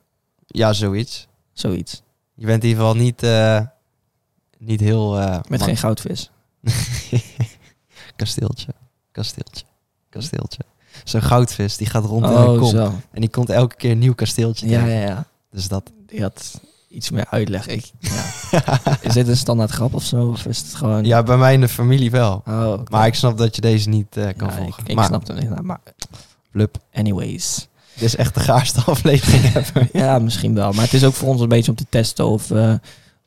Ja, 0.47 0.73
zoiets. 0.73 1.27
Zoiets. 1.53 2.03
Je 2.35 2.47
bent 2.47 2.63
in 2.63 2.69
ieder 2.69 2.85
geval 2.85 3.01
niet, 3.03 3.23
eh, 3.23 3.61
niet 4.59 4.81
heel... 4.81 5.19
eh, 5.21 5.39
Met 5.49 5.63
geen 5.63 5.77
goudvis. 5.77 6.31
Kasteeltje, 8.17 8.75
kasteeltje, 9.13 9.65
kasteeltje. 10.09 10.61
Zo'n 11.05 11.23
goudvis, 11.23 11.77
die 11.77 11.87
gaat 11.87 12.05
rond 12.05 12.25
in 12.25 12.31
een 12.33 12.47
Oh, 12.49 12.59
kom. 12.59 12.69
zo. 12.71 12.85
En 13.13 13.21
die 13.21 13.31
komt 13.31 13.51
elke 13.51 13.77
keer 13.77 13.91
een 13.91 13.99
nieuw 13.99 14.15
kasteeltje 14.15 14.69
Ja, 14.69 14.79
tegen. 14.85 15.01
ja, 15.01 15.07
ja. 15.07 15.25
Dus 15.51 15.69
dat... 15.69 15.91
Die 16.07 16.23
had 16.23 16.61
iets 16.89 17.11
meer 17.11 17.27
uitleg. 17.31 17.67
Ik, 17.67 17.91
ja. 18.01 18.23
Is 19.01 19.13
dit 19.13 19.29
een 19.29 19.37
standaard 19.37 19.71
grap 19.71 19.95
of 19.95 20.03
zo? 20.05 20.29
Of 20.29 20.47
is 20.47 20.59
het 20.59 20.75
gewoon... 20.75 21.05
Ja, 21.05 21.23
bij 21.23 21.37
mij 21.37 21.53
in 21.55 21.61
de 21.61 21.69
familie 21.69 22.11
wel. 22.11 22.43
Oh. 22.47 22.81
Maar 22.91 23.07
ik 23.07 23.15
snap 23.15 23.39
dat 23.39 23.55
je 23.55 23.61
deze 23.61 23.89
niet 23.89 24.17
eh, 24.17 24.27
kan 24.37 24.53
volgen. 24.53 24.83
Ik, 24.83 24.89
ik 24.89 24.95
maar, 24.95 25.05
snap 25.05 25.27
het 25.27 25.41
niet. 25.41 25.49
nou, 25.51 25.63
Maar 25.63 25.81
Blup, 26.51 26.77
anyways. 26.93 27.69
dit 27.95 28.03
is 28.05 28.17
echt 28.17 28.35
de 28.35 28.41
gaarste 28.41 28.81
aflevering 28.91 29.53
hebben. 29.53 29.89
Ja, 29.93 30.19
misschien 30.19 30.55
wel. 30.55 30.73
Maar 30.73 30.85
het 30.85 30.93
is 30.95 31.05
ook 31.05 31.15
voor 31.15 31.29
ons 31.29 31.41
een 31.41 31.49
beetje 31.49 31.71
om 31.71 31.77
te 31.77 31.87
testen 31.89 32.27
of 32.27 32.49
we 32.49 32.81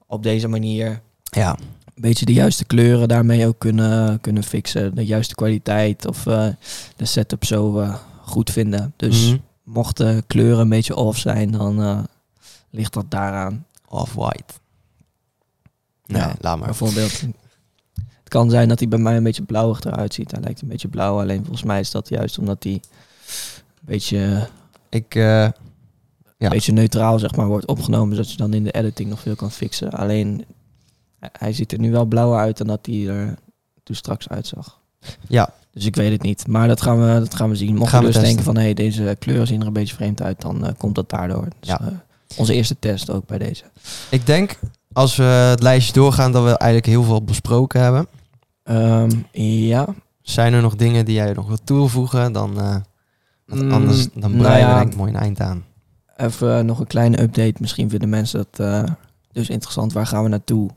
op 0.08 0.24
deze 0.24 0.48
manier 0.48 1.02
Ja, 1.24 1.58
een 2.02 2.08
beetje 2.10 2.26
de 2.26 2.34
juiste 2.34 2.66
kleuren 2.66 3.08
daarmee 3.08 3.48
ook 3.48 3.60
kunnen, 3.60 4.22
kunnen 4.22 4.44
fixen. 4.44 4.96
De 4.96 5.06
juiste 5.06 5.36
kwaliteit 5.36 6.08
of 6.08 6.26
eh, 6.28 6.48
de 6.96 7.06
setup 7.06 7.46
zo 7.46 7.80
eh, 7.80 7.96
goed 8.22 8.50
vinden. 8.52 8.94
Dus 8.96 9.28
Mhm. 9.28 9.38
mochten 9.64 10.28
kleuren 10.28 10.60
een 10.60 10.70
beetje 10.70 10.96
off 10.96 11.18
zijn, 11.20 11.52
dan 11.52 11.82
eh, 11.82 12.00
ligt 12.70 12.94
dat 12.94 13.06
daaraan. 13.12 13.66
off-white. 13.88 14.54
Nee, 16.06 16.22
Ja, 16.22 16.36
laat 16.40 16.58
maar. 16.58 16.66
Bijvoorbeeld, 16.68 17.22
het 17.96 18.28
kan 18.30 18.50
zijn 18.50 18.68
dat 18.68 18.80
hij 18.80 18.88
bij 18.88 19.00
mij 19.00 19.18
een 19.18 19.24
beetje 19.24 19.44
blauwig 19.44 19.84
eruit 19.84 20.14
ziet. 20.14 20.32
Hij 20.32 20.42
lijkt 20.42 20.62
een 20.62 20.68
beetje 20.68 20.88
blauw, 20.88 21.20
alleen 21.20 21.40
volgens 21.40 21.64
mij 21.64 21.80
is 21.80 21.92
dat 21.92 22.10
juist 22.10 22.38
omdat 22.38 22.64
hij 22.64 22.74
een 22.74 22.82
beetje, 23.82 24.48
Ik, 24.90 25.14
Ja. 25.14 25.46
een 26.38 26.50
beetje 26.50 26.72
neutraal 26.72 27.20
zeg 27.20 27.36
maar, 27.36 27.48
wordt 27.48 27.66
opgenomen, 27.68 28.16
zodat 28.16 28.32
je 28.32 28.38
dan 28.38 28.54
in 28.54 28.64
de 28.64 28.72
editing 28.72 29.10
nog 29.10 29.20
veel 29.20 29.36
kan 29.36 29.52
fixen. 29.52 29.92
Alleen, 29.92 30.46
hij- 31.32 31.54
ziet 31.54 31.72
er 31.72 31.80
nu 31.80 31.92
wel 31.92 32.06
blauwer 32.06 32.40
uit 32.40 32.58
dan 32.58 32.68
dat 32.68 32.86
hij 32.86 33.08
er 33.08 33.36
toen 33.84 33.96
straks 33.96 34.30
uitzag. 34.30 34.80
ja, 35.28 35.50
Dus 35.72 35.86
ik 35.86 35.96
weet 35.96 36.12
het 36.12 36.22
niet. 36.22 36.48
Maar 36.48 36.68
dat 36.68 36.82
gaan 36.82 37.00
we, 37.00 37.20
dat 37.20 37.36
gaan 37.36 37.50
we 37.50 37.56
zien. 37.56 37.76
Mocht 37.76 37.92
we 37.92 37.98
dus 37.98 38.06
testen. 38.06 38.24
denken 38.24 38.44
van, 38.44 38.56
hé, 38.56 38.62
hey, 38.62 38.74
deze 38.74 39.16
kleuren 39.20 39.48
zien 39.48 39.62
er 39.62 39.68
een 39.68 39.74
beetje 39.74 39.96
vreemd 39.96 40.22
uit, 40.22 40.42
dan 40.42 40.66
eh, 40.66 40.74
komt 40.78 40.96
dat 40.96 41.10
daardoor. 41.10 41.48
Dus, 41.60 41.70
Ja. 41.70 41.82
eh, 41.82 41.88
onze 42.38 42.54
eerste 42.54 42.76
test 42.80 43.10
ook 43.10 43.26
bij 43.26 43.38
deze. 43.38 43.64
ik 44.10 44.26
denk 44.26 44.60
als 44.94 45.16
we 45.16 45.24
het 45.24 45.62
lijstje 45.62 45.94
doorgaan 45.94 46.32
dat 46.32 46.44
we 46.44 46.58
eigenlijk 46.58 46.86
heel 46.92 47.04
veel 47.04 47.24
besproken 47.24 47.82
hebben. 47.82 48.08
Ehm, 48.64 49.10
ja, 49.68 49.88
Zijn 50.22 50.54
er 50.54 50.62
nog 50.62 50.76
dingen 50.76 51.06
die 51.06 51.16
jij 51.16 51.34
nog 51.34 51.48
wilt 51.48 51.66
toevoegen? 51.66 52.32
Dan, 52.34 52.60
eh, 52.60 52.76
want 53.46 53.62
Mm, 53.62 53.72
anders 53.72 54.08
dan 54.14 54.32
nou 54.32 54.44
breien 54.44 54.68
we 54.68 54.74
denk 54.76 54.92
ik 54.92 54.96
mooi 54.98 55.12
een 55.14 55.20
eind 55.20 55.40
aan. 55.40 55.64
Even 56.18 56.66
nog 56.66 56.80
een 56.80 56.88
kleine 56.88 57.22
update. 57.22 57.54
Misschien 57.60 57.90
vinden 57.90 58.10
mensen 58.10 58.46
dat 58.52 58.88
dus 59.32 59.50
interessant. 59.50 59.94
Waar 59.94 60.08
gaan 60.08 60.24
we 60.24 60.30
naartoe? 60.30 60.70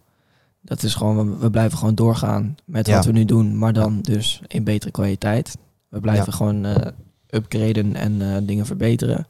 Dat 0.65 0.83
is 0.83 0.95
gewoon, 0.95 1.39
we, 1.39 1.51
blijven 1.51 1.79
gewoon 1.79 1.95
doorgaan 1.95 2.57
met 2.65 2.87
Ja. 2.87 2.95
wat 2.97 3.05
we 3.05 3.13
nu 3.13 3.25
doen. 3.25 3.59
Maar 3.59 3.73
dan 3.73 4.01
dus 4.01 4.41
in 4.47 4.65
betere 4.65 4.91
kwaliteit. 4.93 5.57
We 5.89 6.01
blijven 6.01 6.27
Ja. 6.27 6.33
gewoon 6.33 6.65
eh, 6.65 6.93
upgraden 7.31 7.95
en 7.95 8.23
eh, 8.35 8.43
dingen 8.47 8.67
verbeteren. 8.67 9.27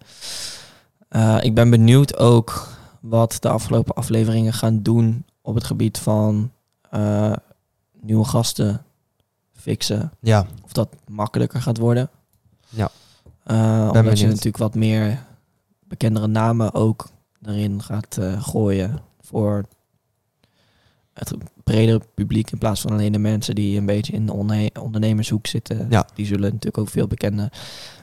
Eh, 1.08 1.38
ik 1.40 1.54
ben 1.54 1.70
benieuwd 1.70 2.16
ook 2.18 2.68
wat 3.00 3.36
de 3.40 3.48
afgelopen 3.48 3.94
afleveringen 3.94 4.52
gaan 4.52 4.82
doen 4.82 5.24
op 5.42 5.54
het 5.54 5.64
gebied 5.64 5.98
van 5.98 6.50
nieuwe 8.00 8.24
gasten 8.24 8.82
fixen. 9.52 10.12
Ja, 10.20 10.46
Of 10.64 10.72
dat 10.72 10.88
makkelijker 11.08 11.62
gaat 11.62 11.78
worden. 11.78 12.10
Ja. 12.68 12.90
Omdat 13.46 13.92
benieuwd. 13.92 14.18
je 14.18 14.26
natuurlijk 14.26 14.56
wat 14.56 14.74
meer 14.74 15.22
bekendere 15.88 16.26
namen 16.26 16.74
ook 16.74 17.08
erin 17.42 17.82
gaat 17.82 18.18
gooien 18.38 18.98
voor 19.20 19.64
het 21.14 21.34
bredere 21.64 22.00
publiek 22.14 22.50
in 22.50 22.58
plaats 22.58 22.80
van 22.80 22.90
alleen 22.90 23.12
de 23.12 23.18
mensen 23.18 23.54
die 23.54 23.78
een 23.78 23.86
beetje 23.86 24.12
in 24.12 24.26
de 24.26 24.32
ondernemershoek 24.80 25.46
zitten. 25.46 25.86
Ja. 25.90 26.06
Die 26.14 26.26
zullen 26.26 26.42
natuurlijk 26.42 26.78
ook 26.78 26.88
veel 26.88 27.06
bekende. 27.06 27.50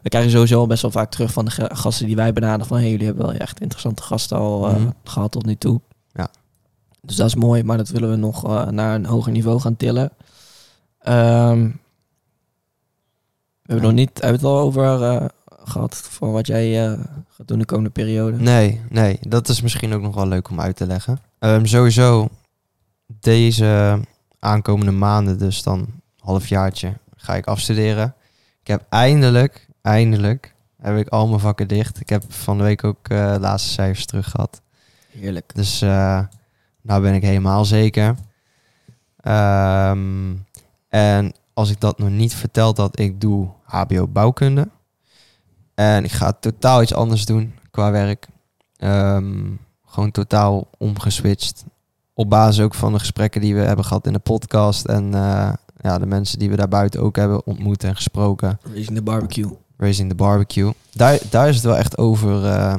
We 0.01 0.09
krijgen 0.09 0.31
sowieso 0.31 0.59
al 0.59 0.67
best 0.67 0.81
wel 0.81 0.91
vaak 0.91 1.11
terug 1.11 1.31
van 1.33 1.45
de 1.45 1.51
gasten 1.75 2.05
die 2.05 2.15
wij 2.15 2.33
benaderen 2.33 2.65
van 2.65 2.77
hey, 2.77 2.89
jullie 2.89 3.05
hebben 3.05 3.25
wel 3.25 3.35
echt 3.35 3.61
interessante 3.61 4.01
gasten 4.03 4.37
al 4.37 4.67
eh, 4.67 4.75
Mhm. 4.75 4.89
gehad 5.03 5.31
tot 5.31 5.45
nu 5.45 5.55
toe. 5.55 5.81
Ja. 6.13 6.29
Dus 7.01 7.15
dat 7.15 7.27
is 7.27 7.35
mooi, 7.35 7.63
maar 7.63 7.77
dat 7.77 7.89
willen 7.89 8.09
we 8.09 8.15
nog 8.15 8.45
eh, 8.45 8.67
naar 8.67 8.95
een 8.95 9.05
hoger 9.05 9.31
niveau 9.31 9.59
gaan 9.59 9.77
tillen. 9.77 10.11
Ehm, 10.99 11.63
we 13.61 13.73
hebben 13.73 13.85
nog 13.85 13.93
niet, 13.95 14.09
hebben 14.21 14.41
we 14.41 14.47
het 14.47 14.55
al 14.57 14.59
over 14.59 15.03
eh, 15.03 15.25
gehad 15.63 15.95
van 15.95 16.31
wat 16.31 16.47
jij 16.47 16.97
gaat 17.29 17.47
doen 17.47 17.59
de 17.59 17.65
komende 17.65 17.89
periode? 17.89 18.37
Nee, 18.37 18.81
nee, 18.89 19.19
dat 19.27 19.47
is 19.47 19.61
misschien 19.61 19.93
ook 19.93 20.01
nog 20.01 20.15
wel 20.15 20.27
leuk 20.27 20.49
om 20.49 20.59
uit 20.61 20.75
te 20.75 20.85
leggen. 20.85 21.19
Ehm, 21.39 21.65
sowieso 21.65 22.29
deze 23.19 23.99
aankomende 24.39 24.91
maanden, 24.91 25.37
dus 25.37 25.63
dan 25.63 25.87
halfjaartje, 26.19 26.97
ga 27.15 27.35
ik 27.35 27.45
afstuderen. 27.45 28.15
Ik 28.61 28.67
heb 28.67 28.85
eindelijk, 28.89 29.67
eindelijk, 29.81 30.55
heb 30.81 30.97
ik 30.97 31.07
al 31.07 31.27
mijn 31.27 31.39
vakken 31.39 31.67
dicht. 31.67 31.99
Ik 31.99 32.09
heb 32.09 32.33
van 32.33 32.57
de 32.57 32.63
week 32.63 32.83
ook 32.83 33.07
eh, 33.07 33.35
laatste 33.39 33.69
cijfers 33.69 34.05
terug 34.05 34.29
gehad. 34.29 34.61
Heerlijk. 35.11 35.55
Dus 35.55 35.81
uh, 35.81 36.19
nou 36.81 37.01
ben 37.01 37.13
ik 37.13 37.21
helemaal 37.21 37.65
zeker. 37.65 38.15
Ehm, 39.17 40.33
en 40.89 41.33
als 41.53 41.69
ik 41.69 41.79
dat 41.79 41.99
nog 41.99 42.09
niet 42.09 42.35
verteld 42.35 42.77
had, 42.77 42.99
ik 42.99 43.21
doe 43.21 43.49
HBO 43.63 44.07
bouwkunde. 44.07 44.69
En 45.73 46.03
ik 46.03 46.11
ga 46.11 46.31
totaal 46.31 46.81
iets 46.81 46.93
anders 46.93 47.25
doen 47.25 47.55
qua 47.71 47.91
werk. 47.91 48.27
Ehm, 48.77 49.51
gewoon 49.85 50.11
totaal 50.11 50.67
omgeswitcht. 50.77 51.65
Op 52.21 52.29
basis 52.29 52.63
ook 52.63 52.73
van 52.73 52.93
de 52.93 52.99
gesprekken 52.99 53.41
die 53.41 53.55
we 53.55 53.61
hebben 53.61 53.85
gehad 53.85 54.05
in 54.05 54.13
de 54.13 54.19
podcast. 54.19 54.85
En 54.85 55.05
uh, 55.05 55.53
ja, 55.81 55.99
de 55.99 56.05
mensen 56.05 56.39
die 56.39 56.49
we 56.49 56.55
daarbuiten 56.55 57.01
ook 57.01 57.15
hebben 57.15 57.45
ontmoet 57.45 57.83
en 57.83 57.95
gesproken. 57.95 58.59
Raising 58.63 58.97
the 58.97 59.03
barbecue. 59.03 59.57
Raising 59.77 60.09
the 60.09 60.15
barbecue. 60.15 60.73
Daar, 60.91 61.19
daar 61.29 61.49
is 61.49 61.55
het 61.55 61.63
wel 61.63 61.77
echt 61.77 61.97
over. 61.97 62.43
Uh, 62.43 62.75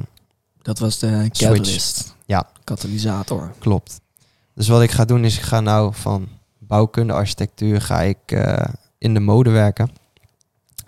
dat 0.62 0.78
was 0.78 0.98
de 0.98 1.28
catalyst. 1.32 2.14
Ja. 2.26 2.48
Katalysator. 2.64 3.52
Klopt. 3.58 4.00
Dus 4.54 4.68
wat 4.68 4.82
ik 4.82 4.90
ga 4.90 5.04
doen 5.04 5.24
is, 5.24 5.36
ik 5.36 5.42
ga 5.42 5.60
nou 5.60 5.94
van 5.94 6.28
bouwkunde, 6.58 7.12
architectuur, 7.12 7.80
ga 7.80 8.00
ik 8.00 8.18
uh, 8.32 8.56
in 8.98 9.14
de 9.14 9.20
mode 9.20 9.50
werken. 9.50 9.90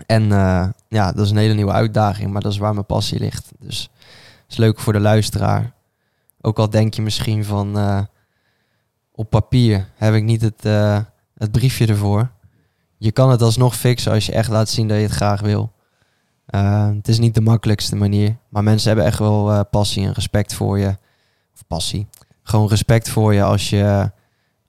En 0.07 0.23
uh, 0.23 0.69
ja, 0.89 1.13
dat 1.13 1.25
is 1.25 1.31
een 1.31 1.37
hele 1.37 1.55
nieuwe 1.55 1.73
uitdaging, 1.73 2.33
maar 2.33 2.43
dat 2.43 2.53
is 2.53 2.59
waar 2.59 2.75
mijn 2.75 2.87
passie 2.87 3.19
ligt. 3.19 3.53
Dus 3.59 3.91
het 4.43 4.53
is 4.53 4.57
leuk 4.57 4.81
voor 4.81 4.93
de 4.93 5.01
luisteraar. 5.01 5.73
Ook 6.41 6.59
al 6.59 6.71
denk 6.71 6.95
je 6.95 7.03
misschien 7.03 7.45
van, 7.45 7.79
op 9.15 9.31
papier 9.31 9.89
heb 9.95 10.15
ik 10.15 10.23
niet 10.23 10.41
het, 10.41 10.63
het 11.35 11.53
briefje 11.53 11.87
ervoor. 11.87 12.31
Je 12.97 13.13
kan 13.13 13.31
het 13.31 13.43
alsnog 13.43 13.77
fixen 13.77 14.13
als 14.13 14.27
je 14.27 14.33
echt 14.33 14.51
laat 14.51 14.69
zien 14.69 14.89
dat 14.89 14.97
je 14.97 15.03
het 15.03 15.13
graag 15.13 15.41
wil. 15.41 15.73
het 16.47 17.09
is 17.09 17.19
niet 17.19 17.35
de 17.35 17.41
makkelijkste 17.41 17.97
manier, 17.97 18.37
maar 18.49 18.63
mensen 18.63 18.89
hebben 18.89 19.07
echt 19.07 19.19
wel 19.19 19.65
passie 19.65 20.07
en 20.07 20.13
respect 20.13 20.55
voor 20.55 20.79
je. 20.79 20.97
Of 21.55 21.67
passie. 21.67 22.07
Gewoon 22.43 22.69
respect 22.69 23.09
voor 23.09 23.35
je 23.35 23.43
als 23.43 23.71
je, 23.71 24.11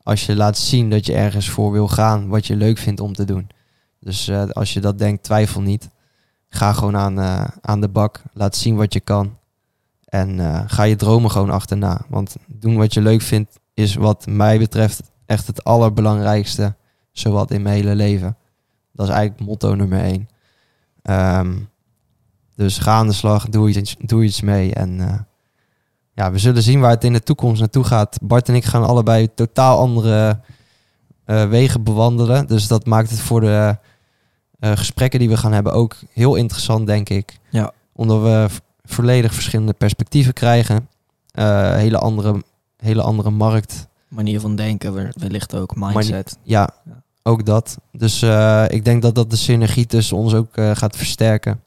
als 0.03 0.25
je 0.25 0.35
laat 0.35 0.57
zien 0.57 0.89
dat 0.89 1.05
je 1.05 1.13
ergens 1.13 1.49
voor 1.49 1.71
wil 1.71 1.87
gaan 1.87 2.27
wat 2.27 2.47
je 2.47 2.55
leuk 2.55 2.77
vindt 2.77 2.99
om 2.99 3.13
te 3.13 3.25
doen. 3.25 3.49
Dus 3.99 4.31
als 4.31 4.73
je 4.73 4.79
dat 4.79 4.97
denkt, 4.97 5.23
twijfel 5.23 5.61
niet. 5.61 5.89
Ga 6.49 6.73
gewoon 6.73 6.97
aan, 6.97 7.19
aan 7.61 7.81
de 7.81 7.89
bak. 7.89 8.21
Laat 8.33 8.55
zien 8.55 8.75
wat 8.75 8.93
je 8.93 8.99
kan. 8.99 9.37
En 10.05 10.39
ga 10.69 10.83
je 10.83 10.95
dromen 10.95 11.31
gewoon 11.31 11.49
achterna. 11.49 12.01
Want 12.09 12.35
doen 12.47 12.77
wat 12.77 12.93
je 12.93 13.01
leuk 13.01 13.21
vindt 13.21 13.59
is 13.75 13.95
wat 13.95 14.25
mij 14.27 14.59
betreft 14.59 15.11
echt 15.25 15.47
het 15.47 15.63
allerbelangrijkste. 15.63 16.75
Zowat 17.11 17.51
in 17.51 17.61
mijn 17.61 17.75
hele 17.75 17.95
leven. 17.95 18.37
Dat 18.93 19.07
is 19.07 19.13
eigenlijk 19.13 19.47
motto 19.47 19.75
nummer 19.75 19.99
één. 19.99 20.29
Um, 21.39 21.69
dus 22.55 22.77
ga 22.77 22.93
aan 22.93 23.07
de 23.07 23.13
slag, 23.13 23.49
doe 23.49 23.69
iets, 23.69 23.95
doe 23.99 24.23
iets 24.23 24.41
mee. 24.41 24.73
En 24.73 25.25
ja, 26.13 26.31
we 26.31 26.37
zullen 26.37 26.63
zien 26.63 26.79
waar 26.79 26.89
het 26.89 27.03
in 27.03 27.13
de 27.13 27.23
toekomst 27.23 27.59
naartoe 27.59 27.83
gaat. 27.83 28.17
Bart 28.21 28.49
en 28.49 28.55
ik 28.55 28.65
gaan 28.65 28.83
allebei 28.83 29.33
totaal 29.33 29.79
andere 29.79 30.39
uh, 31.25 31.49
wegen 31.49 31.83
bewandelen. 31.83 32.47
Dus 32.47 32.67
dat 32.67 32.85
maakt 32.85 33.09
het 33.09 33.19
voor 33.19 33.39
de 33.39 33.77
uh, 34.59 34.71
gesprekken 34.75 35.19
die 35.19 35.29
we 35.29 35.37
gaan 35.37 35.53
hebben 35.53 35.73
ook 35.73 35.95
heel 36.13 36.35
interessant, 36.35 36.87
denk 36.87 37.09
ik. 37.09 37.39
Ja. 37.49 37.71
Omdat 37.93 38.21
we 38.21 38.47
volledig 38.83 39.33
verschillende 39.33 39.73
perspectieven 39.73 40.33
krijgen. 40.33 40.89
Hele, 41.31 41.97
andere, 41.97 42.43
hele 42.77 43.01
andere 43.01 43.29
markt. 43.29 43.87
Manier 44.07 44.39
van 44.39 44.55
denken, 44.55 45.11
wellicht 45.19 45.55
ook 45.55 45.75
mindset. 45.75 46.37
ja, 46.43 46.69
ja, 46.85 47.03
ook 47.23 47.45
dat. 47.45 47.77
Dus 47.91 48.21
ik 48.67 48.85
denk 48.85 49.01
dat 49.01 49.15
dat 49.15 49.29
de 49.29 49.35
synergie 49.35 49.85
tussen 49.85 50.17
ons 50.17 50.33
ook 50.33 50.49
gaat 50.53 50.95
versterken. 50.95 51.61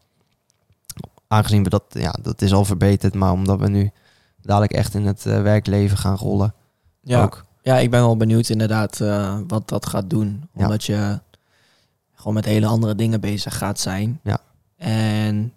Aangezien 1.28 1.62
we 1.62 1.68
dat, 1.68 1.84
ja, 1.88 2.14
dat 2.22 2.42
is 2.42 2.52
al 2.52 2.64
verbeterd, 2.64 3.14
maar 3.14 3.32
omdat 3.32 3.58
we 3.58 3.68
nu 3.68 3.90
dadelijk 4.40 4.72
echt 4.72 4.94
in 4.94 5.06
het 5.06 5.24
uh, 5.26 5.42
werkleven 5.42 5.96
gaan 5.96 6.16
rollen. 6.16 6.54
Ja. 7.00 7.22
Ook. 7.22 7.44
ja, 7.62 7.78
ik 7.78 7.90
ben 7.90 8.00
wel 8.00 8.16
benieuwd 8.16 8.48
inderdaad 8.48 8.98
wat 9.46 9.68
dat 9.68 9.86
gaat 9.86 10.10
doen. 10.10 10.48
Ja. 10.54 10.64
Omdat 10.64 10.84
je 10.84 11.20
gewoon 12.14 12.34
met 12.34 12.44
hele 12.44 12.66
andere 12.66 12.94
dingen 12.94 13.20
bezig 13.20 13.58
gaat 13.58 13.80
zijn. 13.80 14.20
Ja. 14.22 14.38
En 14.76 15.52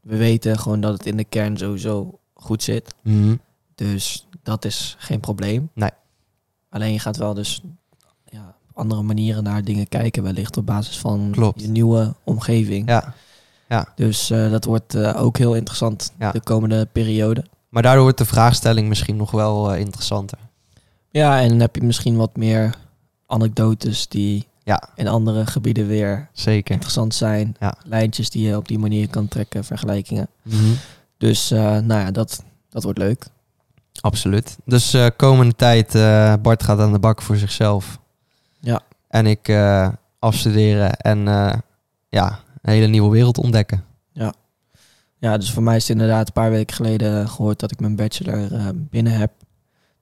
we 0.00 0.16
weten 0.16 0.58
gewoon 0.58 0.80
dat 0.80 0.92
het 0.92 1.06
in 1.06 1.16
de 1.16 1.24
kern 1.24 1.56
sowieso 1.56 2.18
goed 2.34 2.62
zit. 2.62 2.94
Mhm. 3.02 3.36
Dus 3.74 4.28
dat 4.42 4.64
is 4.64 4.96
geen 4.98 5.20
probleem. 5.20 5.70
Nee. 5.74 5.90
Alleen 6.70 6.92
je 6.92 6.98
gaat 6.98 7.16
wel 7.16 7.34
dus 7.34 7.62
ja, 8.24 8.54
op 8.70 8.78
andere 8.78 9.02
manieren 9.02 9.42
naar 9.42 9.64
dingen 9.64 9.88
kijken, 9.88 10.22
wellicht 10.22 10.56
op 10.56 10.66
basis 10.66 10.98
van 10.98 11.28
Klopt. 11.32 11.60
je 11.60 11.68
nieuwe 11.68 12.14
omgeving. 12.24 12.88
Ja. 12.88 13.14
Ja. 13.68 13.86
Dus 13.94 14.30
uh, 14.30 14.50
dat 14.50 14.64
wordt 14.64 14.94
uh, 14.94 15.22
ook 15.22 15.38
heel 15.38 15.54
interessant 15.54 16.12
Ja. 16.18 16.32
de 16.32 16.40
komende 16.40 16.86
periode. 16.92 17.44
Maar 17.68 17.82
daardoor 17.82 18.02
wordt 18.02 18.18
de 18.18 18.24
vraagstelling 18.24 18.88
misschien 18.88 19.16
nog 19.16 19.30
wel 19.30 19.74
uh, 19.74 19.80
interessanter. 19.80 20.38
Ja, 21.10 21.40
en 21.40 21.48
dan 21.48 21.60
heb 21.60 21.74
je 21.76 21.82
misschien 21.82 22.16
wat 22.16 22.36
meer 22.36 22.74
anekdotes 23.26 24.08
die 24.08 24.46
Ja. 24.64 24.88
in 24.94 25.08
andere 25.08 25.46
gebieden 25.46 25.86
weer 25.86 26.28
Zeker. 26.32 26.72
interessant 26.72 27.14
zijn. 27.14 27.56
Ja. 27.60 27.74
Lijntjes 27.84 28.30
die 28.30 28.46
je 28.46 28.56
op 28.56 28.68
die 28.68 28.78
manier 28.78 29.08
kan 29.08 29.28
trekken, 29.28 29.64
vergelijkingen. 29.64 30.28
Mhm. 30.42 30.72
Dus 31.18 31.48
nou 31.50 31.86
ja, 31.94 32.10
dat, 32.10 32.44
dat 32.68 32.82
wordt 32.82 32.98
leuk. 32.98 33.26
Absoluut. 34.00 34.56
Dus 34.64 34.94
uh, 34.94 35.06
komende 35.16 35.54
tijd, 35.54 35.94
uh, 35.94 36.34
Bart 36.42 36.62
gaat 36.62 36.78
aan 36.78 36.92
de 36.92 36.98
bak 36.98 37.22
voor 37.22 37.36
zichzelf. 37.36 37.98
Ja. 38.60 38.80
En 39.08 39.26
ik 39.26 39.48
uh, 39.48 39.88
afstuderen 40.18 40.96
en 40.96 41.18
ja, 42.08 42.38
een 42.62 42.72
hele 42.72 42.86
nieuwe 42.86 43.10
wereld 43.10 43.38
ontdekken. 43.38 43.84
Ja, 45.18 45.36
dus 45.38 45.52
voor 45.52 45.62
mij 45.62 45.76
is 45.76 45.82
het 45.82 45.90
inderdaad 45.90 46.26
een 46.26 46.32
paar 46.32 46.50
weken 46.50 46.76
geleden 46.76 47.28
gehoord 47.28 47.60
dat 47.60 47.70
ik 47.70 47.80
mijn 47.80 47.96
bachelor 47.96 48.48
binnen 48.74 49.12
heb. 49.12 49.32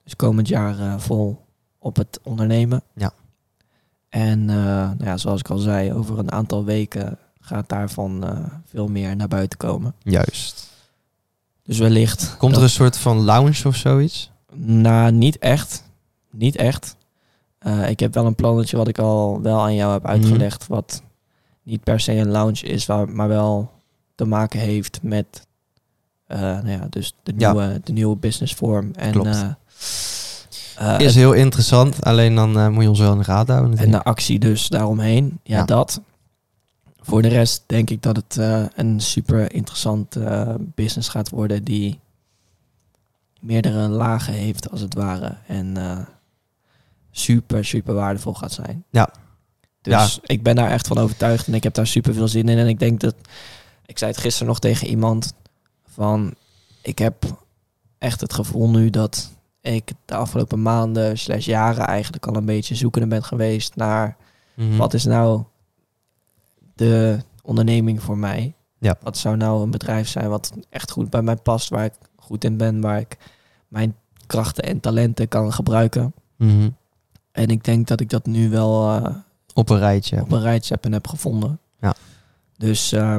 Dus 0.05 0.17
komend 0.17 0.49
jaar 0.49 1.01
vol 1.01 1.45
op 1.79 1.97
het 1.97 2.21
ondernemen. 2.23 2.83
Ja. 2.95 3.13
En 4.09 4.45
nou 4.45 5.05
ja, 5.05 5.17
zoals 5.17 5.41
ik 5.41 5.51
al 5.51 5.59
zei, 5.59 5.93
over 5.93 6.19
een 6.19 6.33
aantal 6.33 6.65
weken 6.65 7.19
gaat 7.41 7.69
daarvan 7.69 8.25
veel 8.65 8.89
meer 8.89 9.17
naar 9.17 9.29
buiten 9.29 9.59
komen. 9.59 9.95
Juist. 10.03 10.68
Dus 11.69 11.79
wellicht. 11.79 12.37
Komt 12.39 12.57
er 12.57 12.63
een 12.63 12.71
soort 12.71 12.99
van 12.99 13.25
lounge 13.25 13.63
of 13.67 13.77
zoiets? 13.77 14.31
Nou, 14.55 15.13
niet 15.13 15.39
echt. 15.39 15.85
Niet 16.31 16.57
echt. 16.57 16.97
ik 17.89 18.01
heb 18.01 18.15
wel 18.15 18.27
een 18.27 18.35
plannetje 18.35 18.77
wat 18.77 18.89
ik 18.89 18.99
al 18.99 19.41
wel 19.43 19.61
aan 19.61 19.75
jou 19.75 19.93
heb 19.93 20.07
uitgelegd. 20.07 20.69
Mm. 20.69 20.75
Wat 20.75 21.03
niet 21.63 21.83
per 21.83 22.01
se 22.01 22.13
een 22.13 22.31
lounge 22.31 22.61
is, 22.61 22.87
waar, 22.87 23.09
maar 23.09 23.29
wel 23.29 23.71
te 24.15 24.25
maken 24.25 24.61
heeft 24.61 24.99
met 25.03 25.47
uh, 26.29 26.39
nou 26.41 26.71
ja, 26.71 26.87
dus 26.91 27.15
de 27.23 27.33
nieuwe, 27.33 27.81
de 27.85 27.93
nieuwe 27.93 28.17
businessvorm. 28.17 28.91
En, 28.95 29.11
Klopt. 29.13 29.27
uh, 29.29 29.51
uh, 30.81 31.01
Is 31.01 31.15
heel 31.15 31.33
interessant, 31.33 32.05
alleen 32.05 32.35
dan 32.35 32.59
eh, 32.59 32.69
moet 32.69 32.83
je 32.83 32.89
ons 32.89 32.99
wel 32.99 33.13
in 33.13 33.19
de 33.19 33.25
gaten 33.25 33.55
houden. 33.55 33.79
en 33.79 33.91
de 33.91 34.03
actie 34.03 34.39
dus 34.39 34.69
daaromheen. 34.69 35.39
Ja, 35.43 35.57
Ja. 35.57 35.65
dat. 35.65 36.01
Voor 37.09 37.23
de 37.23 37.29
rest 37.29 37.63
denk 37.67 37.91
ik 37.91 38.03
dat 38.03 38.17
het 38.17 38.37
eh, 38.37 38.65
een 38.75 39.01
super 39.01 39.53
interessant 39.53 40.17
eh, 40.17 40.55
business 40.59 41.09
gaat 41.09 41.29
worden 41.29 41.65
die 41.65 42.01
meerdere 43.41 43.89
lagen 43.89 44.33
heeft 44.33 44.71
als 44.71 44.81
het 44.81 44.95
ware. 44.95 45.37
En 45.47 45.77
eh, 45.77 45.99
super, 47.11 47.65
super 47.65 47.95
waardevol 47.95 48.35
gaat 48.35 48.53
zijn. 48.53 48.85
Ja. 48.91 49.11
Dus 49.83 50.19
ik 50.23 50.43
ben 50.43 50.57
daar 50.57 50.71
echt 50.71 50.87
van 50.87 50.99
overtuigd 50.99 51.47
en 51.47 51.55
ik 51.55 51.63
heb 51.63 51.75
daar 51.75 51.87
super 51.87 52.15
veel 52.15 52.29
zin 52.29 52.49
in. 52.49 52.59
En 52.59 52.69
ik 52.69 52.79
denk 52.79 53.01
dat, 53.01 53.15
ik 53.87 53.99
zei 53.99 54.11
het 54.11 54.21
gisteren 54.21 54.49
nog 54.49 54.59
tegen 54.59 54.87
iemand, 54.89 55.33
van 55.87 56.35
ik 56.83 56.99
heb 56.99 57.25
echt 57.99 58.21
het 58.21 58.33
gevoel 58.33 58.71
nu 58.71 58.91
dat 58.91 59.31
ik 59.61 59.93
de 60.05 60.15
afgelopen 60.15 60.63
maanden 60.63 61.19
slash 61.19 61.47
jaren 61.47 61.87
eigenlijk 61.87 62.27
al 62.27 62.37
een 62.37 62.45
beetje 62.45 62.75
zoekende 62.75 63.07
ben 63.09 63.25
geweest 63.25 63.77
naar 63.77 64.17
Mhm. 64.59 64.77
wat 64.77 64.95
is 64.95 65.05
nou 65.05 65.43
de 66.79 67.19
onderneming 67.43 68.03
voor 68.03 68.19
mij? 68.19 68.55
Ja. 68.79 68.97
Wat 69.03 69.17
zou 69.19 69.37
nou 69.37 69.63
een 69.63 69.71
bedrijf 69.71 70.09
zijn 70.09 70.29
wat 70.29 70.53
echt 70.71 70.91
goed 70.91 71.11
bij 71.11 71.23
mij 71.23 71.37
past, 71.37 71.69
waar 71.69 71.85
ik 71.85 71.93
goed 72.17 72.45
in 72.45 72.57
ben, 72.57 72.81
waar 72.81 72.99
ik 72.99 73.17
mijn 73.69 73.95
krachten 74.27 74.65
en 74.65 74.81
talenten 74.81 75.29
kan 75.29 75.53
gebruiken? 75.53 76.13
Mhm. 76.37 76.69
En 77.33 77.49
ik 77.49 77.65
denk 77.65 77.87
dat 77.87 78.01
ik 78.01 78.11
dat 78.11 78.27
nu 78.27 78.51
wel 78.51 78.91
eh, 78.97 79.15
Op 79.55 79.69
een 79.71 79.79
rijtje. 79.79 80.21
op 80.21 80.33
een 80.33 80.41
rijtje 80.43 80.75
heb 80.75 80.85
en 80.85 80.93
heb 80.93 81.07
gevonden. 81.09 81.59
Ja. 81.81 81.95
Dus 82.57 82.93
eh, 82.93 83.13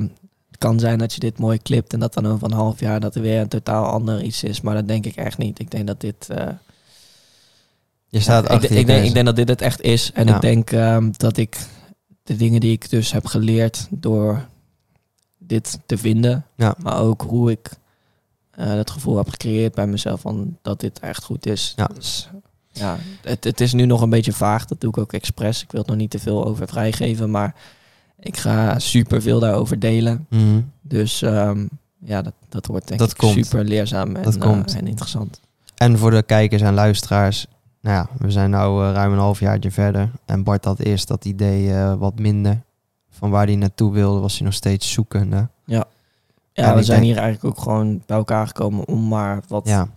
het 0.49 0.57
kan 0.57 0.79
zijn 0.79 0.97
dat 0.97 1.13
je 1.13 1.19
dit 1.19 1.39
mooi 1.39 1.57
clipt 1.57 1.93
en 1.93 1.99
dat 1.99 2.13
dan 2.13 2.27
over 2.27 2.47
een 2.47 2.53
half 2.57 2.79
jaar 2.79 2.99
dat 2.99 3.15
er 3.15 3.21
weer 3.21 3.41
een 3.41 3.47
totaal 3.47 3.85
ander 3.85 4.21
iets 4.21 4.43
is. 4.43 4.61
Maar 4.61 4.75
dat 4.75 4.87
denk 4.87 5.05
ik 5.05 5.15
echt 5.15 5.37
niet. 5.37 5.59
Ik 5.59 5.71
denk 5.71 5.87
dat 5.87 6.01
dit. 6.01 6.29
eh, 6.29 6.47
Je 8.07 8.19
staat 8.19 8.43
ja, 8.43 8.49
ik, 8.49 8.55
achter 8.55 8.71
ik, 8.71 8.77
je 8.77 8.85
denk, 8.85 9.05
ik 9.05 9.13
denk 9.13 9.25
dat 9.25 9.35
dit 9.35 9.47
het 9.47 9.61
echt 9.61 9.81
is. 9.81 10.11
En 10.13 10.27
Ja. 10.27 10.35
ik 10.35 10.41
denk 10.41 10.71
ehm, 10.71 11.09
dat 11.17 11.37
ik 11.37 11.57
de 12.29 12.35
dingen 12.35 12.59
die 12.59 12.71
ik 12.71 12.89
dus 12.89 13.11
heb 13.11 13.25
geleerd 13.25 13.87
door 13.89 14.47
dit 15.37 15.79
te 15.85 15.97
vinden. 15.97 16.45
Ja. 16.55 16.75
Maar 16.77 16.99
ook 16.99 17.21
hoe 17.21 17.51
ik 17.51 17.69
eh 18.51 18.67
het 18.73 18.89
gevoel 18.89 19.17
heb 19.17 19.29
gecreëerd 19.29 19.73
bij 19.73 19.87
mezelf 19.87 20.21
van 20.21 20.57
dat 20.61 20.79
dit 20.79 20.99
echt 20.99 21.23
goed 21.23 21.45
is. 21.45 21.73
Ja. 21.75 21.89
Dus, 21.93 22.29
ja, 22.71 22.97
het, 23.21 23.43
het 23.43 23.61
is 23.61 23.73
nu 23.73 23.85
nog 23.85 24.01
een 24.01 24.09
beetje 24.09 24.33
vaag. 24.33 24.65
Dat 24.65 24.81
doe 24.81 24.89
ik 24.89 24.97
ook 24.97 25.13
expres. 25.13 25.63
Ik 25.63 25.71
wil 25.71 25.81
het 25.81 25.89
nog 25.89 25.99
niet 25.99 26.09
te 26.09 26.19
veel 26.19 26.45
over 26.45 26.67
vrijgeven, 26.67 27.31
maar 27.31 27.55
ik 28.19 28.37
ga 28.37 28.79
super 28.79 29.21
veel 29.21 29.39
daarover 29.39 29.79
delen. 29.79 30.25
Mhm. 30.29 30.61
Dus 30.81 31.21
ehm, 31.21 31.67
ja, 32.05 32.21
dat, 32.21 32.33
dat 32.49 32.65
wordt 32.65 32.87
denk 32.87 32.99
Dat 32.99 33.11
ik 33.11 33.17
komt. 33.17 33.45
super 33.45 33.63
leerzaam 33.63 34.15
en, 34.15 34.23
Dat 34.23 34.35
eh, 34.35 34.75
en 34.75 34.87
interessant. 34.87 35.39
En 35.75 35.97
voor 35.97 36.11
de 36.11 36.23
kijkers 36.23 36.61
en 36.61 36.73
luisteraars, 36.73 37.47
nou 37.81 37.95
ja, 37.95 38.07
we 38.17 38.31
zijn 38.31 38.49
nou 38.49 38.85
eh, 38.87 38.91
ruim 38.93 39.11
een 39.11 39.17
half 39.19 39.39
jaartje 39.39 39.71
verder. 39.71 40.11
En 40.25 40.43
Bart 40.43 40.65
had 40.65 40.79
eerst 40.79 41.07
dat 41.07 41.25
idee 41.25 41.73
eh, 41.73 41.93
wat 41.93 42.19
minder. 42.19 42.61
Van 43.09 43.29
waar 43.29 43.45
hij 43.45 43.55
naartoe 43.55 43.91
wilde, 43.91 44.19
was 44.19 44.35
hij 44.37 44.45
nog 44.45 44.53
steeds 44.53 44.91
zoekende. 44.91 45.47
Ja, 45.65 45.85
En 46.53 46.75
we 46.75 46.83
zijn 46.83 46.99
denk- 47.01 47.11
hier 47.13 47.21
eigenlijk 47.23 47.57
ook 47.57 47.63
gewoon 47.63 48.03
bij 48.05 48.17
elkaar 48.17 48.47
gekomen 48.47 48.87
om 48.87 49.07
maar 49.07 49.41
wat 49.47 49.67
Ja, 49.67 49.87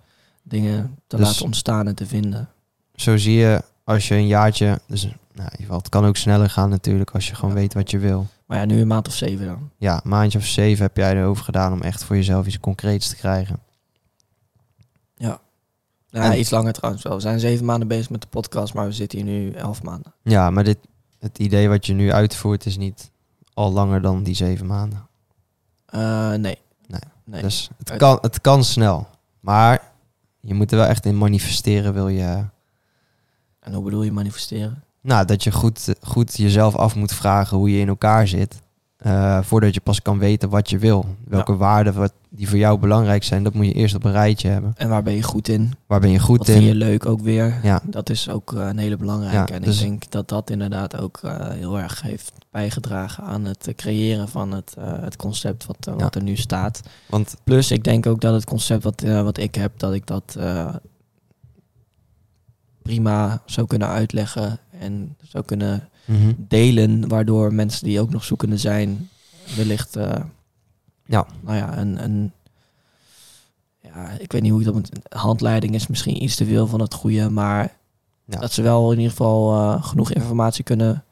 dingen 0.42 0.98
te 1.06 1.16
Dus- 1.16 1.26
laten 1.26 1.44
ontstaan 1.44 1.86
en 1.86 1.94
te 1.94 2.06
vinden. 2.06 2.48
zo 2.94 3.16
zie 3.16 3.36
je 3.36 3.62
als 3.84 4.08
je 4.08 4.14
een 4.14 4.26
jaartje, 4.26 4.80
dus 4.86 5.02
nou, 5.02 5.14
in 5.34 5.42
ieder 5.44 5.56
geval, 5.58 5.76
het 5.78 5.88
kan 5.88 6.04
ook 6.04 6.16
sneller 6.16 6.50
gaan 6.50 6.68
natuurlijk 6.70 7.10
als 7.10 7.28
je 7.28 7.34
gewoon 7.34 7.50
Ja. 7.54 7.60
weet 7.60 7.74
wat 7.74 7.90
je 7.90 7.98
wil. 7.98 8.26
Maar 8.46 8.58
ja, 8.58 8.64
nu 8.64 8.80
een 8.80 8.86
maand 8.86 9.08
of 9.08 9.14
zeven 9.14 9.46
dan. 9.46 9.70
Ja, 9.76 9.94
een 10.04 10.10
maandje 10.10 10.38
of 10.38 10.44
zeven 10.44 10.82
heb 10.84 10.96
jij 10.96 11.16
erover 11.16 11.44
gedaan 11.44 11.72
om 11.72 11.82
echt 11.82 12.04
voor 12.04 12.16
jezelf 12.16 12.46
iets 12.46 12.60
concreets 12.60 13.08
te 13.08 13.16
krijgen. 13.16 13.58
Ja, 16.12 16.32
En- 16.32 16.38
iets 16.38 16.50
langer 16.50 16.72
trouwens 16.72 17.04
wel. 17.04 17.14
We 17.14 17.20
zijn 17.20 17.40
zeven 17.40 17.64
maanden 17.64 17.88
bezig 17.88 18.10
met 18.10 18.20
de 18.20 18.26
podcast, 18.26 18.74
maar 18.74 18.86
we 18.86 18.92
zitten 18.92 19.18
hier 19.18 19.26
nu 19.26 19.50
elf 19.50 19.82
maanden. 19.82 20.12
Ja, 20.22 20.50
maar 20.50 20.64
dit, 20.64 20.78
het 21.18 21.38
idee 21.38 21.68
wat 21.68 21.86
je 21.86 21.92
nu 21.92 22.12
uitvoert 22.12 22.66
is 22.66 22.76
niet 22.76 23.10
al 23.54 23.72
langer 23.72 24.02
dan 24.02 24.22
die 24.22 24.34
zeven 24.34 24.66
maanden. 24.66 25.06
Eh, 25.86 26.28
nee. 26.28 26.58
Nee. 26.86 27.00
nee. 27.24 27.42
Dus 27.42 27.70
het 27.78 27.96
kan, 27.96 28.18
het 28.20 28.40
kan 28.40 28.64
snel. 28.64 29.06
Maar 29.40 29.90
je 30.40 30.54
moet 30.54 30.70
er 30.70 30.78
wel 30.78 30.86
echt 30.86 31.06
in 31.06 31.18
manifesteren, 31.18 31.92
wil 31.92 32.08
je... 32.08 32.44
En 33.60 33.72
hoe 33.72 33.84
bedoel 33.84 34.02
je 34.02 34.12
manifesteren? 34.12 34.82
Nou, 35.00 35.24
dat 35.26 35.44
je 35.44 35.52
goed, 35.52 35.94
goed 36.00 36.36
jezelf 36.36 36.76
af 36.76 36.94
moet 36.94 37.12
vragen 37.12 37.56
hoe 37.56 37.70
je 37.72 37.80
in 37.80 37.88
elkaar 37.88 38.28
zit. 38.28 38.61
Eh, 39.02 39.42
voordat 39.42 39.74
je 39.74 39.80
pas 39.80 40.02
kan 40.02 40.18
weten 40.18 40.48
wat 40.48 40.70
je 40.70 40.78
wil. 40.78 41.06
Welke 41.28 41.56
waarden 41.56 41.94
wat, 41.94 42.12
die 42.28 42.48
voor 42.48 42.58
jou 42.58 42.78
belangrijk 42.78 43.24
zijn, 43.24 43.42
dat 43.42 43.54
moet 43.54 43.66
je 43.66 43.72
eerst 43.72 43.94
op 43.94 44.04
een 44.04 44.12
rijtje 44.12 44.48
hebben. 44.48 44.72
En 44.76 44.88
waar 44.88 45.02
ben 45.02 45.12
je 45.14 45.22
goed 45.22 45.48
in? 45.48 45.72
Waar 45.86 46.00
ben 46.00 46.10
je 46.10 46.18
goed 46.18 46.38
Wat 46.38 46.48
in? 46.48 46.54
vind 46.54 46.66
je 46.66 46.74
leuk 46.74 47.06
ook 47.06 47.20
weer? 47.20 47.60
Ja. 47.62 47.80
Dat 47.84 48.10
is 48.10 48.28
ook 48.28 48.52
eh, 48.54 48.66
een 48.66 48.78
hele 48.78 48.96
belangrijke. 48.96 49.52
Ja, 49.52 49.58
en 49.58 49.62
dus- 49.64 49.80
ik 49.82 49.88
denk 49.88 50.10
dat 50.10 50.28
dat 50.28 50.50
inderdaad 50.50 51.00
ook 51.00 51.18
eh, 51.22 51.48
heel 51.48 51.78
erg 51.78 52.02
heeft 52.02 52.32
bijgedragen 52.50 53.24
aan 53.24 53.44
het 53.44 53.72
creëren 53.76 54.28
van 54.28 54.52
het, 54.52 54.74
het 54.80 55.16
concept 55.16 55.66
wat, 55.66 55.76
Ja. 55.80 55.96
wat 55.96 56.14
er 56.14 56.22
nu 56.22 56.36
staat. 56.36 56.80
Want 57.08 57.36
Plus, 57.44 57.70
ik 57.70 57.84
denk 57.84 58.06
ook 58.06 58.20
dat 58.20 58.34
het 58.34 58.44
concept 58.44 58.82
wat, 58.82 59.00
wat 59.00 59.38
ik 59.38 59.54
heb, 59.54 59.72
dat 59.78 59.92
ik 59.94 60.06
dat 60.06 60.36
prima 62.82 63.42
zou 63.46 63.66
kunnen 63.66 63.88
uitleggen 63.88 64.58
en 64.70 65.16
zou 65.22 65.44
kunnen 65.44 65.88
mhm, 66.04 66.32
delen, 66.36 67.08
waardoor 67.08 67.54
mensen 67.54 67.84
die 67.84 68.00
ook 68.00 68.10
nog 68.10 68.24
zoekende 68.24 68.56
zijn, 68.58 69.08
wellicht, 69.56 69.96
eh, 69.96 70.20
Ja. 71.06 71.26
nou 71.40 71.56
ja, 71.56 71.78
een, 71.78 72.04
een, 72.04 72.32
ja, 73.80 74.08
ik 74.18 74.32
weet 74.32 74.42
niet 74.42 74.50
hoe 74.50 74.60
ik 74.60 74.66
dat 74.66 74.74
moet, 74.74 74.90
handleiding 75.08 75.74
is 75.74 75.86
misschien 75.86 76.22
iets 76.22 76.36
te 76.36 76.44
veel 76.44 76.66
van 76.66 76.80
het 76.80 76.94
goede, 76.94 77.30
maar 77.30 77.76
Ja. 78.24 78.38
dat 78.40 78.52
ze 78.52 78.62
wel 78.62 78.90
in 78.92 78.96
ieder 78.96 79.10
geval 79.10 79.52
eh, 79.54 79.84
genoeg 79.84 80.12
informatie 80.12 80.64
kunnen 80.64 81.04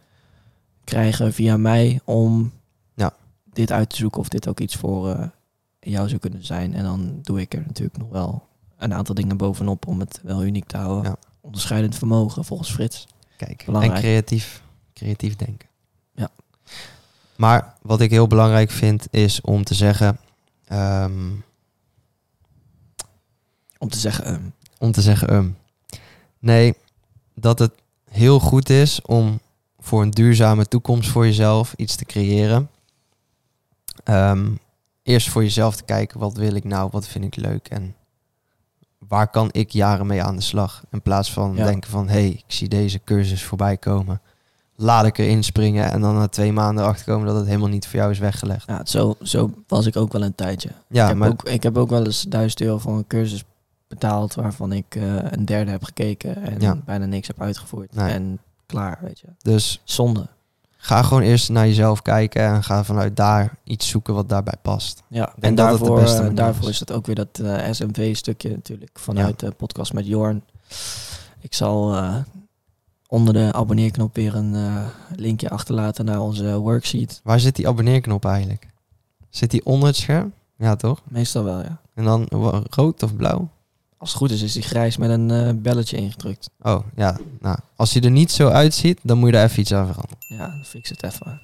krijgen 0.85 1.33
via 1.33 1.57
mij 1.57 2.01
om 2.05 2.53
Ja. 2.95 3.13
dit 3.53 3.73
uit 3.73 3.91
te 3.91 3.97
zoeken 3.97 4.21
of 4.21 4.29
dit 4.29 4.49
ook 4.49 4.61
iets 4.61 4.77
voor 4.77 5.09
eh, 5.11 5.27
jou 5.81 6.09
zou 6.09 6.21
kunnen 6.21 6.45
zijn. 6.47 6.75
En 6.75 6.85
dan 6.85 7.19
doe 7.23 7.41
ik 7.41 7.55
er 7.55 7.63
natuurlijk 7.67 7.99
nog 7.99 8.09
wel 8.09 8.47
een 8.79 8.95
aantal 8.95 9.15
dingen 9.15 9.37
bovenop 9.37 9.87
om 9.87 10.01
het 10.01 10.21
wel 10.23 10.45
uniek 10.45 10.65
te 10.67 10.77
houden. 10.77 11.11
Ja. 11.11 11.17
Onderscheidend 11.41 11.95
vermogen 11.95 12.45
volgens 12.45 12.71
Frits. 12.73 13.07
kijk, 13.37 13.63
Belangrijk. 13.67 13.95
en 13.97 14.01
creatief, 14.03 14.63
creatief 15.01 15.37
denken. 15.37 15.69
Ja. 16.15 16.29
Maar 17.37 17.75
wat 17.83 18.01
ik 18.01 18.11
heel 18.11 18.27
belangrijk 18.27 18.71
vind, 18.71 19.07
is 19.11 19.41
om 19.41 19.65
te 19.65 19.75
zeggen... 19.75 20.19
ehm, 20.67 21.31
Om 23.79 23.89
te 23.89 23.99
zeggen, 23.99 24.25
ehm, 24.25 24.43
om 24.79 24.93
te 24.93 25.03
zeggen 25.03 25.35
um. 25.35 25.57
Nee, 26.39 26.75
dat 27.35 27.59
het 27.59 27.73
heel 28.11 28.41
goed 28.41 28.69
is 28.71 29.03
om 29.03 29.41
voor 29.79 30.03
een 30.03 30.11
duurzame 30.11 30.67
toekomst 30.67 31.11
voor 31.11 31.25
jezelf 31.27 31.75
iets 31.77 31.97
te 31.97 32.05
creëren. 32.05 32.71
Ehm, 34.05 34.51
eerst 35.03 35.29
voor 35.29 35.43
jezelf 35.43 35.77
te 35.77 35.83
kijken, 35.85 36.21
wat 36.21 36.37
wil 36.37 36.55
ik 36.55 36.65
nou, 36.65 36.89
wat 36.93 37.07
vind 37.09 37.25
ik 37.25 37.37
leuk 37.37 37.69
en 37.69 37.95
waar 38.99 39.29
kan 39.31 39.49
ik 39.53 39.71
jaren 39.71 40.07
mee 40.07 40.23
aan 40.23 40.37
de 40.37 40.43
slag? 40.43 40.83
In 40.91 41.03
plaats 41.03 41.33
van 41.33 41.55
Ja. 41.57 41.65
denken 41.65 41.91
van, 41.91 42.07
hé, 42.09 42.13
hey, 42.13 42.29
ik 42.31 42.45
zie 42.47 42.69
deze 42.69 43.01
cursus 43.05 43.45
voorbij 43.45 43.77
komen. 43.77 44.21
Laat 44.83 45.05
ik 45.07 45.19
erin 45.19 45.45
springen 45.45 45.91
en 45.91 46.01
dan 46.01 46.15
na 46.15 46.29
twee 46.29 46.53
maanden 46.53 46.85
achterkomen 46.85 47.27
dat 47.27 47.37
het 47.37 47.47
helemaal 47.47 47.69
niet 47.69 47.87
voor 47.87 47.99
jou 47.99 48.11
is 48.11 48.19
weggelegd. 48.19 48.67
ja, 48.67 48.81
zo, 48.85 49.15
zo 49.23 49.51
was 49.67 49.87
ik 49.87 49.97
ook 49.97 50.13
wel 50.13 50.23
een 50.23 50.35
tijdje. 50.35 50.69
Ja, 50.89 51.03
ik, 51.03 51.09
heb 51.09 51.17
maar 51.19 51.29
ook, 51.29 51.43
ik 51.49 51.63
heb 51.63 51.77
ook 51.77 51.91
wel 51.91 52.05
eens 52.05 52.23
duizend 52.23 52.61
euro 52.61 52.79
voor 52.79 52.93
een 52.97 53.07
cursus 53.07 53.45
betaald 53.89 54.35
waarvan 54.35 54.73
ik 54.73 54.85
eh, 54.95 55.03
een 55.31 55.45
derde 55.45 55.71
heb 55.71 55.85
gekeken 55.85 56.37
en 56.43 56.61
Ja. 56.61 56.77
bijna 56.85 57.07
niks 57.07 57.27
heb 57.27 57.41
uitgevoerd. 57.43 57.95
Nee. 57.95 58.13
En 58.13 58.39
klaar, 58.67 58.99
weet 59.03 59.19
je. 59.21 59.27
dus 59.43 59.81
Zonde. 59.85 60.27
ga 60.77 61.03
gewoon 61.03 61.23
eerst 61.23 61.49
naar 61.49 61.67
jezelf 61.67 62.03
kijken 62.03 62.43
en 62.43 62.63
ga 62.65 62.85
vanuit 62.85 63.17
daar 63.17 63.57
iets 63.65 63.89
zoeken 63.89 64.15
wat 64.15 64.29
daarbij 64.29 64.57
past. 64.63 65.03
Ja, 65.09 65.33
en 65.41 65.55
dat 65.55 65.71
het 65.71 65.79
daarvoor, 65.79 66.35
daarvoor 66.35 66.65
is. 66.65 66.71
is 66.71 66.81
het 66.81 66.93
ook 66.93 67.07
weer 67.07 67.15
dat 67.15 67.39
eh, 67.43 67.73
SMV-stukje 67.73 68.51
natuurlijk 68.51 68.99
vanuit 68.99 69.41
de 69.41 69.51
podcast 69.51 69.93
met 69.93 70.07
Jorn. 70.07 70.43
Ik 71.41 71.55
zal 71.55 71.95
eh, 71.95 72.17
onder 73.11 73.35
de 73.35 73.53
abonneerknop 73.53 74.15
weer 74.15 74.35
een 74.35 74.55
eh, 74.55 74.87
linkje 75.17 75.51
achterlaten 75.51 76.05
naar 76.05 76.21
onze 76.21 76.59
worksheet. 76.59 77.21
Waar 77.25 77.41
zit 77.41 77.57
die 77.57 77.69
abonneerknop 77.69 78.25
eigenlijk? 78.25 78.67
Zit 79.31 79.51
die 79.51 79.65
onder 79.65 79.89
het 79.89 79.97
scherm? 79.97 80.33
Ja, 80.57 80.77
toch? 80.77 81.03
Meestal 81.09 81.45
wel, 81.45 81.59
ja. 81.59 81.81
En 81.95 82.05
dan 82.05 82.27
rood 82.71 83.03
of 83.03 83.17
blauw? 83.17 83.49
Als 83.99 84.09
het 84.09 84.19
goed 84.19 84.31
is, 84.31 84.43
is 84.43 84.53
die 84.53 84.63
grijs 84.63 84.97
met 84.97 85.11
een 85.11 85.31
eh, 85.31 85.51
belletje 85.55 85.97
ingedrukt. 85.97 86.51
Oh, 86.61 86.81
ja. 86.97 87.19
Nou, 87.41 87.59
als 87.77 87.93
hij 87.93 88.03
er 88.03 88.11
niet 88.11 88.33
zo 88.33 88.49
uitziet, 88.49 88.99
dan 89.03 89.19
moet 89.19 89.29
je 89.29 89.35
daar 89.35 89.45
even 89.45 89.61
iets 89.61 89.73
aan 89.73 89.87
veranderen. 89.87 90.19
Ja, 90.29 90.63
fix 90.65 90.89
het 90.89 91.03
even. 91.03 91.41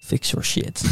Fix 0.00 0.30
your 0.30 0.46
shit. 0.46 0.84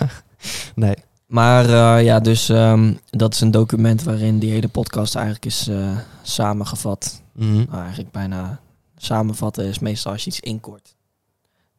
nee. 0.74 0.94
Maar 1.26 1.64
eh, 1.64 2.04
ja, 2.04 2.20
dus 2.20 2.48
ehm, 2.48 2.94
dat 3.10 3.34
is 3.34 3.40
een 3.40 3.50
document 3.50 4.02
waarin 4.02 4.38
die 4.38 4.50
hele 4.50 4.68
podcast 4.68 5.14
eigenlijk 5.14 5.44
is 5.46 5.70
samengevat. 6.22 7.22
Nou, 7.32 7.66
eigenlijk 7.72 8.10
bijna 8.10 8.60
samenvatten 9.04 9.64
is 9.64 9.78
meestal 9.78 10.12
als 10.12 10.24
je 10.24 10.30
iets 10.30 10.40
inkort. 10.40 10.94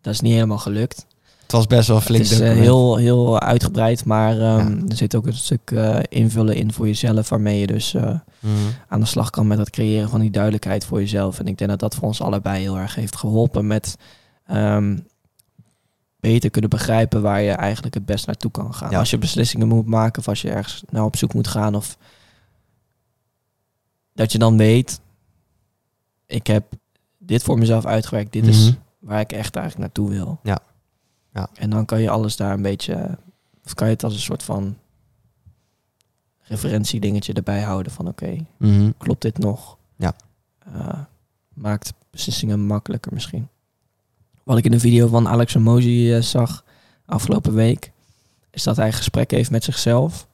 Dat 0.01 0.13
is 0.13 0.19
niet 0.21 0.33
helemaal 0.33 0.57
gelukt. 0.57 1.05
Het 1.41 1.51
was 1.51 1.67
best 1.67 1.87
wel 1.87 2.01
flink 2.01 2.23
het 2.23 2.31
is 2.31 2.39
eh, 2.39 2.51
heel, 2.53 2.95
heel 2.95 3.39
uitgebreid, 3.39 4.05
maar 4.05 4.31
ehm, 4.39 4.75
Ja. 4.77 4.83
er 4.87 4.95
zit 4.95 5.15
ook 5.15 5.25
een 5.27 5.33
stuk 5.33 5.71
eh, 5.71 5.99
invullen 6.09 6.55
in 6.55 6.73
voor 6.73 6.87
jezelf, 6.87 7.29
waarmee 7.29 7.59
je 7.59 7.67
dus 7.67 7.93
eh, 7.93 8.15
Mhm. 8.39 8.53
aan 8.87 8.99
de 8.99 9.05
slag 9.05 9.29
kan 9.29 9.47
met 9.47 9.57
het 9.57 9.69
creëren 9.69 10.09
van 10.09 10.19
die 10.19 10.31
duidelijkheid 10.31 10.85
voor 10.85 10.99
jezelf. 10.99 11.39
En 11.39 11.47
ik 11.47 11.57
denk 11.57 11.69
dat 11.69 11.79
dat 11.79 11.95
voor 11.95 12.07
ons 12.07 12.21
allebei 12.21 12.61
heel 12.61 12.77
erg 12.77 12.95
heeft 12.95 13.15
geholpen 13.15 13.67
met 13.67 13.97
ehm, 14.45 14.97
beter 16.19 16.49
kunnen 16.49 16.69
begrijpen 16.69 17.21
waar 17.21 17.41
je 17.41 17.51
eigenlijk 17.51 17.93
het 17.93 18.05
best 18.05 18.25
naartoe 18.27 18.51
kan 18.51 18.73
gaan. 18.73 18.91
Ja. 18.91 18.99
Als 18.99 19.09
je 19.09 19.17
beslissingen 19.17 19.67
moet 19.67 19.85
maken 19.85 20.19
of 20.21 20.27
als 20.27 20.41
je 20.41 20.49
ergens 20.51 20.83
naar 20.89 21.03
op 21.03 21.15
zoek 21.15 21.33
moet 21.33 21.47
gaan 21.47 21.75
of 21.75 21.97
dat 24.13 24.31
je 24.31 24.37
dan 24.37 24.57
weet, 24.57 24.99
ik 26.25 26.47
heb 26.47 26.73
dit 27.31 27.43
voor 27.43 27.57
mezelf 27.57 27.85
uitgewerkt, 27.85 28.31
dit 28.31 28.47
is 28.47 28.65
Mhm. 28.69 28.75
waar 28.99 29.19
ik 29.19 29.31
echt 29.31 29.55
eigenlijk 29.55 29.77
naartoe 29.85 30.09
wil. 30.17 30.39
Ja. 30.43 30.59
Ja. 31.33 31.49
En 31.53 31.69
dan 31.69 31.85
kan 31.85 32.01
je 32.01 32.09
alles 32.09 32.35
daar 32.35 32.53
een 32.53 32.61
beetje, 32.61 33.17
of 33.65 33.73
kan 33.73 33.87
je 33.87 33.93
het 33.93 34.03
als 34.03 34.13
een 34.13 34.19
soort 34.19 34.43
van 34.43 34.77
referentiedingetje 36.41 37.33
erbij 37.33 37.61
houden 37.61 37.91
van 37.91 38.07
oké, 38.07 38.45
Mhm. 38.57 38.91
klopt 38.97 39.21
dit 39.21 39.37
nog? 39.37 39.77
Ja. 39.95 40.13
Eh, 40.73 40.99
maakt 41.53 41.93
beslissingen 42.09 42.59
makkelijker 42.65 43.13
misschien. 43.13 43.47
Wat 44.43 44.57
ik 44.57 44.65
in 44.65 44.73
een 44.73 44.79
video 44.79 45.07
van 45.07 45.27
Alex 45.27 45.55
Emoji 45.55 46.13
eh, 46.15 46.21
zag 46.21 46.63
afgelopen 47.05 47.53
week, 47.53 47.91
is 48.49 48.63
dat 48.63 48.75
hij 48.75 48.87
een 48.87 48.93
gesprek 48.93 49.31
heeft 49.31 49.51
met 49.51 49.63
zichzelf. 49.63 50.29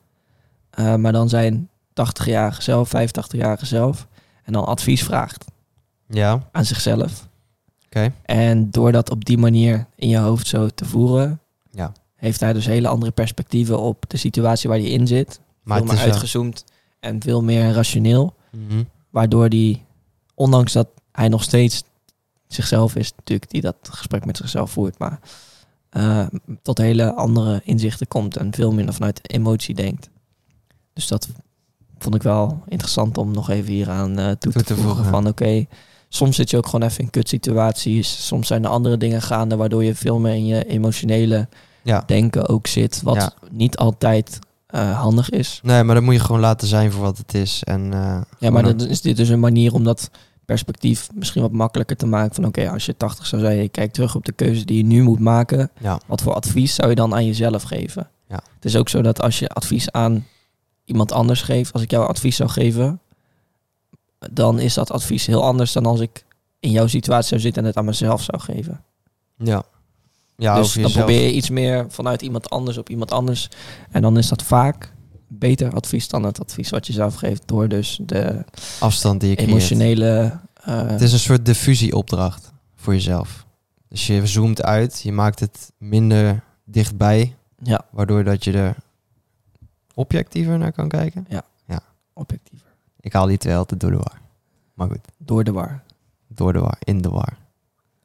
eh, 0.69 0.95
maar 0.95 1.11
dan 1.11 1.29
zijn 1.29 1.69
80-jarige 1.93 2.61
zelf, 2.61 2.89
85-jarige 2.89 3.65
zelf. 3.65 4.07
En 4.43 4.53
dan 4.53 4.65
advies 4.65 5.03
vraagt 5.03 5.45
Ja, 6.07 6.47
aan 6.51 6.65
zichzelf. 6.65 7.27
oké. 7.85 8.13
En 8.25 8.71
door 8.71 8.91
dat 8.91 9.09
op 9.09 9.25
die 9.25 9.37
manier 9.37 9.85
in 9.95 10.09
je 10.09 10.17
hoofd 10.17 10.47
zo 10.47 10.67
te 10.67 10.85
voeren, 10.85 11.39
Ja. 11.71 11.91
heeft 12.15 12.39
hij 12.39 12.53
dus 12.53 12.65
hele 12.65 12.87
andere 12.87 13.11
perspectieven 13.11 13.79
op 13.79 14.03
de 14.07 14.17
situatie 14.17 14.69
waar 14.69 14.77
hij 14.77 14.89
in 14.89 15.07
zit. 15.07 15.39
Maar 15.63 15.77
veel 15.77 15.85
het 15.87 15.95
meer 15.95 16.03
wel... 16.03 16.11
uitgezoomd 16.13 16.63
en 16.99 17.21
veel 17.21 17.43
meer 17.43 17.71
rationeel. 17.71 18.35
Mhm. 18.51 18.83
Waardoor 19.09 19.49
die, 19.49 19.83
ondanks 20.33 20.73
dat 20.73 20.87
hij 21.11 21.27
nog 21.27 21.43
steeds 21.43 21.83
zichzelf 22.47 22.95
is, 22.95 23.13
natuurlijk, 23.15 23.51
die 23.51 23.61
dat 23.61 23.75
gesprek 23.81 24.25
met 24.25 24.37
zichzelf 24.37 24.71
voert. 24.71 24.99
Maar 24.99 25.19
eh, 25.89 26.27
tot 26.61 26.77
hele 26.77 27.13
andere 27.13 27.61
inzichten 27.63 28.07
komt 28.07 28.37
en 28.37 28.53
veel 28.53 28.71
minder 28.73 28.93
vanuit 28.93 29.29
emotie 29.31 29.75
denkt. 29.75 30.09
Dus 30.93 31.07
dat 31.07 31.27
vond 31.97 32.15
ik 32.15 32.23
wel 32.23 32.63
interessant 32.67 33.17
om 33.17 33.31
nog 33.31 33.49
even 33.49 33.71
hieraan 33.73 34.19
eh 34.19 34.25
toe, 34.25 34.37
Toe 34.37 34.51
te 34.51 34.63
te 34.63 34.73
voegen. 34.75 34.93
voegen. 34.95 35.11
Van 35.11 35.27
oké, 35.27 35.65
soms 36.09 36.35
zit 36.35 36.49
je 36.49 36.57
ook 36.57 36.65
gewoon 36.65 36.89
even 36.89 37.03
in 37.03 37.09
kutsituaties. 37.09 38.25
Soms 38.27 38.47
zijn 38.47 38.63
er 38.63 38.69
andere 38.69 38.97
dingen 38.97 39.21
gaande 39.21 39.55
waardoor 39.55 39.83
je 39.83 39.95
veel 39.95 40.19
meer 40.19 40.33
in 40.33 40.45
je 40.45 40.65
emotionele 40.65 41.47
Ja. 41.83 42.03
denken 42.05 42.47
ook 42.49 42.67
zit. 42.67 43.01
Wat 43.03 43.15
Ja. 43.15 43.31
niet 43.51 43.77
altijd 43.77 44.39
eh, 44.67 44.99
handig 44.99 45.29
is. 45.29 45.59
Nee, 45.63 45.83
maar 45.83 45.95
dat 45.95 46.03
moet 46.03 46.13
je 46.13 46.19
gewoon 46.19 46.41
laten 46.41 46.67
zijn 46.67 46.91
voor 46.91 47.01
wat 47.01 47.17
het 47.17 47.33
is. 47.33 47.61
En, 47.63 47.93
eh, 47.93 48.21
Ja, 48.39 48.49
maar 48.49 48.63
dan 48.63 48.87
is 48.87 49.01
dit 49.01 49.17
dus 49.17 49.29
een 49.29 49.39
manier 49.39 49.73
om 49.73 49.83
dat 49.83 50.09
perspectief 50.45 51.09
misschien 51.13 51.41
wat 51.41 51.51
makkelijker 51.51 51.95
te 51.95 52.05
maken. 52.05 52.35
Van 52.35 52.45
oké, 52.45 52.69
als 52.69 52.85
je 52.85 52.97
80 52.97 53.25
zou 53.25 53.41
zijn, 53.41 53.57
je 53.57 53.69
kijkt 53.69 53.93
terug 53.93 54.15
op 54.15 54.25
de 54.25 54.31
keuze 54.31 54.65
die 54.65 54.77
je 54.77 54.83
nu 54.83 55.03
moet 55.03 55.19
maken. 55.19 55.69
Ja. 55.79 55.99
Wat 56.05 56.21
voor 56.21 56.33
advies 56.33 56.75
zou 56.75 56.89
je 56.89 56.95
dan 56.95 57.13
aan 57.13 57.25
jezelf 57.25 57.63
geven? 57.63 58.09
Ja. 58.29 58.39
Het 58.55 58.65
is 58.65 58.75
ook 58.75 58.89
zo 58.89 59.01
dat 59.01 59.21
als 59.21 59.39
je 59.39 59.49
advies 59.49 59.91
aan 59.91 60.25
iemand 60.85 61.11
anders 61.11 61.41
geeft, 61.41 61.73
als 61.73 61.81
ik 61.81 61.91
jou 61.91 62.07
advies 62.07 62.35
zou 62.35 62.49
geven, 62.49 62.99
dan 64.31 64.59
is 64.59 64.73
dat 64.73 64.91
advies 64.91 65.25
heel 65.25 65.43
anders 65.43 65.71
dan 65.71 65.85
als 65.85 65.99
ik 65.99 66.25
in 66.59 66.71
jouw 66.71 66.87
situatie 66.87 67.27
zou 67.29 67.41
zitten 67.41 67.61
en 67.61 67.67
het 67.67 67.77
aan 67.77 67.85
mezelf 67.85 68.21
zou 68.21 68.41
geven. 68.41 68.83
Ja. 69.37 69.63
Ja, 70.35 70.55
dus 70.55 70.73
dan 70.73 70.91
probeer 70.91 71.21
je 71.21 71.33
iets 71.33 71.49
meer 71.49 71.85
vanuit 71.89 72.21
iemand 72.21 72.49
anders 72.49 72.77
op 72.77 72.89
iemand 72.89 73.11
anders. 73.11 73.49
En 73.91 74.01
dan 74.01 74.17
is 74.17 74.27
dat 74.27 74.43
vaak 74.43 74.93
beter 75.27 75.73
advies 75.73 76.07
dan 76.07 76.23
het 76.23 76.39
advies 76.39 76.69
wat 76.69 76.87
je 76.87 76.93
zelf 76.93 77.15
geeft 77.15 77.47
door 77.47 77.67
dus 77.67 77.99
de 78.01 78.43
afstand 78.79 79.21
die 79.21 79.29
je 79.29 79.35
emotionele... 79.35 80.39
eh, 80.63 80.87
Het 80.87 81.01
is 81.01 81.13
een 81.13 81.19
soort 81.19 81.45
diffusieopdracht 81.45 82.51
voor 82.75 82.93
jezelf. 82.93 83.45
Dus 83.89 84.07
je 84.07 84.27
zoomt 84.27 84.61
uit, 84.63 85.01
je 85.01 85.11
maakt 85.11 85.39
het 85.39 85.71
minder 85.77 86.43
dichtbij, 86.65 87.35
ja, 87.63 87.85
waardoor 87.91 88.23
dat 88.23 88.43
je 88.43 88.51
er 88.51 88.75
objectiever 89.93 90.57
naar 90.57 90.71
kan 90.71 90.87
kijken. 90.87 91.27
objectiever. 92.13 92.56
Ik 93.07 93.13
haal 93.13 93.25
die 93.25 93.37
twee 93.37 93.55
altijd 93.55 93.79
door 93.79 93.91
de 93.91 93.97
war. 93.97 94.19
Maar 94.73 94.87
goed, 94.87 94.99
Door 95.17 95.43
de 95.43 95.51
war. 95.51 95.83
door 96.27 96.53
de 96.53 96.59
war, 96.59 96.77
in 96.83 97.01
de 97.01 97.09
war. 97.09 97.37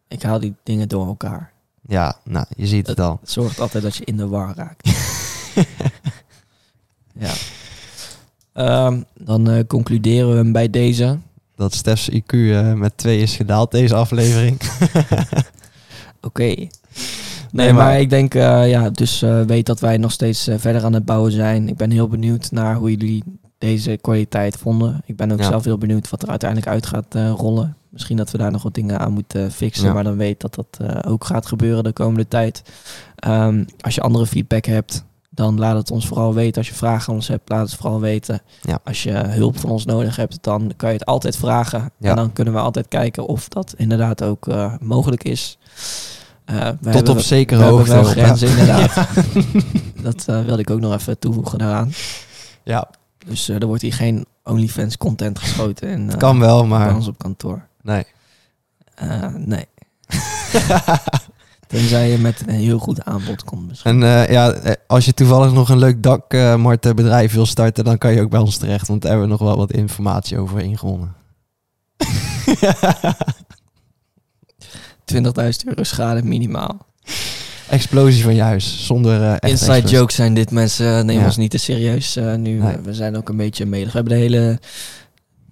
Ik 0.09 0.23
haal 0.23 0.41
die 0.41 0.55
dingen 0.63 0.89
door 0.89 1.07
elkaar. 1.07 1.53
Ja, 1.87 2.17
nou, 2.25 2.47
je 2.57 2.67
ziet 2.67 2.87
het 2.87 3.01
al. 3.01 3.19
Het 3.21 3.31
zorgt 3.31 3.61
altijd 3.61 3.83
dat 3.83 3.97
je 3.97 4.05
in 4.05 4.17
de 4.17 4.29
war 4.29 4.55
raakt. 4.57 4.89
ja. 7.25 7.33
Ehm, 8.53 9.03
dan 9.15 9.51
eh, 9.51 9.67
concluderen 9.67 10.31
we 10.31 10.37
hem 10.37 10.53
bij 10.53 10.71
deze. 10.71 11.19
Dat 11.55 11.75
Stef's 11.75 12.11
IQ 12.11 12.27
eh, 12.33 12.73
met 12.73 12.97
twee 12.97 13.21
is 13.21 13.37
gedaald, 13.37 13.71
deze 13.71 13.95
aflevering. 13.95 14.61
Oké. 16.21 16.43
Nee, 16.43 16.71
Nee, 17.51 17.73
maar, 17.73 17.85
maar- 17.85 18.01
ik 18.01 18.11
denk, 18.11 18.35
eh, 18.35 18.71
ja, 18.71 18.91
dus 18.91 19.21
weet 19.47 19.67
dat 19.67 19.81
wij 19.81 19.97
nog 19.97 20.13
steeds 20.13 20.49
verder 20.57 20.85
aan 20.85 20.93
het 20.93 21.05
bouwen 21.05 21.33
zijn. 21.33 21.69
Ik 21.69 21.77
ben 21.77 21.91
heel 21.91 22.09
benieuwd 22.09 22.51
naar 22.51 22.77
hoe 22.77 22.91
jullie 22.91 23.25
deze 23.63 23.99
kwaliteit 24.01 24.57
vonden. 24.57 25.03
Ik 25.07 25.17
ben 25.17 25.33
ook 25.33 25.39
Ja. 25.39 25.45
zelf 25.49 25.65
heel 25.65 25.79
benieuwd 25.79 26.11
wat 26.11 26.23
er 26.23 26.29
uiteindelijk 26.29 26.71
uit 26.71 26.87
gaat 26.87 27.15
eh, 27.15 27.31
rollen. 27.37 27.77
Misschien 27.89 28.17
dat 28.17 28.31
we 28.31 28.39
daar 28.39 28.51
nog 28.51 28.63
wat 28.63 28.75
dingen 28.75 28.99
aan 28.99 29.13
moeten 29.13 29.53
fixen, 29.53 29.87
Ja. 29.87 29.93
maar 29.93 30.05
dan 30.05 30.17
weet 30.17 30.41
dat 30.41 30.55
dat 30.55 30.67
eh, 30.81 31.11
ook 31.13 31.25
gaat 31.25 31.47
gebeuren 31.47 31.85
de 31.85 31.93
komende 31.93 32.29
tijd. 32.29 32.63
Ehm, 33.17 33.65
als 33.81 33.95
je 33.95 34.01
andere 34.01 34.27
feedback 34.27 34.65
hebt, 34.65 35.05
dan 35.31 35.59
laat 35.59 35.77
het 35.77 35.91
ons 35.91 36.07
vooral 36.07 36.35
weten. 36.35 36.59
Als 36.59 36.69
je 36.69 36.75
vragen 36.75 37.09
aan 37.09 37.15
ons 37.15 37.29
hebt, 37.29 37.49
laat 37.49 37.71
het 37.71 37.75
vooral 37.81 38.01
weten. 38.01 38.41
Ja. 38.63 38.79
Als 38.85 39.03
je 39.03 39.11
hulp 39.13 39.59
van 39.59 39.71
ons 39.71 39.85
nodig 39.85 40.17
hebt, 40.17 40.39
dan 40.41 40.73
kan 40.77 40.89
je 40.89 40.95
het 40.99 41.07
altijd 41.07 41.37
vragen. 41.37 41.91
Ja. 41.99 42.11
En 42.11 42.17
dan 42.17 42.33
kunnen 42.33 42.55
we 42.55 42.61
altijd 42.61 42.89
kijken 42.89 43.27
of 43.27 43.49
dat 43.49 43.75
inderdaad 43.77 44.23
ook 44.23 44.49
eh, 44.49 44.75
mogelijk 44.81 45.25
is. 45.25 45.59
Eh, 46.45 46.69
Tot 46.69 46.77
hebben- 46.95 47.09
op 47.13 47.19
zekere 47.21 47.59
we 47.61 47.65
hebben 47.65 47.87
hoogte. 47.97 48.15
wel 48.15 48.25
grenzen, 48.25 48.49
inderdaad. 48.49 49.09
dat 50.03 50.25
eh, 50.29 50.45
wilde 50.45 50.61
ik 50.63 50.71
ook 50.71 50.81
nog 50.81 50.95
even 50.95 51.19
toevoegen 51.19 51.59
daaraan. 51.59 51.93
Ja, 52.65 52.89
Dus 53.27 53.49
eh, 53.49 53.61
er 53.61 53.67
wordt 53.67 53.83
hier 53.83 53.95
geen 53.95 54.27
OnlyFans 54.45 54.97
content 54.97 55.39
geschoten 55.39 55.89
in, 55.89 56.11
eh, 56.11 56.17
kan 56.17 56.39
wel, 56.39 56.59
bij 56.59 56.69
maar 56.69 56.95
ons 56.95 57.09
op 57.09 57.19
kantoor. 57.19 57.67
nee. 57.83 58.05
Eh, 58.95 59.35
nee. 59.35 59.67
Tenzij 61.67 62.11
je 62.11 62.19
met 62.19 62.43
een 62.47 62.55
heel 62.55 62.79
goed 62.79 63.05
aanbod 63.05 63.45
komt 63.45 63.69
misschien. 63.69 64.03
En 64.03 64.33
ja, 64.33 64.77
als 64.87 65.05
je 65.05 65.15
toevallig 65.15 65.53
nog 65.53 65.69
een 65.69 65.79
leuk 65.79 66.03
dakmartenbedrijf 66.03 67.33
wil 67.33 67.47
starten, 67.47 67.85
dan 67.85 67.99
kan 67.99 68.13
je 68.13 68.21
ook 68.21 68.31
bij 68.31 68.41
ons 68.41 68.57
terecht, 68.57 68.89
want 68.89 69.03
daar 69.03 69.11
hebben 69.11 69.29
we 69.29 69.35
nog 69.35 69.49
wel 69.49 69.57
wat 69.57 69.73
informatie 69.73 70.39
over 70.39 70.61
ingewonnen. 70.61 71.15
20.000 75.15 75.21
euro 75.65 75.83
schade 75.83 76.23
minimaal. 76.23 76.87
Explosie 77.73 78.23
van 78.23 78.35
je 78.35 78.43
huis, 78.43 78.87
zonder 78.87 79.23
eh 79.23 79.33
echt 79.33 79.43
Inside 79.43 79.73
explosie. 79.73 79.97
jokes 79.99 80.15
zijn 80.15 80.35
dit 80.35 80.51
mensen. 80.51 81.07
Neem 81.07 81.19
Ja. 81.19 81.25
ons 81.25 81.37
niet 81.37 81.51
te 81.51 81.59
serieus. 81.59 82.17
eh, 82.17 82.35
nu, 82.35 82.59
Nee. 82.59 82.77
we 82.77 82.95
zijn 82.95 83.17
ook 83.17 83.29
een 83.29 83.37
beetje 83.37 83.67
medig. 83.67 83.93
We 83.93 83.99
hebben 83.99 84.13
de 84.15 84.19
hele, 84.23 84.59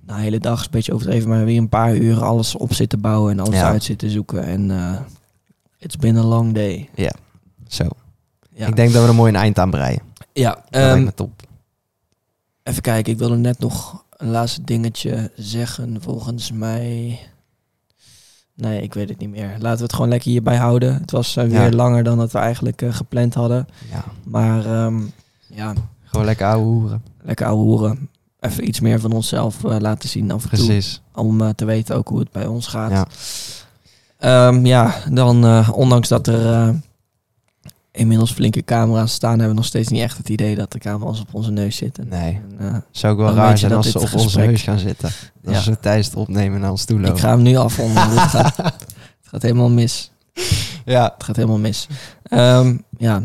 nou, 0.07 0.21
hele 0.21 0.39
dag 0.39 0.59
is 0.59 0.65
een 0.65 0.71
beetje 0.71 0.93
overdreven, 0.95 1.29
maar 1.29 1.45
weer 1.45 1.59
een 1.59 1.69
paar 1.69 1.95
uur 1.97 2.23
alles 2.25 2.55
op 2.55 2.73
zitten 2.75 3.01
bouwen 3.01 3.33
en 3.33 3.41
alles 3.41 3.55
Ja. 3.55 3.69
uit 3.69 3.85
zitten 3.85 4.11
zoeken. 4.11 4.45
En 4.45 4.71
eh 4.71 4.97
it's 5.79 5.97
been 5.97 6.17
a 6.17 6.23
long 6.23 6.55
day. 6.55 6.89
Zo. 7.69 7.85
Ja, 8.55 8.67
Ik 8.67 8.77
denk 8.77 8.93
dat 8.93 9.03
we 9.03 9.09
er 9.09 9.15
mooi 9.15 9.33
een 9.33 9.39
eind 9.41 9.59
aan 9.59 9.71
breien. 9.71 10.01
ja 10.33 10.51
Dat 10.71 10.83
ehm, 10.83 11.05
me 11.05 11.15
top. 11.15 11.31
even 12.63 12.83
kijken. 12.83 13.13
Ik 13.13 13.19
wilde 13.19 13.37
net 13.37 13.59
nog 13.59 14.05
een 14.17 14.31
laatste 14.31 14.65
dingetje 14.65 15.31
zeggen. 15.37 15.97
Volgens 16.01 16.53
mij... 16.53 17.19
Nee, 18.61 18.83
ik 18.83 18.95
weet 18.95 19.09
het 19.09 19.19
niet 19.19 19.31
meer. 19.31 19.51
Laten 19.59 19.77
we 19.79 19.83
het 19.83 19.93
gewoon 19.93 20.09
lekker 20.09 20.31
hierbij 20.31 20.57
houden. 20.57 20.95
Het 20.95 21.11
was 21.11 21.37
eh, 21.37 21.45
weer 21.45 21.63
Ja. 21.63 21.71
langer 21.71 22.03
dan 22.05 22.19
dat 22.19 22.33
we 22.33 22.39
eigenlijk 22.39 22.83
eh, 22.83 22.93
gepland 22.95 23.35
hadden. 23.35 23.69
Ja, 23.91 24.05
Maar 24.25 24.67
ehm, 24.67 25.01
ja, 25.47 25.73
gewoon 26.05 26.27
lekker 26.27 26.47
ouwe 26.47 26.65
hoeren. 26.65 27.03
lekker 27.23 27.47
ouwe 27.47 27.63
hoeren. 27.63 28.09
Even 28.41 28.69
iets 28.69 28.81
meer 28.81 29.01
van 29.01 29.13
onszelf 29.13 29.65
eh, 29.65 29.77
laten 29.79 30.09
zien 30.09 30.31
af 30.31 30.43
en 30.45 30.57
toe. 30.59 30.67
Precies. 30.67 31.03
Om 31.15 31.41
eh, 31.41 31.49
te 31.49 31.65
weten 31.65 31.97
ook 31.97 32.09
hoe 32.09 32.19
het 32.19 32.33
bij 32.33 32.47
ons 32.47 32.67
gaat. 32.67 32.91
Ja. 32.91 33.07
Ehm, 34.19 34.67
ja, 34.67 34.95
dan 35.11 35.69
ondanks 35.73 36.09
dat 36.09 36.27
er 36.27 36.75
inmiddels 37.93 38.33
flinke 38.33 38.65
camera's 38.65 39.13
staan, 39.13 39.31
hebben 39.31 39.49
we 39.49 39.55
nog 39.55 39.65
steeds 39.65 39.89
niet 39.89 40.03
echt 40.03 40.17
het 40.17 40.29
idee 40.29 40.55
dat 40.55 40.73
de 40.73 40.79
camera's 40.79 41.21
op 41.21 41.35
onze 41.35 41.51
neus 41.51 41.77
zitten. 41.77 42.09
Nee. 42.09 42.41
En, 42.59 42.69
eh, 42.69 42.77
Zou 42.91 43.13
ook 43.13 43.19
wel 43.19 43.35
raar 43.35 43.59
zijn 43.59 43.73
als 43.73 43.91
ze 43.91 43.99
op 44.01 44.15
onze 44.15 44.39
neus 44.39 44.63
gaan 44.63 44.79
zitten. 44.79 45.11
Dat 45.43 45.55
Ja. 45.55 45.61
ze 45.61 45.79
tijdens 45.81 46.07
het 46.07 46.17
opnemen 46.17 46.61
naar 46.61 46.71
ons 46.71 46.85
toe 46.85 47.01
ik 47.01 47.19
ga 47.19 47.29
hem 47.29 47.43
nu 47.43 47.57
afronden. 47.57 48.11
Dit 48.11 48.19
gaat, 48.19 48.57
het 49.21 49.29
gaat 49.29 49.43
helemaal 49.43 49.71
mis. 49.71 50.11
Ja, 50.85 51.13
Het 51.15 51.25
gaat 51.25 51.37
helemaal 51.37 51.59
mis. 51.59 51.87
Ehm, 52.23 52.77
ja, 52.99 53.23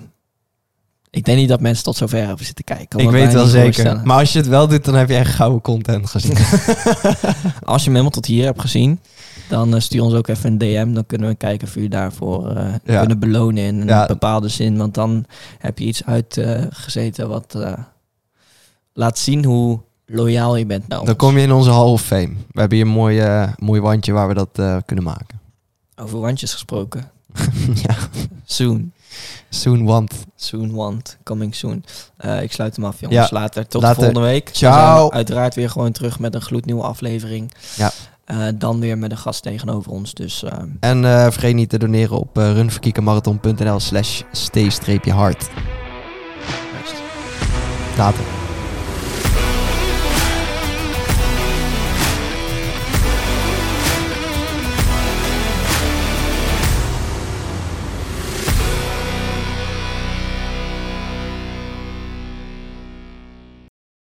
ik 1.10 1.26
denk 1.26 1.38
niet 1.38 1.50
dat 1.50 1.60
mensen 1.62 1.84
tot 1.84 1.96
zover 1.96 2.28
hebben 2.28 2.46
zitten 2.46 2.64
kijken. 2.66 3.00
ik 3.00 3.10
weet 3.10 3.34
wel 3.34 3.46
zeker. 3.46 4.02
Maar 4.04 4.20
als 4.20 4.34
je 4.34 4.40
het 4.40 4.48
wel 4.48 4.68
doet, 4.68 4.86
dan 4.86 4.96
heb 4.96 5.10
je 5.10 5.16
echt 5.16 5.34
gouden 5.36 5.62
content 5.62 6.10
gezien. 6.10 6.38
Als 7.64 7.80
je 7.82 7.86
hem 7.86 7.96
helemaal 8.00 8.10
tot 8.10 8.26
hier 8.26 8.46
hebt 8.46 8.62
gezien, 8.62 9.00
dan 9.50 9.76
eh, 9.76 9.80
stuur 9.82 10.02
ons 10.02 10.14
ook 10.14 10.28
even 10.28 10.52
een 10.52 10.58
DM. 10.58 10.94
Dan 10.94 11.06
kunnen 11.06 11.30
we 11.30 11.36
kijken 11.36 11.68
of 11.68 11.74
we 11.74 11.82
je 11.82 11.90
daarvoor 11.90 12.50
eh, 12.56 12.74
Ja. 12.86 13.00
kunnen 13.00 13.20
belonen 13.20 13.64
in 13.64 13.82
een 13.82 13.88
Ja. 13.88 14.06
bepaalde 14.06 14.48
zin. 14.48 14.78
Want 14.78 14.94
dan 14.94 15.26
heb 15.60 15.80
je 15.80 15.86
iets 15.86 16.06
uitgezeten 16.06 17.30
wat 17.30 17.56
eh, 17.56 17.74
laat 18.94 19.18
zien 19.20 19.46
hoe 19.46 19.80
loyaal 20.06 20.56
je 20.56 20.66
bent. 20.66 20.88
Nou, 20.88 21.06
Dan 21.06 21.16
kom 21.16 21.38
je 21.38 21.44
in 21.44 21.52
onze 21.52 21.70
Hall 21.72 21.88
of 21.92 22.02
Fame. 22.02 22.30
We 22.52 22.60
hebben 22.60 22.78
hier 22.78 22.86
een 22.88 22.92
mooi, 22.94 23.48
mooi 23.60 23.82
wandje 23.82 24.12
waar 24.12 24.28
we 24.28 24.34
dat 24.34 24.84
kunnen 24.86 25.06
maken. 25.06 25.40
Over 25.96 26.20
wandjes 26.20 26.54
gesproken. 26.54 27.12
ja, 27.84 27.96
Soon. 28.46 28.92
soon 29.50 29.86
want. 29.86 30.12
Soon 30.36 30.74
want. 30.74 31.18
Coming 31.24 31.56
soon. 31.56 31.84
Ik 32.42 32.52
sluit 32.52 32.76
hem 32.76 32.86
af, 32.86 33.00
jongens. 33.00 33.32
Later. 33.32 33.68
Tot 33.68 33.82
Later. 33.82 33.98
de 33.98 34.04
volgende 34.06 34.30
week. 34.30 34.48
We 34.50 34.56
Ciao. 34.56 34.98
zijn 35.00 35.12
uiteraard 35.12 35.56
weer 35.56 35.70
gewoon 35.70 35.92
terug 35.92 36.20
met 36.20 36.36
een 36.36 36.42
gloednieuwe 36.42 36.84
aflevering. 36.84 37.52
Ja. 37.76 37.92
Eh, 38.26 38.48
dan 38.56 38.80
weer 38.80 38.98
met 38.98 39.12
een 39.12 39.18
gast 39.18 39.44
tegenover 39.44 39.92
ons. 39.92 40.14
Dus 40.14 40.44
eh, 40.44 40.58
En 40.80 41.06
eh, 41.06 41.32
vergeet 41.32 41.56
niet 41.56 41.70
te 41.70 41.80
doneren 41.80 42.20
op 42.20 42.38
uh, 42.38 42.52
runverkiekenmarathon.nl 42.52 43.80
slash 43.80 44.22
stay-hard. 44.32 45.50
Later. 47.98 48.45